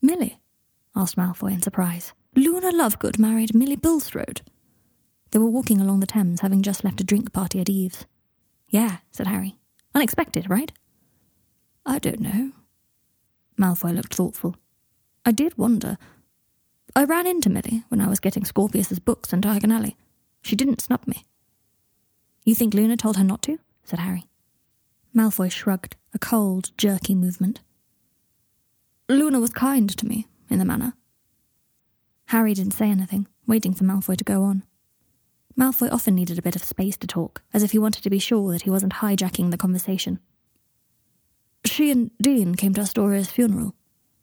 Millie? 0.02 0.38
asked 0.94 1.16
Malfoy 1.16 1.52
in 1.52 1.62
surprise. 1.62 2.12
Luna 2.36 2.72
Lovegood 2.72 3.18
married 3.18 3.54
Millie 3.54 3.76
Bulstrode. 3.76 4.42
They 5.30 5.38
were 5.38 5.50
walking 5.50 5.80
along 5.80 6.00
the 6.00 6.06
Thames, 6.06 6.40
having 6.40 6.62
just 6.62 6.84
left 6.84 7.00
a 7.00 7.04
drink 7.04 7.32
party 7.32 7.60
at 7.60 7.68
Eve's. 7.68 8.06
Yeah, 8.68 8.98
said 9.12 9.28
Harry. 9.28 9.58
Unexpected, 9.94 10.50
right? 10.50 10.72
I 11.86 11.98
don't 11.98 12.20
know. 12.20 12.52
Malfoy 13.58 13.94
looked 13.94 14.14
thoughtful. 14.14 14.56
I 15.24 15.30
did 15.30 15.56
wonder. 15.56 15.96
I 16.96 17.04
ran 17.04 17.26
into 17.26 17.50
Millie 17.50 17.84
when 17.88 18.00
I 18.00 18.08
was 18.08 18.20
getting 18.20 18.44
Scorpius's 18.44 18.98
books 18.98 19.32
in 19.32 19.40
Diagon 19.40 19.72
Alley. 19.72 19.96
She 20.42 20.56
didn't 20.56 20.80
snub 20.80 21.06
me. 21.06 21.24
You 22.44 22.54
think 22.54 22.74
Luna 22.74 22.96
told 22.96 23.16
her 23.16 23.24
not 23.24 23.42
to? 23.42 23.58
said 23.84 24.00
Harry. 24.00 24.26
Malfoy 25.14 25.50
shrugged, 25.50 25.96
a 26.12 26.18
cold, 26.18 26.70
jerky 26.76 27.14
movement. 27.14 27.60
Luna 29.08 29.38
was 29.38 29.50
kind 29.50 29.88
to 29.96 30.06
me, 30.06 30.26
in 30.50 30.58
the 30.58 30.64
manner. 30.64 30.94
Harry 32.26 32.54
didn't 32.54 32.72
say 32.74 32.90
anything, 32.90 33.26
waiting 33.46 33.74
for 33.74 33.84
Malfoy 33.84 34.16
to 34.16 34.24
go 34.24 34.42
on. 34.42 34.64
Malfoy 35.58 35.90
often 35.92 36.14
needed 36.14 36.38
a 36.38 36.42
bit 36.42 36.56
of 36.56 36.64
space 36.64 36.96
to 36.96 37.06
talk, 37.06 37.42
as 37.52 37.62
if 37.62 37.72
he 37.72 37.78
wanted 37.78 38.02
to 38.02 38.10
be 38.10 38.18
sure 38.18 38.52
that 38.52 38.62
he 38.62 38.70
wasn't 38.70 38.94
hijacking 38.94 39.50
the 39.50 39.56
conversation. 39.56 40.18
She 41.64 41.90
and 41.90 42.10
Dean 42.20 42.54
came 42.54 42.74
to 42.74 42.80
Astoria's 42.80 43.30
funeral, 43.30 43.74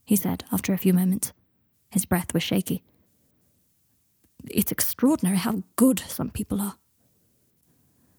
he 0.03 0.15
said 0.15 0.43
after 0.51 0.73
a 0.73 0.77
few 0.77 0.93
moments. 0.93 1.31
His 1.89 2.05
breath 2.05 2.33
was 2.33 2.43
shaky. 2.43 2.83
It's 4.49 4.71
extraordinary 4.71 5.37
how 5.37 5.63
good 5.75 5.99
some 5.99 6.29
people 6.29 6.61
are. 6.61 6.75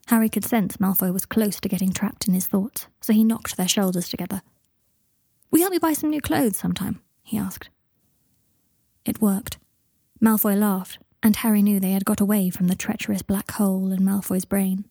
Harry 0.07 0.29
could 0.29 0.45
sense 0.45 0.77
Malfoy 0.77 1.13
was 1.13 1.25
close 1.25 1.59
to 1.59 1.69
getting 1.69 1.91
trapped 1.91 2.27
in 2.27 2.33
his 2.33 2.47
thoughts, 2.47 2.87
so 3.01 3.13
he 3.13 3.23
knocked 3.23 3.57
their 3.57 3.67
shoulders 3.67 4.09
together. 4.09 4.41
Will 5.49 5.59
you 5.59 5.63
help 5.63 5.71
me 5.71 5.79
buy 5.79 5.93
some 5.93 6.09
new 6.09 6.21
clothes 6.21 6.57
sometime? 6.57 7.01
he 7.21 7.37
asked. 7.37 7.69
It 9.05 9.21
worked. 9.21 9.57
Malfoy 10.23 10.57
laughed, 10.57 10.99
and 11.21 11.35
Harry 11.35 11.61
knew 11.61 11.81
they 11.81 11.91
had 11.91 12.05
got 12.05 12.21
away 12.21 12.49
from 12.49 12.67
the 12.67 12.75
treacherous 12.75 13.21
black 13.21 13.51
hole 13.51 13.91
in 13.91 14.03
Malfoy's 14.03 14.45
brain. 14.45 14.85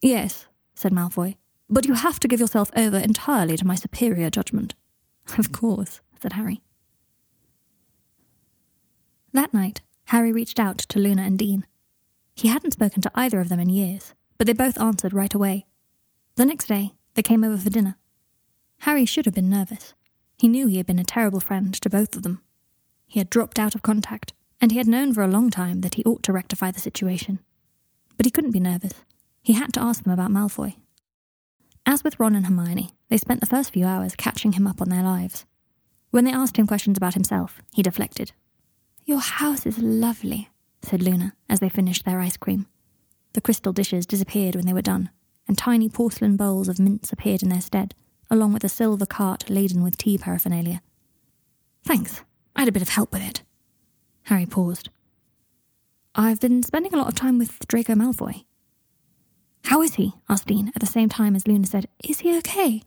Yes, 0.00 0.46
said 0.76 0.92
Malfoy, 0.92 1.34
but 1.68 1.86
you 1.86 1.94
have 1.94 2.20
to 2.20 2.28
give 2.28 2.38
yourself 2.38 2.70
over 2.76 2.96
entirely 2.96 3.56
to 3.56 3.66
my 3.66 3.74
superior 3.74 4.30
judgment. 4.30 4.74
Of 5.38 5.50
course, 5.52 6.00
said 6.20 6.34
Harry. 6.34 6.62
That 9.32 9.52
night, 9.52 9.80
Harry 10.06 10.32
reached 10.32 10.58
out 10.60 10.78
to 10.78 10.98
Luna 10.98 11.22
and 11.22 11.38
Dean. 11.38 11.66
He 12.34 12.48
hadn't 12.48 12.72
spoken 12.72 13.02
to 13.02 13.12
either 13.14 13.40
of 13.40 13.48
them 13.48 13.60
in 13.60 13.68
years, 13.68 14.14
but 14.38 14.46
they 14.46 14.52
both 14.52 14.80
answered 14.80 15.12
right 15.12 15.34
away. 15.34 15.66
The 16.36 16.46
next 16.46 16.66
day, 16.66 16.94
they 17.14 17.22
came 17.22 17.44
over 17.44 17.58
for 17.58 17.70
dinner. 17.70 17.96
Harry 18.78 19.04
should 19.04 19.24
have 19.26 19.34
been 19.34 19.50
nervous. 19.50 19.94
He 20.36 20.48
knew 20.48 20.68
he 20.68 20.78
had 20.78 20.86
been 20.86 20.98
a 20.98 21.04
terrible 21.04 21.40
friend 21.40 21.74
to 21.74 21.90
both 21.90 22.16
of 22.16 22.22
them. 22.22 22.40
He 23.06 23.20
had 23.20 23.30
dropped 23.30 23.58
out 23.58 23.74
of 23.74 23.82
contact, 23.82 24.32
and 24.60 24.70
he 24.70 24.78
had 24.78 24.86
known 24.86 25.12
for 25.12 25.22
a 25.22 25.28
long 25.28 25.50
time 25.50 25.80
that 25.80 25.94
he 25.94 26.04
ought 26.04 26.22
to 26.24 26.32
rectify 26.32 26.70
the 26.70 26.80
situation. 26.80 27.38
But 28.16 28.26
he 28.26 28.30
couldn't 28.30 28.50
be 28.50 28.60
nervous. 28.60 28.94
He 29.42 29.54
had 29.54 29.72
to 29.74 29.82
ask 29.82 30.04
them 30.04 30.12
about 30.12 30.30
Malfoy. 30.30 30.74
As 31.86 32.04
with 32.04 32.20
Ron 32.20 32.34
and 32.34 32.46
Hermione, 32.46 32.90
they 33.08 33.16
spent 33.16 33.40
the 33.40 33.46
first 33.46 33.72
few 33.72 33.86
hours 33.86 34.14
catching 34.14 34.52
him 34.52 34.66
up 34.66 34.80
on 34.82 34.90
their 34.90 35.02
lives. 35.02 35.46
When 36.10 36.24
they 36.24 36.32
asked 36.32 36.56
him 36.56 36.66
questions 36.66 36.98
about 36.98 37.14
himself, 37.14 37.62
he 37.72 37.82
deflected. 37.82 38.32
Your 39.06 39.20
house 39.20 39.64
is 39.64 39.78
lovely, 39.78 40.50
said 40.82 41.02
Luna 41.02 41.34
as 41.48 41.60
they 41.60 41.68
finished 41.68 42.04
their 42.04 42.20
ice 42.20 42.36
cream. 42.36 42.66
The 43.32 43.40
crystal 43.40 43.72
dishes 43.72 44.06
disappeared 44.06 44.56
when 44.56 44.66
they 44.66 44.72
were 44.72 44.82
done, 44.82 45.10
and 45.48 45.56
tiny 45.56 45.88
porcelain 45.88 46.36
bowls 46.36 46.68
of 46.68 46.78
mints 46.78 47.12
appeared 47.12 47.42
in 47.42 47.48
their 47.48 47.60
stead, 47.60 47.94
along 48.30 48.52
with 48.52 48.64
a 48.64 48.68
silver 48.68 49.06
cart 49.06 49.48
laden 49.48 49.82
with 49.82 49.96
tea 49.96 50.18
paraphernalia. 50.18 50.82
Thanks. 51.84 52.22
I 52.54 52.60
had 52.60 52.68
a 52.68 52.72
bit 52.72 52.82
of 52.82 52.90
help 52.90 53.12
with 53.12 53.22
it. 53.22 53.42
Harry 54.30 54.46
paused. 54.46 54.90
I've 56.14 56.40
been 56.40 56.62
spending 56.62 56.94
a 56.94 56.96
lot 56.96 57.08
of 57.08 57.16
time 57.16 57.36
with 57.36 57.58
Draco 57.66 57.94
Malfoy. 57.94 58.44
How 59.64 59.82
is 59.82 59.96
he? 59.96 60.14
asked 60.28 60.46
Dean, 60.46 60.68
at 60.68 60.80
the 60.80 60.86
same 60.86 61.08
time 61.08 61.34
as 61.34 61.48
Luna 61.48 61.66
said, 61.66 61.88
Is 62.04 62.20
he 62.20 62.38
okay? 62.38 62.80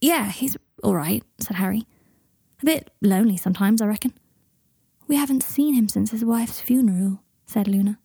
Yeah, 0.00 0.30
he's 0.30 0.56
all 0.82 0.94
right, 0.94 1.22
said 1.38 1.56
Harry. 1.56 1.82
A 2.62 2.64
bit 2.64 2.90
lonely 3.02 3.36
sometimes, 3.36 3.82
I 3.82 3.86
reckon. 3.88 4.14
We 5.06 5.16
haven't 5.16 5.42
seen 5.42 5.74
him 5.74 5.86
since 5.86 6.12
his 6.12 6.24
wife's 6.24 6.62
funeral, 6.62 7.20
said 7.44 7.68
Luna. 7.68 7.98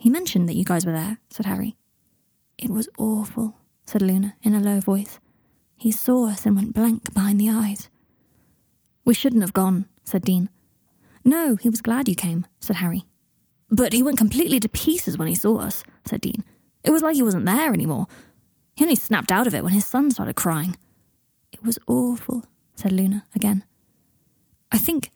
He 0.00 0.08
mentioned 0.08 0.48
that 0.48 0.56
you 0.56 0.64
guys 0.64 0.86
were 0.86 0.92
there, 0.92 1.18
said 1.28 1.44
Harry. 1.44 1.76
It 2.56 2.70
was 2.70 2.88
awful, 2.96 3.58
said 3.84 4.00
Luna 4.00 4.36
in 4.42 4.54
a 4.54 4.60
low 4.60 4.80
voice. 4.80 5.20
He 5.76 5.90
saw 5.90 6.28
us 6.28 6.46
and 6.46 6.56
went 6.56 6.72
blank 6.72 7.12
behind 7.12 7.38
the 7.38 7.50
eyes. 7.50 7.90
We 9.04 9.12
shouldn't 9.12 9.42
have 9.42 9.52
gone, 9.52 9.84
said 10.02 10.22
Dean. 10.22 10.48
No, 11.24 11.56
he 11.56 11.68
was 11.68 11.80
glad 11.80 12.08
you 12.08 12.14
came, 12.14 12.46
said 12.60 12.76
Harry. 12.76 13.04
But 13.70 13.92
he 13.92 14.02
went 14.02 14.18
completely 14.18 14.60
to 14.60 14.68
pieces 14.68 15.16
when 15.16 15.28
he 15.28 15.34
saw 15.34 15.58
us, 15.58 15.84
said 16.04 16.20
Dean. 16.20 16.44
It 16.84 16.90
was 16.90 17.02
like 17.02 17.14
he 17.14 17.22
wasn't 17.22 17.46
there 17.46 17.72
anymore. 17.72 18.06
He 18.76 18.84
only 18.84 18.96
snapped 18.96 19.30
out 19.32 19.46
of 19.46 19.54
it 19.54 19.62
when 19.62 19.72
his 19.72 19.86
son 19.86 20.10
started 20.10 20.36
crying. 20.36 20.76
It 21.52 21.62
was 21.62 21.78
awful, 21.86 22.44
said 22.74 22.92
Luna 22.92 23.24
again. 23.34 23.64
I 24.70 24.78
think 24.78 25.10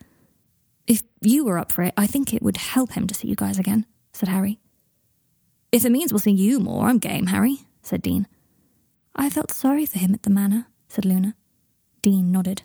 if 0.87 1.03
you 1.21 1.45
were 1.45 1.59
up 1.59 1.73
for 1.73 1.83
it, 1.83 1.95
I 1.97 2.07
think 2.07 2.33
it 2.33 2.43
would 2.43 2.59
help 2.59 2.93
him 2.93 3.07
to 3.07 3.15
see 3.15 3.29
you 3.29 3.35
guys 3.35 3.59
again, 3.59 3.87
said 4.13 4.29
Harry. 4.29 4.61
If 5.73 5.85
it 5.85 5.91
means 5.91 6.13
we'll 6.13 6.21
see 6.21 6.31
you 6.31 6.61
more, 6.61 6.85
I'm 6.85 6.99
game, 6.99 7.27
Harry, 7.27 7.61
said 7.83 8.03
Dean. 8.03 8.27
I 9.15 9.31
felt 9.31 9.51
sorry 9.51 9.87
for 9.87 9.99
him 9.99 10.15
at 10.15 10.23
the 10.23 10.31
manor, 10.31 10.67
said 10.89 11.05
Luna. 11.05 11.35
Dean 12.03 12.31
nodded. 12.31 12.63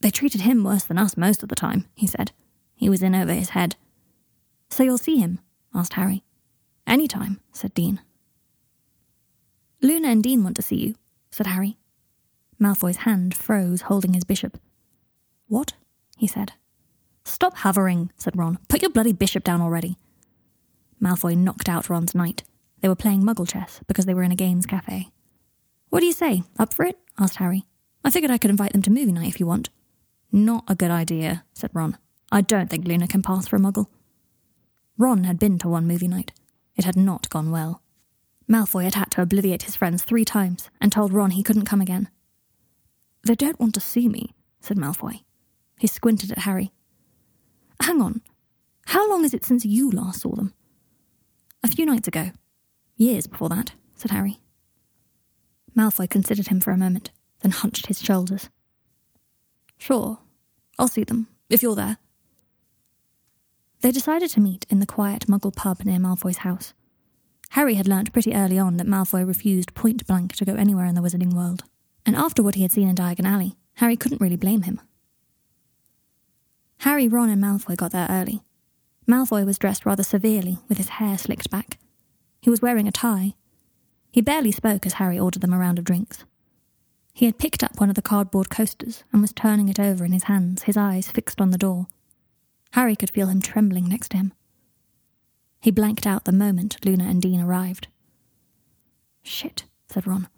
They 0.00 0.10
treated 0.10 0.42
him 0.42 0.62
worse 0.62 0.84
than 0.84 0.98
us 0.98 1.16
most 1.16 1.42
of 1.42 1.48
the 1.48 1.54
time, 1.54 1.86
he 1.94 2.06
said. 2.06 2.32
He 2.82 2.88
was 2.88 3.00
in 3.00 3.14
over 3.14 3.32
his 3.32 3.50
head. 3.50 3.76
So 4.68 4.82
you'll 4.82 4.98
see 4.98 5.18
him? 5.18 5.38
asked 5.72 5.92
Harry. 5.92 6.24
Any 6.84 7.06
time, 7.06 7.38
said 7.52 7.72
Dean. 7.74 8.00
Luna 9.80 10.08
and 10.08 10.20
Dean 10.20 10.42
want 10.42 10.56
to 10.56 10.62
see 10.62 10.74
you, 10.74 10.96
said 11.30 11.46
Harry. 11.46 11.78
Malfoy's 12.60 12.96
hand 13.06 13.36
froze, 13.36 13.82
holding 13.82 14.14
his 14.14 14.24
bishop. 14.24 14.58
What? 15.46 15.74
he 16.16 16.26
said. 16.26 16.54
Stop 17.24 17.58
hovering, 17.58 18.10
said 18.16 18.36
Ron. 18.36 18.58
Put 18.66 18.82
your 18.82 18.90
bloody 18.90 19.12
bishop 19.12 19.44
down 19.44 19.60
already. 19.60 19.96
Malfoy 21.00 21.36
knocked 21.36 21.68
out 21.68 21.88
Ron's 21.88 22.16
knight. 22.16 22.42
They 22.80 22.88
were 22.88 22.96
playing 22.96 23.22
muggle 23.22 23.48
chess 23.48 23.80
because 23.86 24.06
they 24.06 24.14
were 24.14 24.24
in 24.24 24.32
a 24.32 24.34
games 24.34 24.66
cafe. 24.66 25.10
What 25.90 26.00
do 26.00 26.06
you 26.06 26.12
say? 26.12 26.42
Up 26.58 26.74
for 26.74 26.84
it? 26.84 26.98
asked 27.16 27.36
Harry. 27.36 27.64
I 28.04 28.10
figured 28.10 28.32
I 28.32 28.38
could 28.38 28.50
invite 28.50 28.72
them 28.72 28.82
to 28.82 28.90
movie 28.90 29.12
night 29.12 29.28
if 29.28 29.38
you 29.38 29.46
want. 29.46 29.70
Not 30.32 30.64
a 30.66 30.74
good 30.74 30.90
idea, 30.90 31.44
said 31.54 31.70
Ron. 31.72 31.96
I 32.32 32.40
don't 32.40 32.70
think 32.70 32.88
Luna 32.88 33.06
can 33.06 33.22
pass 33.22 33.46
for 33.46 33.56
a 33.56 33.58
muggle. 33.58 33.88
Ron 34.96 35.24
had 35.24 35.38
been 35.38 35.58
to 35.58 35.68
one 35.68 35.86
movie 35.86 36.08
night. 36.08 36.32
It 36.74 36.86
had 36.86 36.96
not 36.96 37.28
gone 37.28 37.50
well. 37.50 37.82
Malfoy 38.50 38.84
had 38.84 38.94
had 38.94 39.10
to 39.12 39.20
obliviate 39.20 39.64
his 39.64 39.76
friends 39.76 40.02
three 40.02 40.24
times 40.24 40.70
and 40.80 40.90
told 40.90 41.12
Ron 41.12 41.32
he 41.32 41.42
couldn't 41.42 41.66
come 41.66 41.82
again. 41.82 42.08
They 43.22 43.34
don't 43.34 43.60
want 43.60 43.74
to 43.74 43.80
see 43.80 44.08
me, 44.08 44.34
said 44.60 44.78
Malfoy. 44.78 45.24
He 45.78 45.86
squinted 45.86 46.32
at 46.32 46.38
Harry. 46.38 46.72
Hang 47.80 48.00
on. 48.00 48.22
How 48.86 49.08
long 49.10 49.26
is 49.26 49.34
it 49.34 49.44
since 49.44 49.66
you 49.66 49.90
last 49.90 50.22
saw 50.22 50.34
them? 50.34 50.54
A 51.62 51.68
few 51.68 51.84
nights 51.84 52.08
ago. 52.08 52.30
Years 52.96 53.26
before 53.26 53.50
that, 53.50 53.72
said 53.94 54.10
Harry. 54.10 54.40
Malfoy 55.76 56.08
considered 56.08 56.48
him 56.48 56.60
for 56.60 56.70
a 56.70 56.78
moment, 56.78 57.10
then 57.40 57.52
hunched 57.52 57.86
his 57.86 58.00
shoulders. 58.00 58.48
Sure, 59.76 60.20
I'll 60.78 60.88
see 60.88 61.04
them, 61.04 61.28
if 61.50 61.62
you're 61.62 61.76
there. 61.76 61.98
They 63.82 63.90
decided 63.90 64.30
to 64.30 64.40
meet 64.40 64.64
in 64.70 64.78
the 64.78 64.86
quiet 64.86 65.26
muggle 65.26 65.54
pub 65.54 65.84
near 65.84 65.98
Malfoy's 65.98 66.38
house. 66.38 66.72
Harry 67.50 67.74
had 67.74 67.88
learnt 67.88 68.12
pretty 68.12 68.32
early 68.32 68.56
on 68.56 68.76
that 68.76 68.86
Malfoy 68.86 69.26
refused 69.26 69.74
point 69.74 70.06
blank 70.06 70.36
to 70.36 70.44
go 70.44 70.54
anywhere 70.54 70.86
in 70.86 70.94
the 70.94 71.00
wizarding 71.00 71.34
world, 71.34 71.64
and 72.06 72.14
after 72.14 72.44
what 72.44 72.54
he 72.54 72.62
had 72.62 72.70
seen 72.70 72.88
in 72.88 72.94
Diagon 72.94 73.26
Alley, 73.26 73.56
Harry 73.74 73.96
couldn't 73.96 74.20
really 74.20 74.36
blame 74.36 74.62
him. 74.62 74.80
Harry, 76.78 77.08
Ron, 77.08 77.28
and 77.28 77.42
Malfoy 77.42 77.76
got 77.76 77.90
there 77.90 78.06
early. 78.08 78.42
Malfoy 79.06 79.44
was 79.44 79.58
dressed 79.58 79.84
rather 79.84 80.04
severely, 80.04 80.58
with 80.68 80.78
his 80.78 80.90
hair 80.90 81.18
slicked 81.18 81.50
back. 81.50 81.78
He 82.40 82.50
was 82.50 82.62
wearing 82.62 82.86
a 82.86 82.92
tie. 82.92 83.34
He 84.12 84.20
barely 84.20 84.52
spoke 84.52 84.86
as 84.86 84.94
Harry 84.94 85.18
ordered 85.18 85.42
them 85.42 85.52
a 85.52 85.58
round 85.58 85.80
of 85.80 85.84
drinks. 85.84 86.24
He 87.12 87.26
had 87.26 87.38
picked 87.38 87.64
up 87.64 87.80
one 87.80 87.88
of 87.88 87.96
the 87.96 88.02
cardboard 88.02 88.48
coasters 88.48 89.02
and 89.12 89.20
was 89.20 89.32
turning 89.32 89.68
it 89.68 89.80
over 89.80 90.04
in 90.04 90.12
his 90.12 90.24
hands, 90.24 90.62
his 90.64 90.76
eyes 90.76 91.10
fixed 91.10 91.40
on 91.40 91.50
the 91.50 91.58
door. 91.58 91.88
Harry 92.72 92.96
could 92.96 93.10
feel 93.10 93.28
him 93.28 93.40
trembling 93.40 93.88
next 93.88 94.10
to 94.10 94.16
him. 94.16 94.32
He 95.60 95.70
blanked 95.70 96.06
out 96.06 96.24
the 96.24 96.32
moment 96.32 96.84
Luna 96.84 97.04
and 97.04 97.22
Dean 97.22 97.40
arrived. 97.40 97.88
Shit, 99.22 99.64
said 99.86 100.06
Ron. 100.06 100.28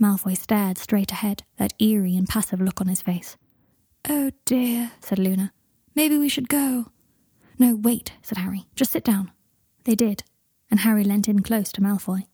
Malfoy 0.00 0.36
stared 0.36 0.78
straight 0.78 1.10
ahead, 1.10 1.42
that 1.56 1.74
eerie, 1.80 2.16
impassive 2.16 2.60
look 2.60 2.80
on 2.80 2.86
his 2.86 3.02
face. 3.02 3.36
Oh 4.08 4.30
dear, 4.44 4.92
said 5.00 5.18
Luna. 5.18 5.52
Maybe 5.94 6.16
we 6.16 6.28
should 6.28 6.48
go. 6.48 6.92
No, 7.58 7.74
wait, 7.74 8.12
said 8.22 8.38
Harry. 8.38 8.66
Just 8.76 8.92
sit 8.92 9.02
down. 9.02 9.32
They 9.84 9.96
did, 9.96 10.22
and 10.70 10.80
Harry 10.80 11.02
leant 11.02 11.28
in 11.28 11.42
close 11.42 11.72
to 11.72 11.80
Malfoy. 11.80 12.26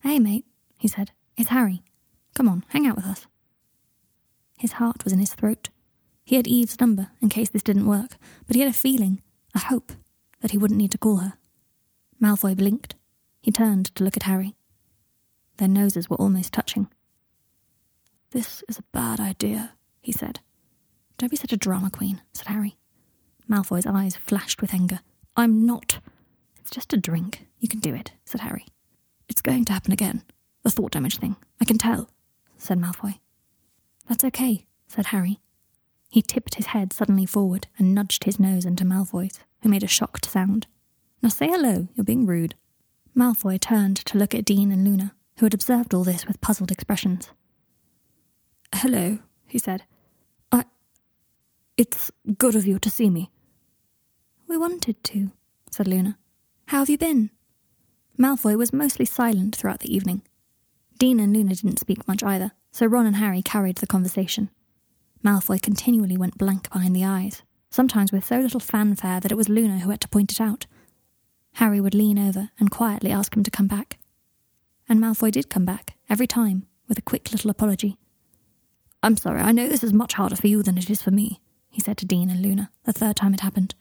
Hey, 0.00 0.18
mate, 0.18 0.46
he 0.78 0.88
said. 0.88 1.10
It's 1.36 1.50
Harry. 1.50 1.82
Come 2.34 2.48
on, 2.48 2.64
hang 2.68 2.86
out 2.86 2.96
with 2.96 3.04
us. 3.04 3.26
His 4.56 4.72
heart 4.72 5.04
was 5.04 5.12
in 5.12 5.18
his 5.18 5.34
throat. 5.34 5.68
He 6.26 6.36
had 6.36 6.46
Eve's 6.46 6.78
number 6.80 7.08
in 7.22 7.30
case 7.30 7.48
this 7.48 7.62
didn't 7.62 7.86
work, 7.86 8.18
but 8.46 8.56
he 8.56 8.60
had 8.60 8.68
a 8.68 8.74
feeling, 8.74 9.22
a 9.54 9.60
hope, 9.60 9.92
that 10.40 10.50
he 10.50 10.58
wouldn't 10.58 10.76
need 10.76 10.90
to 10.90 10.98
call 10.98 11.18
her. 11.18 11.38
Malfoy 12.22 12.54
blinked. 12.54 12.96
He 13.40 13.50
turned 13.50 13.94
to 13.94 14.04
look 14.04 14.16
at 14.16 14.24
Harry. 14.24 14.54
Their 15.56 15.68
noses 15.68 16.10
were 16.10 16.16
almost 16.16 16.52
touching. 16.52 16.88
This 18.32 18.62
is 18.68 18.78
a 18.78 18.84
bad 18.92 19.20
idea, 19.20 19.74
he 20.00 20.12
said. 20.12 20.40
Don't 21.16 21.30
be 21.30 21.36
such 21.36 21.52
a 21.52 21.56
drama 21.56 21.90
queen, 21.90 22.20
said 22.34 22.48
Harry. 22.48 22.76
Malfoy's 23.48 23.86
eyes 23.86 24.16
flashed 24.16 24.60
with 24.60 24.74
anger. 24.74 25.00
I'm 25.36 25.64
not. 25.64 26.00
It's 26.60 26.70
just 26.70 26.92
a 26.92 26.96
drink. 26.98 27.46
You 27.60 27.68
can 27.68 27.78
do 27.80 27.94
it, 27.94 28.12
said 28.24 28.40
Harry. 28.40 28.66
It's 29.28 29.40
going 29.40 29.64
to 29.66 29.72
happen 29.72 29.92
again. 29.92 30.24
The 30.64 30.70
thought 30.70 30.92
damage 30.92 31.18
thing. 31.18 31.36
I 31.60 31.64
can 31.64 31.78
tell 31.78 32.10
said 32.58 32.80
Malfoy. 32.80 33.20
That's 34.08 34.24
okay, 34.24 34.66
said 34.88 35.06
Harry. 35.06 35.38
He 36.16 36.22
tipped 36.22 36.54
his 36.54 36.68
head 36.68 36.94
suddenly 36.94 37.26
forward 37.26 37.66
and 37.76 37.94
nudged 37.94 38.24
his 38.24 38.40
nose 38.40 38.64
into 38.64 38.86
Malfoy's, 38.86 39.38
who 39.60 39.68
made 39.68 39.82
a 39.82 39.86
shocked 39.86 40.24
sound. 40.24 40.66
Now 41.20 41.28
say 41.28 41.46
hello, 41.46 41.88
you're 41.94 42.04
being 42.04 42.24
rude. 42.24 42.54
Malfoy 43.14 43.60
turned 43.60 43.98
to 43.98 44.16
look 44.16 44.34
at 44.34 44.46
Dean 44.46 44.72
and 44.72 44.82
Luna, 44.82 45.14
who 45.38 45.44
had 45.44 45.52
observed 45.52 45.92
all 45.92 46.04
this 46.04 46.26
with 46.26 46.40
puzzled 46.40 46.70
expressions. 46.70 47.28
Hello, 48.74 49.18
he 49.46 49.58
said. 49.58 49.82
I. 50.50 50.64
It's 51.76 52.10
good 52.38 52.56
of 52.56 52.66
you 52.66 52.78
to 52.78 52.88
see 52.88 53.10
me. 53.10 53.30
We 54.48 54.56
wanted 54.56 55.04
to, 55.04 55.32
said 55.70 55.86
Luna. 55.86 56.16
How 56.68 56.78
have 56.78 56.88
you 56.88 56.96
been? 56.96 57.28
Malfoy 58.18 58.56
was 58.56 58.72
mostly 58.72 59.04
silent 59.04 59.54
throughout 59.54 59.80
the 59.80 59.94
evening, 59.94 60.22
Dean 60.98 61.20
and 61.20 61.34
Luna 61.34 61.54
didn't 61.54 61.78
speak 61.78 62.08
much 62.08 62.22
either, 62.22 62.52
so 62.72 62.86
Ron 62.86 63.04
and 63.04 63.16
Harry 63.16 63.42
carried 63.42 63.76
the 63.76 63.86
conversation. 63.86 64.48
Malfoy 65.24 65.60
continually 65.60 66.16
went 66.16 66.38
blank 66.38 66.70
behind 66.70 66.94
the 66.94 67.04
eyes, 67.04 67.42
sometimes 67.70 68.12
with 68.12 68.24
so 68.24 68.38
little 68.38 68.60
fanfare 68.60 69.20
that 69.20 69.32
it 69.32 69.36
was 69.36 69.48
Luna 69.48 69.80
who 69.80 69.90
had 69.90 70.00
to 70.00 70.08
point 70.08 70.32
it 70.32 70.40
out. 70.40 70.66
Harry 71.54 71.80
would 71.80 71.94
lean 71.94 72.18
over 72.18 72.50
and 72.58 72.70
quietly 72.70 73.10
ask 73.10 73.36
him 73.36 73.42
to 73.42 73.50
come 73.50 73.66
back. 73.66 73.98
And 74.88 75.00
Malfoy 75.00 75.32
did 75.32 75.50
come 75.50 75.64
back, 75.64 75.96
every 76.08 76.26
time, 76.26 76.66
with 76.86 76.98
a 76.98 77.02
quick 77.02 77.32
little 77.32 77.50
apology. 77.50 77.96
I'm 79.02 79.16
sorry, 79.16 79.40
I 79.40 79.52
know 79.52 79.68
this 79.68 79.84
is 79.84 79.92
much 79.92 80.14
harder 80.14 80.36
for 80.36 80.46
you 80.46 80.62
than 80.62 80.78
it 80.78 80.90
is 80.90 81.02
for 81.02 81.10
me, 81.10 81.40
he 81.70 81.80
said 81.80 81.98
to 81.98 82.06
Dean 82.06 82.30
and 82.30 82.42
Luna, 82.42 82.70
the 82.84 82.92
third 82.92 83.16
time 83.16 83.34
it 83.34 83.40
happened. 83.40 83.74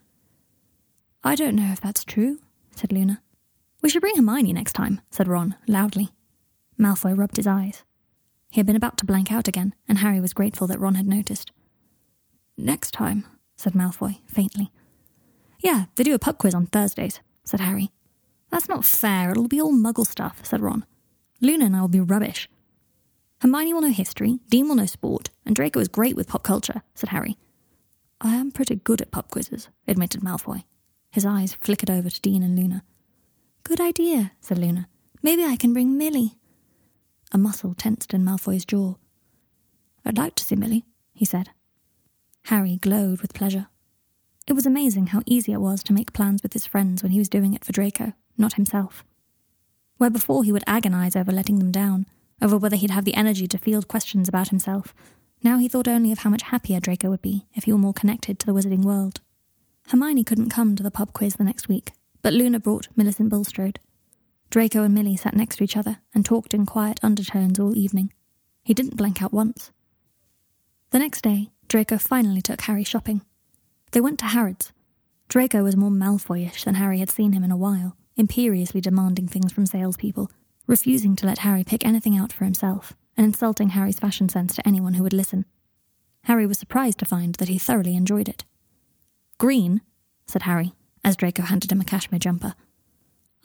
I 1.24 1.36
don't 1.36 1.56
know 1.56 1.72
if 1.72 1.82
that's 1.82 2.04
true, 2.04 2.40
said 2.76 2.92
Luna. 2.92 3.22
We 3.82 3.90
should 3.90 4.02
bring 4.02 4.16
Hermione 4.16 4.54
next 4.54 4.74
time, 4.74 5.02
said 5.12 5.28
Ron, 5.28 5.56
loudly. 5.68 6.10
Malfoy 6.80 7.18
rubbed 7.18 7.38
his 7.38 7.48
eyes. 7.48 7.84
He 8.52 8.60
had 8.60 8.66
been 8.66 8.76
about 8.76 8.98
to 9.00 9.06
blank 9.06 9.32
out 9.32 9.48
again, 9.48 9.74
and 9.88 9.98
Harry 9.98 10.20
was 10.20 10.34
grateful 10.34 10.68
that 10.68 10.80
Ron 10.80 10.96
had 10.96 11.08
noticed. 11.08 11.52
Next 12.58 12.92
time, 12.92 13.26
said 13.58 13.74
Malfoy, 13.74 14.20
faintly. 14.28 14.72
Yeah, 15.60 15.86
they 15.96 16.04
do 16.04 16.14
a 16.14 16.20
pub 16.20 16.38
quiz 16.38 16.54
on 16.54 16.68
Thursdays, 16.68 17.20
said 17.44 17.60
Harry. 17.60 17.92
That's 18.50 18.70
not 18.70 18.86
fair, 18.86 19.32
it'll 19.32 19.48
be 19.48 19.62
all 19.62 19.74
muggle 19.74 20.08
stuff, 20.08 20.40
said 20.44 20.62
Ron. 20.62 20.86
Luna 21.42 21.66
and 21.66 21.76
I 21.76 21.82
will 21.82 21.88
be 21.88 22.00
rubbish. 22.00 22.50
Hermione 23.42 23.74
will 23.74 23.82
know 23.82 23.92
history, 23.92 24.40
Dean 24.50 24.68
will 24.68 24.76
know 24.76 24.86
sport, 24.86 25.30
and 25.46 25.56
Draco 25.56 25.80
is 25.80 25.88
great 25.88 26.16
with 26.16 26.28
pop 26.28 26.44
culture, 26.44 26.82
said 26.94 27.10
Harry. 27.10 27.38
I 28.22 28.36
am 28.36 28.52
pretty 28.52 28.76
good 28.76 29.02
at 29.02 29.12
pub 29.12 29.30
quizzes, 29.30 29.68
admitted 29.88 30.22
Malfoy. 30.22 30.64
His 31.12 31.26
eyes 31.26 31.54
flickered 31.54 31.90
over 31.90 32.10
to 32.10 32.22
Dean 32.22 32.44
and 32.44 32.58
Luna. 32.58 32.84
Good 33.64 33.82
idea, 33.82 34.32
said 34.40 34.58
Luna. 34.58 34.88
Maybe 35.22 35.44
I 35.44 35.58
can 35.58 35.74
bring 35.74 35.98
Millie. 35.98 36.38
A 37.32 37.38
muscle 37.38 37.74
tensed 37.74 38.14
in 38.14 38.24
Malfoy's 38.24 38.66
jaw. 38.66 38.96
I'd 40.06 40.18
like 40.18 40.36
to 40.36 40.44
see 40.44 40.56
Millie, 40.56 40.86
he 41.14 41.26
said. 41.26 41.50
Harry 42.44 42.78
glowed 42.78 43.22
with 43.22 43.34
pleasure. 43.34 43.68
It 44.48 44.54
was 44.54 44.68
amazing 44.68 45.08
how 45.08 45.22
easy 45.26 45.52
it 45.52 45.62
was 45.62 45.82
to 45.84 45.94
make 45.94 46.14
plans 46.14 46.44
with 46.44 46.54
his 46.54 46.68
friends 46.68 47.02
when 47.02 47.12
he 47.12 47.20
was 47.20 47.30
doing 47.30 47.56
it 47.56 47.66
for 47.66 47.72
Draco, 47.72 48.14
not 48.38 48.54
himself. 48.54 49.04
Where 49.98 50.12
before 50.12 50.44
he 50.44 50.52
would 50.52 50.64
agonize 50.68 51.16
over 51.16 51.32
letting 51.32 51.58
them 51.58 51.72
down, 51.72 52.06
over 52.42 52.58
whether 52.58 52.76
he'd 52.76 52.92
have 52.92 53.06
the 53.06 53.16
energy 53.16 53.48
to 53.48 53.58
field 53.58 53.88
questions 53.88 54.30
about 54.30 54.50
himself, 54.50 54.94
now 55.42 55.58
he 55.58 55.68
thought 55.68 55.88
only 55.88 56.12
of 56.12 56.20
how 56.20 56.30
much 56.30 56.44
happier 56.44 56.80
Draco 56.80 57.10
would 57.10 57.22
be 57.22 57.48
if 57.56 57.64
he 57.64 57.72
were 57.72 57.80
more 57.80 57.94
connected 57.94 58.38
to 58.40 58.46
the 58.46 58.54
wizarding 58.54 58.84
world. 58.84 59.22
Hermione 59.88 60.24
couldn't 60.24 60.50
come 60.50 60.76
to 60.76 60.84
the 60.84 60.92
pub 60.92 61.14
quiz 61.14 61.36
the 61.36 61.44
next 61.44 61.68
week, 61.68 61.92
but 62.22 62.34
Luna 62.34 62.60
brought 62.60 62.88
Millicent 62.96 63.30
Bulstrode. 63.30 63.80
Draco 64.56 64.84
and 64.84 64.96
Millie 64.96 65.18
sat 65.18 65.36
next 65.36 65.58
to 65.58 65.66
each 65.66 65.76
other 65.76 65.98
and 66.14 66.24
talked 66.24 66.54
in 66.54 66.66
quiet 66.66 66.98
undertones 67.04 67.60
all 67.60 67.76
evening. 67.76 68.14
He 68.64 68.74
didn't 68.74 68.96
blank 68.96 69.22
out 69.22 69.34
once. 69.34 69.70
The 70.92 71.00
next 71.00 71.24
day, 71.24 71.50
Draco 71.68 71.98
finally 71.98 72.42
took 72.42 72.62
Harry 72.62 72.86
shopping. 72.86 73.20
They 73.92 74.00
went 74.00 74.18
to 74.20 74.28
Harrods. 74.28 74.72
Draco 75.28 75.62
was 75.62 75.76
more 75.76 75.90
Malfoyish 75.90 76.64
than 76.64 76.76
Harry 76.76 77.00
had 77.00 77.12
seen 77.12 77.34
him 77.34 77.44
in 77.44 77.52
a 77.52 77.58
while, 77.58 77.98
imperiously 78.16 78.80
demanding 78.80 79.28
things 79.28 79.52
from 79.52 79.66
salespeople, 79.66 80.32
refusing 80.68 81.18
to 81.18 81.26
let 81.26 81.40
Harry 81.40 81.66
pick 81.66 81.86
anything 81.86 82.16
out 82.16 82.32
for 82.32 82.46
himself, 82.46 82.94
and 83.18 83.26
insulting 83.26 83.72
Harry's 83.72 84.00
fashion 84.00 84.30
sense 84.30 84.56
to 84.56 84.66
anyone 84.66 84.94
who 84.94 85.04
would 85.04 85.12
listen. 85.12 85.44
Harry 86.24 86.48
was 86.48 86.58
surprised 86.58 87.00
to 87.00 87.06
find 87.06 87.36
that 87.36 87.50
he 87.50 87.60
thoroughly 87.60 87.98
enjoyed 87.98 88.30
it. 88.30 88.46
Green, 89.38 89.82
said 90.26 90.44
Harry, 90.44 90.72
as 91.04 91.18
Draco 91.18 91.42
handed 91.42 91.74
him 91.74 91.82
a 91.82 91.84
cashmere 91.84 92.20
jumper. 92.20 92.54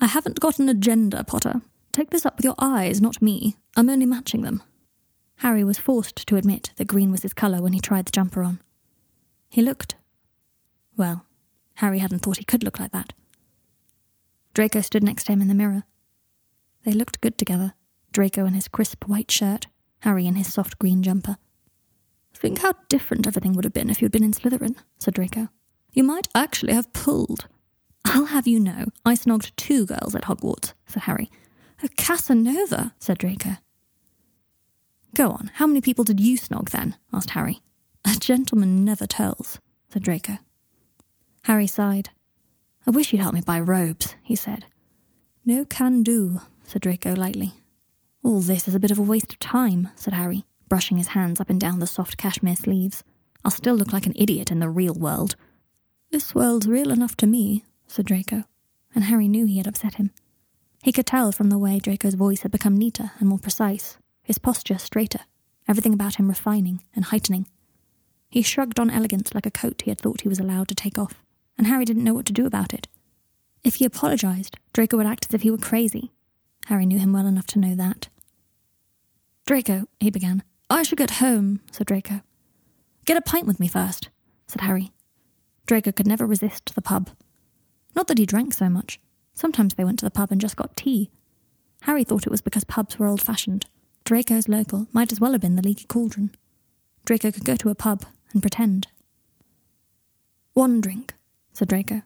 I 0.01 0.07
haven't 0.07 0.41
got 0.41 0.59
an 0.59 0.69
agenda, 0.69 1.23
Potter. 1.25 1.61
Take 1.93 2.11
this 2.11 2.25
up 2.25 2.37
with 2.37 2.45
your 2.45 2.55
eyes, 2.59 3.01
not 3.01 3.21
me. 3.21 3.57
I'm 3.77 3.91
only 3.91 4.07
matching 4.07 4.43
them. 4.43 4.63
Harry 5.37 5.65
was 5.65 5.79
forced 5.79 6.27
to 6.27 6.37
admit 6.37 6.73
that 6.77 6.87
green 6.87 7.11
was 7.11 7.23
his 7.23 7.35
colour 7.35 7.61
when 7.61 7.73
he 7.73 7.81
tried 7.81 8.07
the 8.07 8.13
jumper 8.13 8.43
on. 8.43 8.61
He 9.49 9.63
looked. 9.63 9.97
Well, 10.97 11.27
Harry 11.75 11.99
hadn't 11.99 12.21
thought 12.21 12.39
he 12.39 12.45
could 12.45 12.63
look 12.63 12.79
like 12.79 12.93
that. 12.93 13.13
Draco 14.55 14.81
stood 14.81 15.03
next 15.03 15.25
to 15.25 15.33
him 15.33 15.43
in 15.43 15.49
the 15.49 15.55
mirror. 15.55 15.85
They 16.85 16.93
looked 16.93 17.21
good 17.21 17.39
together, 17.39 17.75
Draco 18.13 18.47
in 18.47 18.55
his 18.55 18.69
crisp 18.69 19.07
white 19.07 19.31
shirt, 19.31 19.67
Harry 20.01 20.27
in 20.27 20.35
his 20.35 20.53
soft 20.53 20.79
green 20.79 21.03
jumper. 21.03 21.37
Think 22.35 22.61
how 22.61 22.73
different 22.89 23.27
everything 23.27 23.53
would 23.53 23.65
have 23.65 23.75
been 23.75 23.91
if 23.91 24.01
you'd 24.01 24.13
been 24.13 24.25
in 24.25 24.33
Slytherin, 24.33 24.77
said 24.99 25.15
Draco. 25.15 25.49
You 25.93 26.05
might 26.05 26.29
actually 26.35 26.73
have 26.73 26.93
pulled. 26.93 27.47
I'll 28.05 28.27
have 28.27 28.47
you 28.47 28.61
know, 28.61 28.87
I 29.05 29.15
snogged 29.15 29.55
two 29.57 29.87
girls 29.87 30.15
at 30.15 30.25
Hogwarts, 30.25 30.73
said 30.87 31.05
Harry. 31.05 31.31
A 31.83 31.89
Casanova, 31.89 32.95
said 32.99 33.19
Draco. 33.19 33.57
Go 35.15 35.31
on, 35.31 35.51
how 35.55 35.67
many 35.67 35.81
people 35.81 36.05
did 36.05 36.21
you 36.21 36.39
snog 36.39 36.71
then? 36.71 36.97
asked 37.13 37.31
Harry. 37.31 37.61
A 38.05 38.15
gentleman 38.19 38.85
never 38.85 39.07
tells, 39.07 39.59
said 39.89 40.03
Draco. 40.03 40.39
Harry 41.45 41.67
sighed. 41.67 42.11
I 42.87 42.91
wish 42.91 43.13
you'd 43.13 43.23
help 43.23 43.35
me 43.35 43.41
buy 43.41 43.61
robes, 43.61 44.15
he 44.23 44.37
said. 44.37 44.67
No 45.45 45.65
can 45.65 46.03
do, 46.03 46.41
said 46.65 46.83
Draco 46.83 47.15
lightly. 47.15 47.55
All 48.23 48.41
this 48.41 48.69
is 48.69 48.75
a 48.75 48.81
bit 48.81 48.91
of 48.91 48.99
a 48.99 49.03
waste 49.03 49.33
of 49.33 49.39
time, 49.39 49.89
said 49.95 50.15
Harry, 50.15 50.45
brushing 50.69 50.99
his 50.99 51.09
hands 51.09 51.41
up 51.41 51.51
and 51.51 51.61
down 51.61 51.79
the 51.79 51.87
soft 51.87 52.17
cashmere 52.17 52.57
sleeves. 52.57 53.03
I'll 53.45 53.51
still 53.51 53.75
look 53.75 53.93
like 53.93 54.07
an 54.07 54.13
idiot 54.17 54.51
in 54.51 54.61
the 54.61 54.69
real 54.69 54.95
world. 54.95 55.37
This 56.11 56.35
world's 56.35 56.69
real 56.69 56.91
enough 56.91 57.17
to 57.17 57.27
me, 57.27 57.65
said 57.91 58.07
Draco, 58.07 58.45
and 58.95 59.05
Harry 59.05 59.29
knew 59.29 59.47
he 59.47 59.59
had 59.59 59.67
upset 59.67 59.95
him. 59.95 60.11
He 60.83 60.93
could 60.93 61.07
tell 61.07 61.33
from 61.33 61.51
the 61.51 61.59
way 61.59 61.79
Draco's 61.79 62.15
voice 62.15 62.43
had 62.43 62.53
become 62.53 62.77
neater 62.77 63.13
and 63.19 63.29
more 63.29 63.39
precise, 63.39 63.99
his 64.23 64.39
posture 64.39 64.79
straighter, 64.79 65.21
everything 65.69 65.93
about 65.93 66.15
him 66.17 66.29
refining 66.29 66.83
and 66.95 67.07
heightening. 67.07 67.47
He 68.31 68.43
shrugged 68.43 68.79
on 68.79 68.91
elegance 68.91 69.35
like 69.35 69.47
a 69.47 69.51
coat 69.51 69.83
he 69.83 69.91
had 69.91 70.01
thought 70.01 70.21
he 70.21 70.29
was 70.29 70.39
allowed 70.39 70.69
to 70.69 70.75
take 70.75 70.99
off, 70.99 71.23
and 71.59 71.67
Harry 71.67 71.85
didn't 71.85 72.05
know 72.05 72.15
what 72.15 72.27
to 72.27 72.33
do 72.33 72.47
about 72.47 72.73
it. 72.73 72.89
If 73.65 73.77
he 73.77 73.85
apologized, 73.85 74.57
Draco 74.73 74.97
would 74.97 75.07
act 75.07 75.27
as 75.29 75.35
if 75.35 75.43
he 75.43 75.51
were 75.51 75.59
crazy. 75.59 76.13
Harry 76.67 76.87
knew 76.87 76.99
him 76.99 77.13
well 77.13 77.27
enough 77.27 77.47
to 77.49 77.59
know 77.59 77.75
that. 77.75 78.09
Draco, 79.47 79.89
he 79.99 80.11
began. 80.11 80.45
I 80.71 80.85
should 80.85 80.99
get 80.99 81.11
home, 81.13 81.61
said 81.73 81.89
Draco. 81.89 82.23
Get 83.05 83.17
a 83.17 83.21
pint 83.21 83.47
with 83.47 83.59
me 83.59 83.67
first, 83.67 84.09
said 84.47 84.61
Harry, 84.61 84.93
Draco 85.67 85.93
could 85.93 86.07
never 86.07 86.27
resist 86.27 86.75
the 86.75 86.83
pub. 86.83 87.11
Not 87.95 88.09
that 88.09 88.19
he 88.19 88.27
drank 88.27 88.55
so 88.55 88.69
much. 88.69 89.01
Sometimes 89.35 89.75
they 89.75 89.85
went 89.85 89.99
to 90.01 90.05
the 90.05 90.11
pub 90.11 90.31
and 90.31 90.41
just 90.41 90.57
got 90.57 90.77
tea. 90.77 91.11
Harry 91.83 92.05
thought 92.05 92.27
it 92.27 92.31
was 92.31 92.41
because 92.41 92.65
pubs 92.65 92.99
were 92.99 93.07
old 93.07 93.23
fashioned. 93.23 93.67
Draco's 94.05 94.49
local 94.49 94.87
might 94.93 95.13
as 95.13 95.21
well 95.21 95.33
have 95.33 95.41
been 95.41 95.57
the 95.57 95.63
Leaky 95.63 95.87
Cauldron. 95.87 96.35
Draco 97.05 97.31
could 97.31 97.45
go 97.45 97.57
to 97.57 97.71
a 97.71 97.75
pub 97.75 98.05
and 98.33 98.43
pretend. 98.43 98.89
One 100.53 100.81
drink, 100.81 101.15
said 101.53 101.69
Draco. 101.69 102.03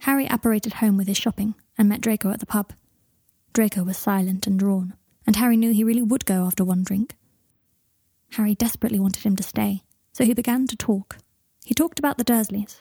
Harry 0.00 0.26
apparated 0.26 0.74
home 0.74 0.96
with 0.96 1.08
his 1.08 1.18
shopping 1.18 1.54
and 1.76 1.88
met 1.88 2.00
Draco 2.00 2.30
at 2.30 2.40
the 2.40 2.46
pub. 2.46 2.72
Draco 3.52 3.82
was 3.82 3.96
silent 3.96 4.46
and 4.46 4.58
drawn, 4.58 4.94
and 5.26 5.36
Harry 5.36 5.56
knew 5.56 5.72
he 5.72 5.84
really 5.84 6.02
would 6.02 6.24
go 6.24 6.44
after 6.46 6.64
one 6.64 6.84
drink. 6.84 7.16
Harry 8.32 8.54
desperately 8.54 9.00
wanted 9.00 9.24
him 9.24 9.36
to 9.36 9.42
stay, 9.42 9.82
so 10.12 10.24
he 10.24 10.32
began 10.32 10.66
to 10.68 10.76
talk 10.76 11.18
he 11.70 11.74
talked 11.74 11.98
about 12.00 12.18
the 12.18 12.24
Dursleys, 12.24 12.80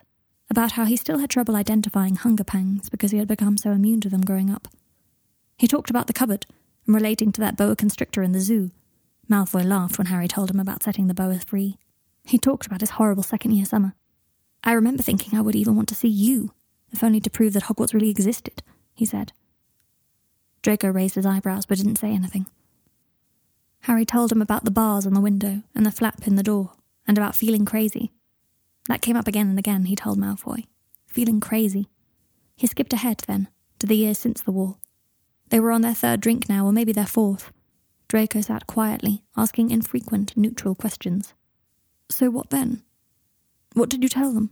about 0.50 0.74
how 0.74 0.86
he 0.86 0.98
still 0.98 1.20
had 1.20 1.30
trouble 1.30 1.56
identifying 1.56 2.16
hunger 2.16 2.44
pangs 2.44 2.90
because 2.90 3.12
he 3.12 3.18
had 3.18 3.28
become 3.28 3.58
so 3.58 3.72
immune 3.72 4.02
to 4.02 4.10
them 4.10 4.22
growing 4.22 4.50
up. 4.50 4.68
He 5.58 5.68
talked 5.68 5.90
about 5.90 6.08
the 6.08 6.14
cupboard 6.14 6.46
and 6.86 6.96
relating 6.96 7.32
to 7.34 7.42
that 7.42 7.58
boa 7.58 7.76
constrictor 7.76 8.24
in 8.24 8.32
the 8.32 8.40
zoo. 8.40 8.72
Malfoy 9.30 9.64
laughed 9.64 9.98
when 9.98 10.08
Harry 10.08 10.28
told 10.28 10.50
him 10.50 10.60
about 10.60 10.82
setting 10.82 11.08
the 11.08 11.14
boa 11.14 11.40
free. 11.40 11.78
He 12.24 12.38
talked 12.38 12.66
about 12.66 12.82
his 12.82 12.92
horrible 12.92 13.24
second 13.24 13.52
year 13.52 13.66
summer. 13.66 13.94
I 14.64 14.74
remember 14.74 15.04
thinking 15.04 15.38
I 15.38 15.42
would 15.42 15.56
even 15.56 15.76
want 15.76 15.88
to 15.90 15.96
see 15.96 16.08
you, 16.08 16.52
if 16.92 17.04
only 17.04 17.20
to 17.22 17.30
prove 17.30 17.54
that 17.54 17.64
Hogwarts 17.64 17.94
really 17.94 18.10
existed, 18.10 18.64
he 18.94 19.06
said. 19.06 19.32
Draco 20.62 20.90
raised 20.90 21.16
his 21.16 21.26
eyebrows 21.26 21.66
but 21.66 21.78
didn't 21.78 21.98
say 21.98 22.12
anything. 22.12 22.48
Harry 23.82 24.06
told 24.06 24.32
him 24.32 24.42
about 24.42 24.66
the 24.66 24.72
bars 24.72 25.06
on 25.06 25.14
the 25.14 25.22
window 25.22 25.64
and 25.74 25.86
the 25.86 25.92
flap 25.92 26.28
in 26.28 26.36
the 26.36 26.44
door, 26.44 26.72
and 27.08 27.18
about 27.18 27.36
feeling 27.36 27.66
crazy, 27.66 28.12
that 28.90 29.04
came 29.04 29.16
up 29.16 29.28
again 29.28 29.48
and 29.48 29.60
again, 29.60 29.86
he 29.86 29.96
told 29.96 30.18
Malfoy. 30.18 30.66
Feeling 31.06 31.40
crazy. 31.40 31.88
He 32.56 32.66
skipped 32.66 32.92
ahead, 32.92 33.22
then, 33.28 33.48
to 33.78 33.86
the 33.86 33.96
years 33.96 34.18
since 34.18 34.42
the 34.42 34.52
war. 34.52 34.78
They 35.50 35.60
were 35.60 35.72
on 35.72 35.82
their 35.82 35.94
third 35.94 36.22
drink 36.22 36.50
now, 36.50 36.66
or 36.66 36.72
maybe 36.72 36.92
their 36.92 37.06
fourth. 37.06 37.52
Draco 38.08 38.42
sat 38.42 38.66
quietly, 38.66 39.24
asking 39.38 39.70
infrequent, 39.70 40.36
neutral 40.36 40.74
questions. 40.74 41.36
So 42.10 42.32
what 42.32 42.50
then? 42.50 42.82
What 43.74 43.90
did 43.90 44.02
you 44.02 44.10
tell 44.10 44.34
them? 44.34 44.50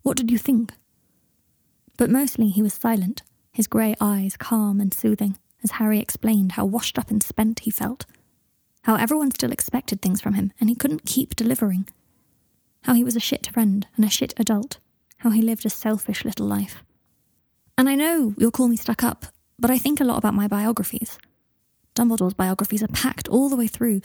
What 0.00 0.16
did 0.16 0.30
you 0.30 0.38
think? 0.38 0.72
But 1.98 2.08
mostly 2.08 2.48
he 2.48 2.62
was 2.62 2.72
silent, 2.72 3.22
his 3.52 3.66
grey 3.66 3.94
eyes 4.00 4.38
calm 4.38 4.80
and 4.80 4.94
soothing, 4.94 5.36
as 5.62 5.72
Harry 5.72 6.00
explained 6.00 6.52
how 6.52 6.64
washed 6.64 6.98
up 6.98 7.10
and 7.10 7.22
spent 7.22 7.60
he 7.60 7.70
felt. 7.70 8.06
How 8.84 8.96
everyone 8.96 9.30
still 9.30 9.52
expected 9.52 10.00
things 10.00 10.22
from 10.22 10.34
him, 10.34 10.54
and 10.58 10.70
he 10.70 10.74
couldn't 10.74 11.04
keep 11.04 11.36
delivering 11.36 11.86
how 12.84 12.94
he 12.94 13.04
was 13.04 13.16
a 13.16 13.20
shit 13.20 13.46
friend 13.48 13.86
and 13.96 14.04
a 14.04 14.10
shit 14.10 14.34
adult, 14.36 14.78
how 15.18 15.30
he 15.30 15.42
lived 15.42 15.64
a 15.64 15.70
selfish 15.70 16.24
little 16.24 16.46
life. 16.46 16.82
And 17.78 17.88
I 17.88 17.94
know 17.94 18.34
you'll 18.36 18.50
call 18.50 18.68
me 18.68 18.76
stuck 18.76 19.02
up, 19.02 19.26
but 19.58 19.70
I 19.70 19.78
think 19.78 20.00
a 20.00 20.04
lot 20.04 20.18
about 20.18 20.34
my 20.34 20.48
biographies. 20.48 21.18
Dumbledore's 21.94 22.34
biographies 22.34 22.82
are 22.82 22.88
packed 22.88 23.28
all 23.28 23.48
the 23.48 23.56
way 23.56 23.66
through. 23.66 24.00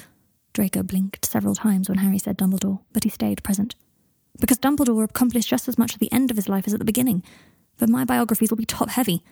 Draco 0.54 0.84
blinked 0.84 1.26
several 1.26 1.56
times 1.56 1.90
when 1.90 2.00
Harry 2.00 2.20
said 2.20 2.38
Dumbledore, 2.38 2.82
but 2.94 3.04
he 3.04 3.10
stayed 3.10 3.44
present. 3.44 3.76
Because 4.40 4.60
Dumbledore 4.60 5.04
accomplished 5.04 5.50
just 5.50 5.68
as 5.68 5.78
much 5.78 5.94
at 5.94 6.00
the 6.00 6.12
end 6.12 6.30
of 6.30 6.38
his 6.38 6.50
life 6.50 6.68
as 6.68 6.74
at 6.74 6.80
the 6.80 6.86
beginning, 6.86 7.24
but 7.78 7.90
my 7.90 8.06
biographies 8.06 8.50
will 8.50 8.58
be 8.58 8.66
top 8.66 8.90
heavy. 8.90 9.24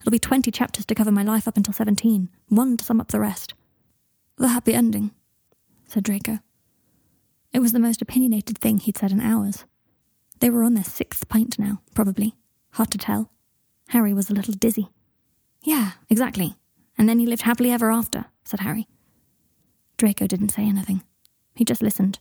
It'll 0.00 0.10
be 0.10 0.18
20 0.18 0.50
chapters 0.50 0.84
to 0.86 0.94
cover 0.94 1.12
my 1.12 1.22
life 1.22 1.48
up 1.48 1.56
until 1.56 1.74
17, 1.74 2.28
one 2.48 2.76
to 2.76 2.84
sum 2.84 3.00
up 3.00 3.08
the 3.08 3.20
rest. 3.20 3.54
The 4.36 4.48
happy 4.48 4.74
ending, 4.74 5.12
said 5.86 6.04
Draco. 6.04 6.40
It 7.52 7.60
was 7.60 7.72
the 7.72 7.78
most 7.78 8.00
opinionated 8.00 8.58
thing 8.58 8.78
he'd 8.78 8.96
said 8.96 9.12
in 9.12 9.20
hours. 9.20 9.64
They 10.40 10.50
were 10.50 10.64
on 10.64 10.74
their 10.74 10.84
sixth 10.84 11.28
pint 11.28 11.58
now, 11.58 11.82
probably. 11.94 12.34
Hard 12.72 12.90
to 12.92 12.98
tell. 12.98 13.30
Harry 13.88 14.14
was 14.14 14.30
a 14.30 14.34
little 14.34 14.54
dizzy. 14.54 14.88
Yeah, 15.62 15.92
exactly. 16.08 16.56
And 16.96 17.08
then 17.08 17.18
he 17.18 17.26
lived 17.26 17.42
happily 17.42 17.70
ever 17.70 17.90
after, 17.90 18.26
said 18.44 18.60
Harry. 18.60 18.88
Draco 19.98 20.26
didn't 20.26 20.48
say 20.48 20.62
anything. 20.62 21.02
He 21.54 21.64
just 21.64 21.82
listened. 21.82 22.18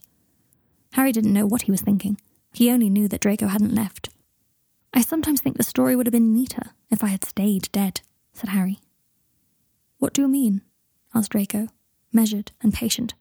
Harry 0.94 1.12
didn't 1.12 1.34
know 1.34 1.48
what 1.48 1.64
he 1.64 1.72
was 1.72 1.82
thinking. 1.82 2.20
He 2.54 2.70
only 2.70 2.90
knew 2.90 3.08
that 3.08 3.22
Draco 3.22 3.48
hadn't 3.48 3.74
left. 3.74 4.10
I 4.94 5.02
sometimes 5.02 5.42
think 5.42 5.58
the 5.58 5.64
story 5.64 5.96
would 5.96 6.06
have 6.06 6.12
been 6.12 6.34
neater 6.34 6.72
if 6.90 7.04
I 7.04 7.08
had 7.08 7.24
stayed 7.24 7.70
dead, 7.72 8.02
said 8.34 8.50
Harry. 8.50 8.80
What 10.00 10.14
do 10.14 10.22
you 10.22 10.28
mean? 10.28 10.62
asked 11.16 11.32
Draco, 11.32 11.70
measured 12.12 12.52
and 12.62 12.74
patient. 12.74 13.14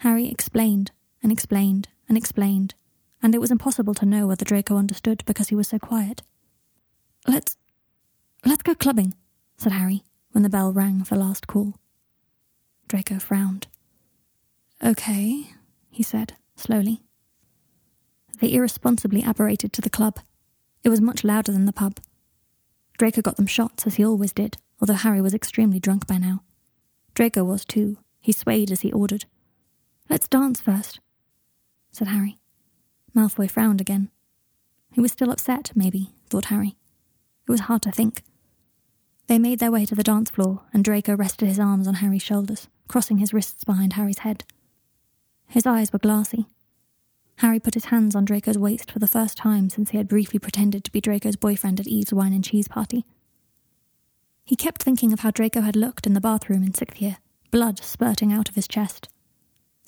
Harry 0.00 0.28
explained 0.28 0.92
and 1.22 1.30
explained 1.30 1.88
and 2.08 2.16
explained, 2.16 2.74
and 3.22 3.34
it 3.34 3.40
was 3.40 3.50
impossible 3.50 3.92
to 3.92 4.06
know 4.06 4.26
whether 4.26 4.46
Draco 4.46 4.78
understood 4.78 5.22
because 5.26 5.48
he 5.50 5.54
was 5.54 5.68
so 5.68 5.78
quiet. 5.78 6.22
Let's. 7.28 7.56
Let's 8.46 8.62
go 8.62 8.74
clubbing, 8.74 9.14
said 9.58 9.72
Harry 9.72 10.04
when 10.32 10.42
the 10.42 10.48
bell 10.48 10.72
rang 10.72 11.04
for 11.04 11.16
last 11.16 11.46
call. 11.46 11.74
Draco 12.88 13.18
frowned. 13.18 13.66
Okay, 14.82 15.50
he 15.90 16.02
said, 16.02 16.32
slowly. 16.56 17.02
They 18.40 18.54
irresponsibly 18.54 19.22
apparated 19.22 19.74
to 19.74 19.82
the 19.82 19.90
club. 19.90 20.18
It 20.82 20.88
was 20.88 21.02
much 21.02 21.24
louder 21.24 21.52
than 21.52 21.66
the 21.66 21.74
pub. 21.74 22.00
Draco 22.96 23.20
got 23.20 23.36
them 23.36 23.46
shots, 23.46 23.86
as 23.86 23.96
he 23.96 24.04
always 24.06 24.32
did, 24.32 24.56
although 24.80 24.94
Harry 24.94 25.20
was 25.20 25.34
extremely 25.34 25.78
drunk 25.78 26.06
by 26.06 26.16
now. 26.16 26.42
Draco 27.12 27.44
was 27.44 27.66
too. 27.66 27.98
He 28.22 28.32
swayed 28.32 28.70
as 28.70 28.80
he 28.80 28.90
ordered. 28.90 29.26
Let's 30.10 30.26
dance 30.26 30.60
first, 30.60 30.98
said 31.92 32.08
Harry. 32.08 32.40
Malfoy 33.14 33.48
frowned 33.48 33.80
again. 33.80 34.10
He 34.92 35.00
was 35.00 35.12
still 35.12 35.30
upset, 35.30 35.70
maybe, 35.76 36.10
thought 36.28 36.46
Harry. 36.46 36.76
It 37.46 37.50
was 37.50 37.60
hard 37.60 37.82
to 37.82 37.92
think. 37.92 38.24
They 39.28 39.38
made 39.38 39.60
their 39.60 39.70
way 39.70 39.86
to 39.86 39.94
the 39.94 40.02
dance 40.02 40.28
floor, 40.28 40.62
and 40.72 40.82
Draco 40.82 41.16
rested 41.16 41.46
his 41.46 41.60
arms 41.60 41.86
on 41.86 41.94
Harry's 41.94 42.24
shoulders, 42.24 42.66
crossing 42.88 43.18
his 43.18 43.32
wrists 43.32 43.62
behind 43.62 43.92
Harry's 43.92 44.18
head. 44.18 44.42
His 45.46 45.64
eyes 45.64 45.92
were 45.92 46.00
glassy. 46.00 46.46
Harry 47.36 47.60
put 47.60 47.74
his 47.74 47.86
hands 47.86 48.16
on 48.16 48.24
Draco's 48.24 48.58
waist 48.58 48.90
for 48.90 48.98
the 48.98 49.06
first 49.06 49.36
time 49.36 49.70
since 49.70 49.90
he 49.90 49.96
had 49.96 50.08
briefly 50.08 50.40
pretended 50.40 50.82
to 50.82 50.90
be 50.90 51.00
Draco's 51.00 51.36
boyfriend 51.36 51.78
at 51.78 51.86
Eve's 51.86 52.12
wine 52.12 52.32
and 52.32 52.42
cheese 52.42 52.66
party. 52.66 53.04
He 54.44 54.56
kept 54.56 54.82
thinking 54.82 55.12
of 55.12 55.20
how 55.20 55.30
Draco 55.30 55.60
had 55.60 55.76
looked 55.76 56.04
in 56.04 56.14
the 56.14 56.20
bathroom 56.20 56.64
in 56.64 56.74
sixth 56.74 57.00
year, 57.00 57.18
blood 57.52 57.78
spurting 57.78 58.32
out 58.32 58.48
of 58.48 58.56
his 58.56 58.66
chest. 58.66 59.08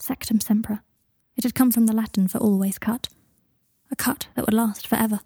Sectumsempra. 0.02 0.80
It 1.36 1.44
had 1.44 1.54
come 1.54 1.70
from 1.70 1.86
the 1.86 1.94
Latin 1.94 2.26
for 2.26 2.38
always 2.38 2.76
cut. 2.76 3.08
A 3.90 3.94
cut 3.94 4.26
that 4.34 4.44
would 4.44 4.54
last 4.54 4.84
forever. 4.84 5.20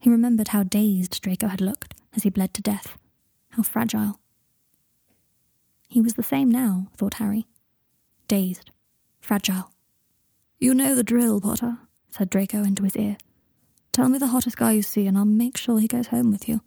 He 0.00 0.10
remembered 0.10 0.48
how 0.48 0.64
dazed 0.64 1.22
Draco 1.22 1.46
had 1.46 1.60
looked 1.60 1.94
as 2.14 2.24
he 2.24 2.30
bled 2.30 2.52
to 2.54 2.62
death. 2.62 2.98
How 3.50 3.62
fragile. 3.62 4.18
He 5.88 6.00
was 6.00 6.14
the 6.14 6.24
same 6.24 6.50
now, 6.50 6.88
thought 6.96 7.14
Harry. 7.14 7.46
Dazed. 8.26 8.72
Fragile. 9.20 9.70
You 10.58 10.74
know 10.74 10.96
the 10.96 11.04
drill, 11.04 11.40
Potter, 11.40 11.78
said 12.08 12.30
Draco 12.30 12.64
into 12.64 12.82
his 12.82 12.96
ear. 12.96 13.16
Tell 13.92 14.08
me 14.08 14.18
the 14.18 14.28
hottest 14.28 14.56
guy 14.56 14.72
you 14.72 14.82
see, 14.82 15.06
and 15.06 15.16
I'll 15.16 15.24
make 15.24 15.56
sure 15.56 15.78
he 15.78 15.86
goes 15.86 16.08
home 16.08 16.32
with 16.32 16.48
you. 16.48 16.62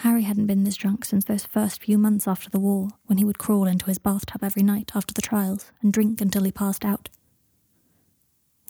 Harry 0.00 0.22
hadn't 0.22 0.46
been 0.46 0.64
this 0.64 0.78
drunk 0.78 1.04
since 1.04 1.26
those 1.26 1.44
first 1.44 1.82
few 1.82 1.98
months 1.98 2.26
after 2.26 2.48
the 2.48 2.58
war, 2.58 2.88
when 3.04 3.18
he 3.18 3.24
would 3.24 3.36
crawl 3.36 3.66
into 3.66 3.84
his 3.84 3.98
bathtub 3.98 4.42
every 4.42 4.62
night 4.62 4.92
after 4.94 5.12
the 5.12 5.20
trials 5.20 5.72
and 5.82 5.92
drink 5.92 6.22
until 6.22 6.44
he 6.44 6.50
passed 6.50 6.86
out. 6.86 7.10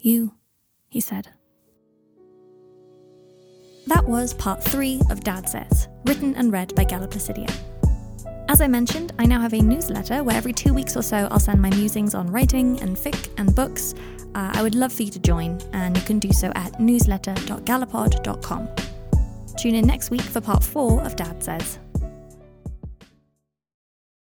You, 0.00 0.34
he 0.88 1.00
said. 1.00 1.28
That 3.86 4.06
was 4.06 4.34
part 4.34 4.60
three 4.60 5.00
of 5.08 5.22
Dad 5.22 5.48
Says, 5.48 5.86
written 6.04 6.34
and 6.34 6.52
read 6.52 6.74
by 6.74 6.82
Galla 6.82 7.06
Placidia. 7.06 7.48
As 8.48 8.60
I 8.60 8.66
mentioned, 8.66 9.12
I 9.16 9.24
now 9.24 9.40
have 9.40 9.52
a 9.52 9.62
newsletter 9.62 10.24
where 10.24 10.36
every 10.36 10.52
two 10.52 10.74
weeks 10.74 10.96
or 10.96 11.02
so 11.02 11.28
I'll 11.30 11.38
send 11.38 11.62
my 11.62 11.70
musings 11.70 12.16
on 12.16 12.32
writing 12.32 12.80
and 12.80 12.96
fic 12.96 13.28
and 13.38 13.54
books. 13.54 13.94
Uh, 14.34 14.50
I 14.52 14.64
would 14.64 14.74
love 14.74 14.92
for 14.92 15.04
you 15.04 15.12
to 15.12 15.20
join, 15.20 15.60
and 15.72 15.96
you 15.96 16.02
can 16.02 16.18
do 16.18 16.32
so 16.32 16.50
at 16.56 16.80
newsletter.gallapod.com. 16.80 18.89
Tune 19.60 19.74
in 19.74 19.86
next 19.86 20.10
week 20.10 20.22
for 20.22 20.40
part 20.40 20.64
four 20.64 21.02
of 21.02 21.16
Dad 21.16 21.42
Says. 21.42 21.78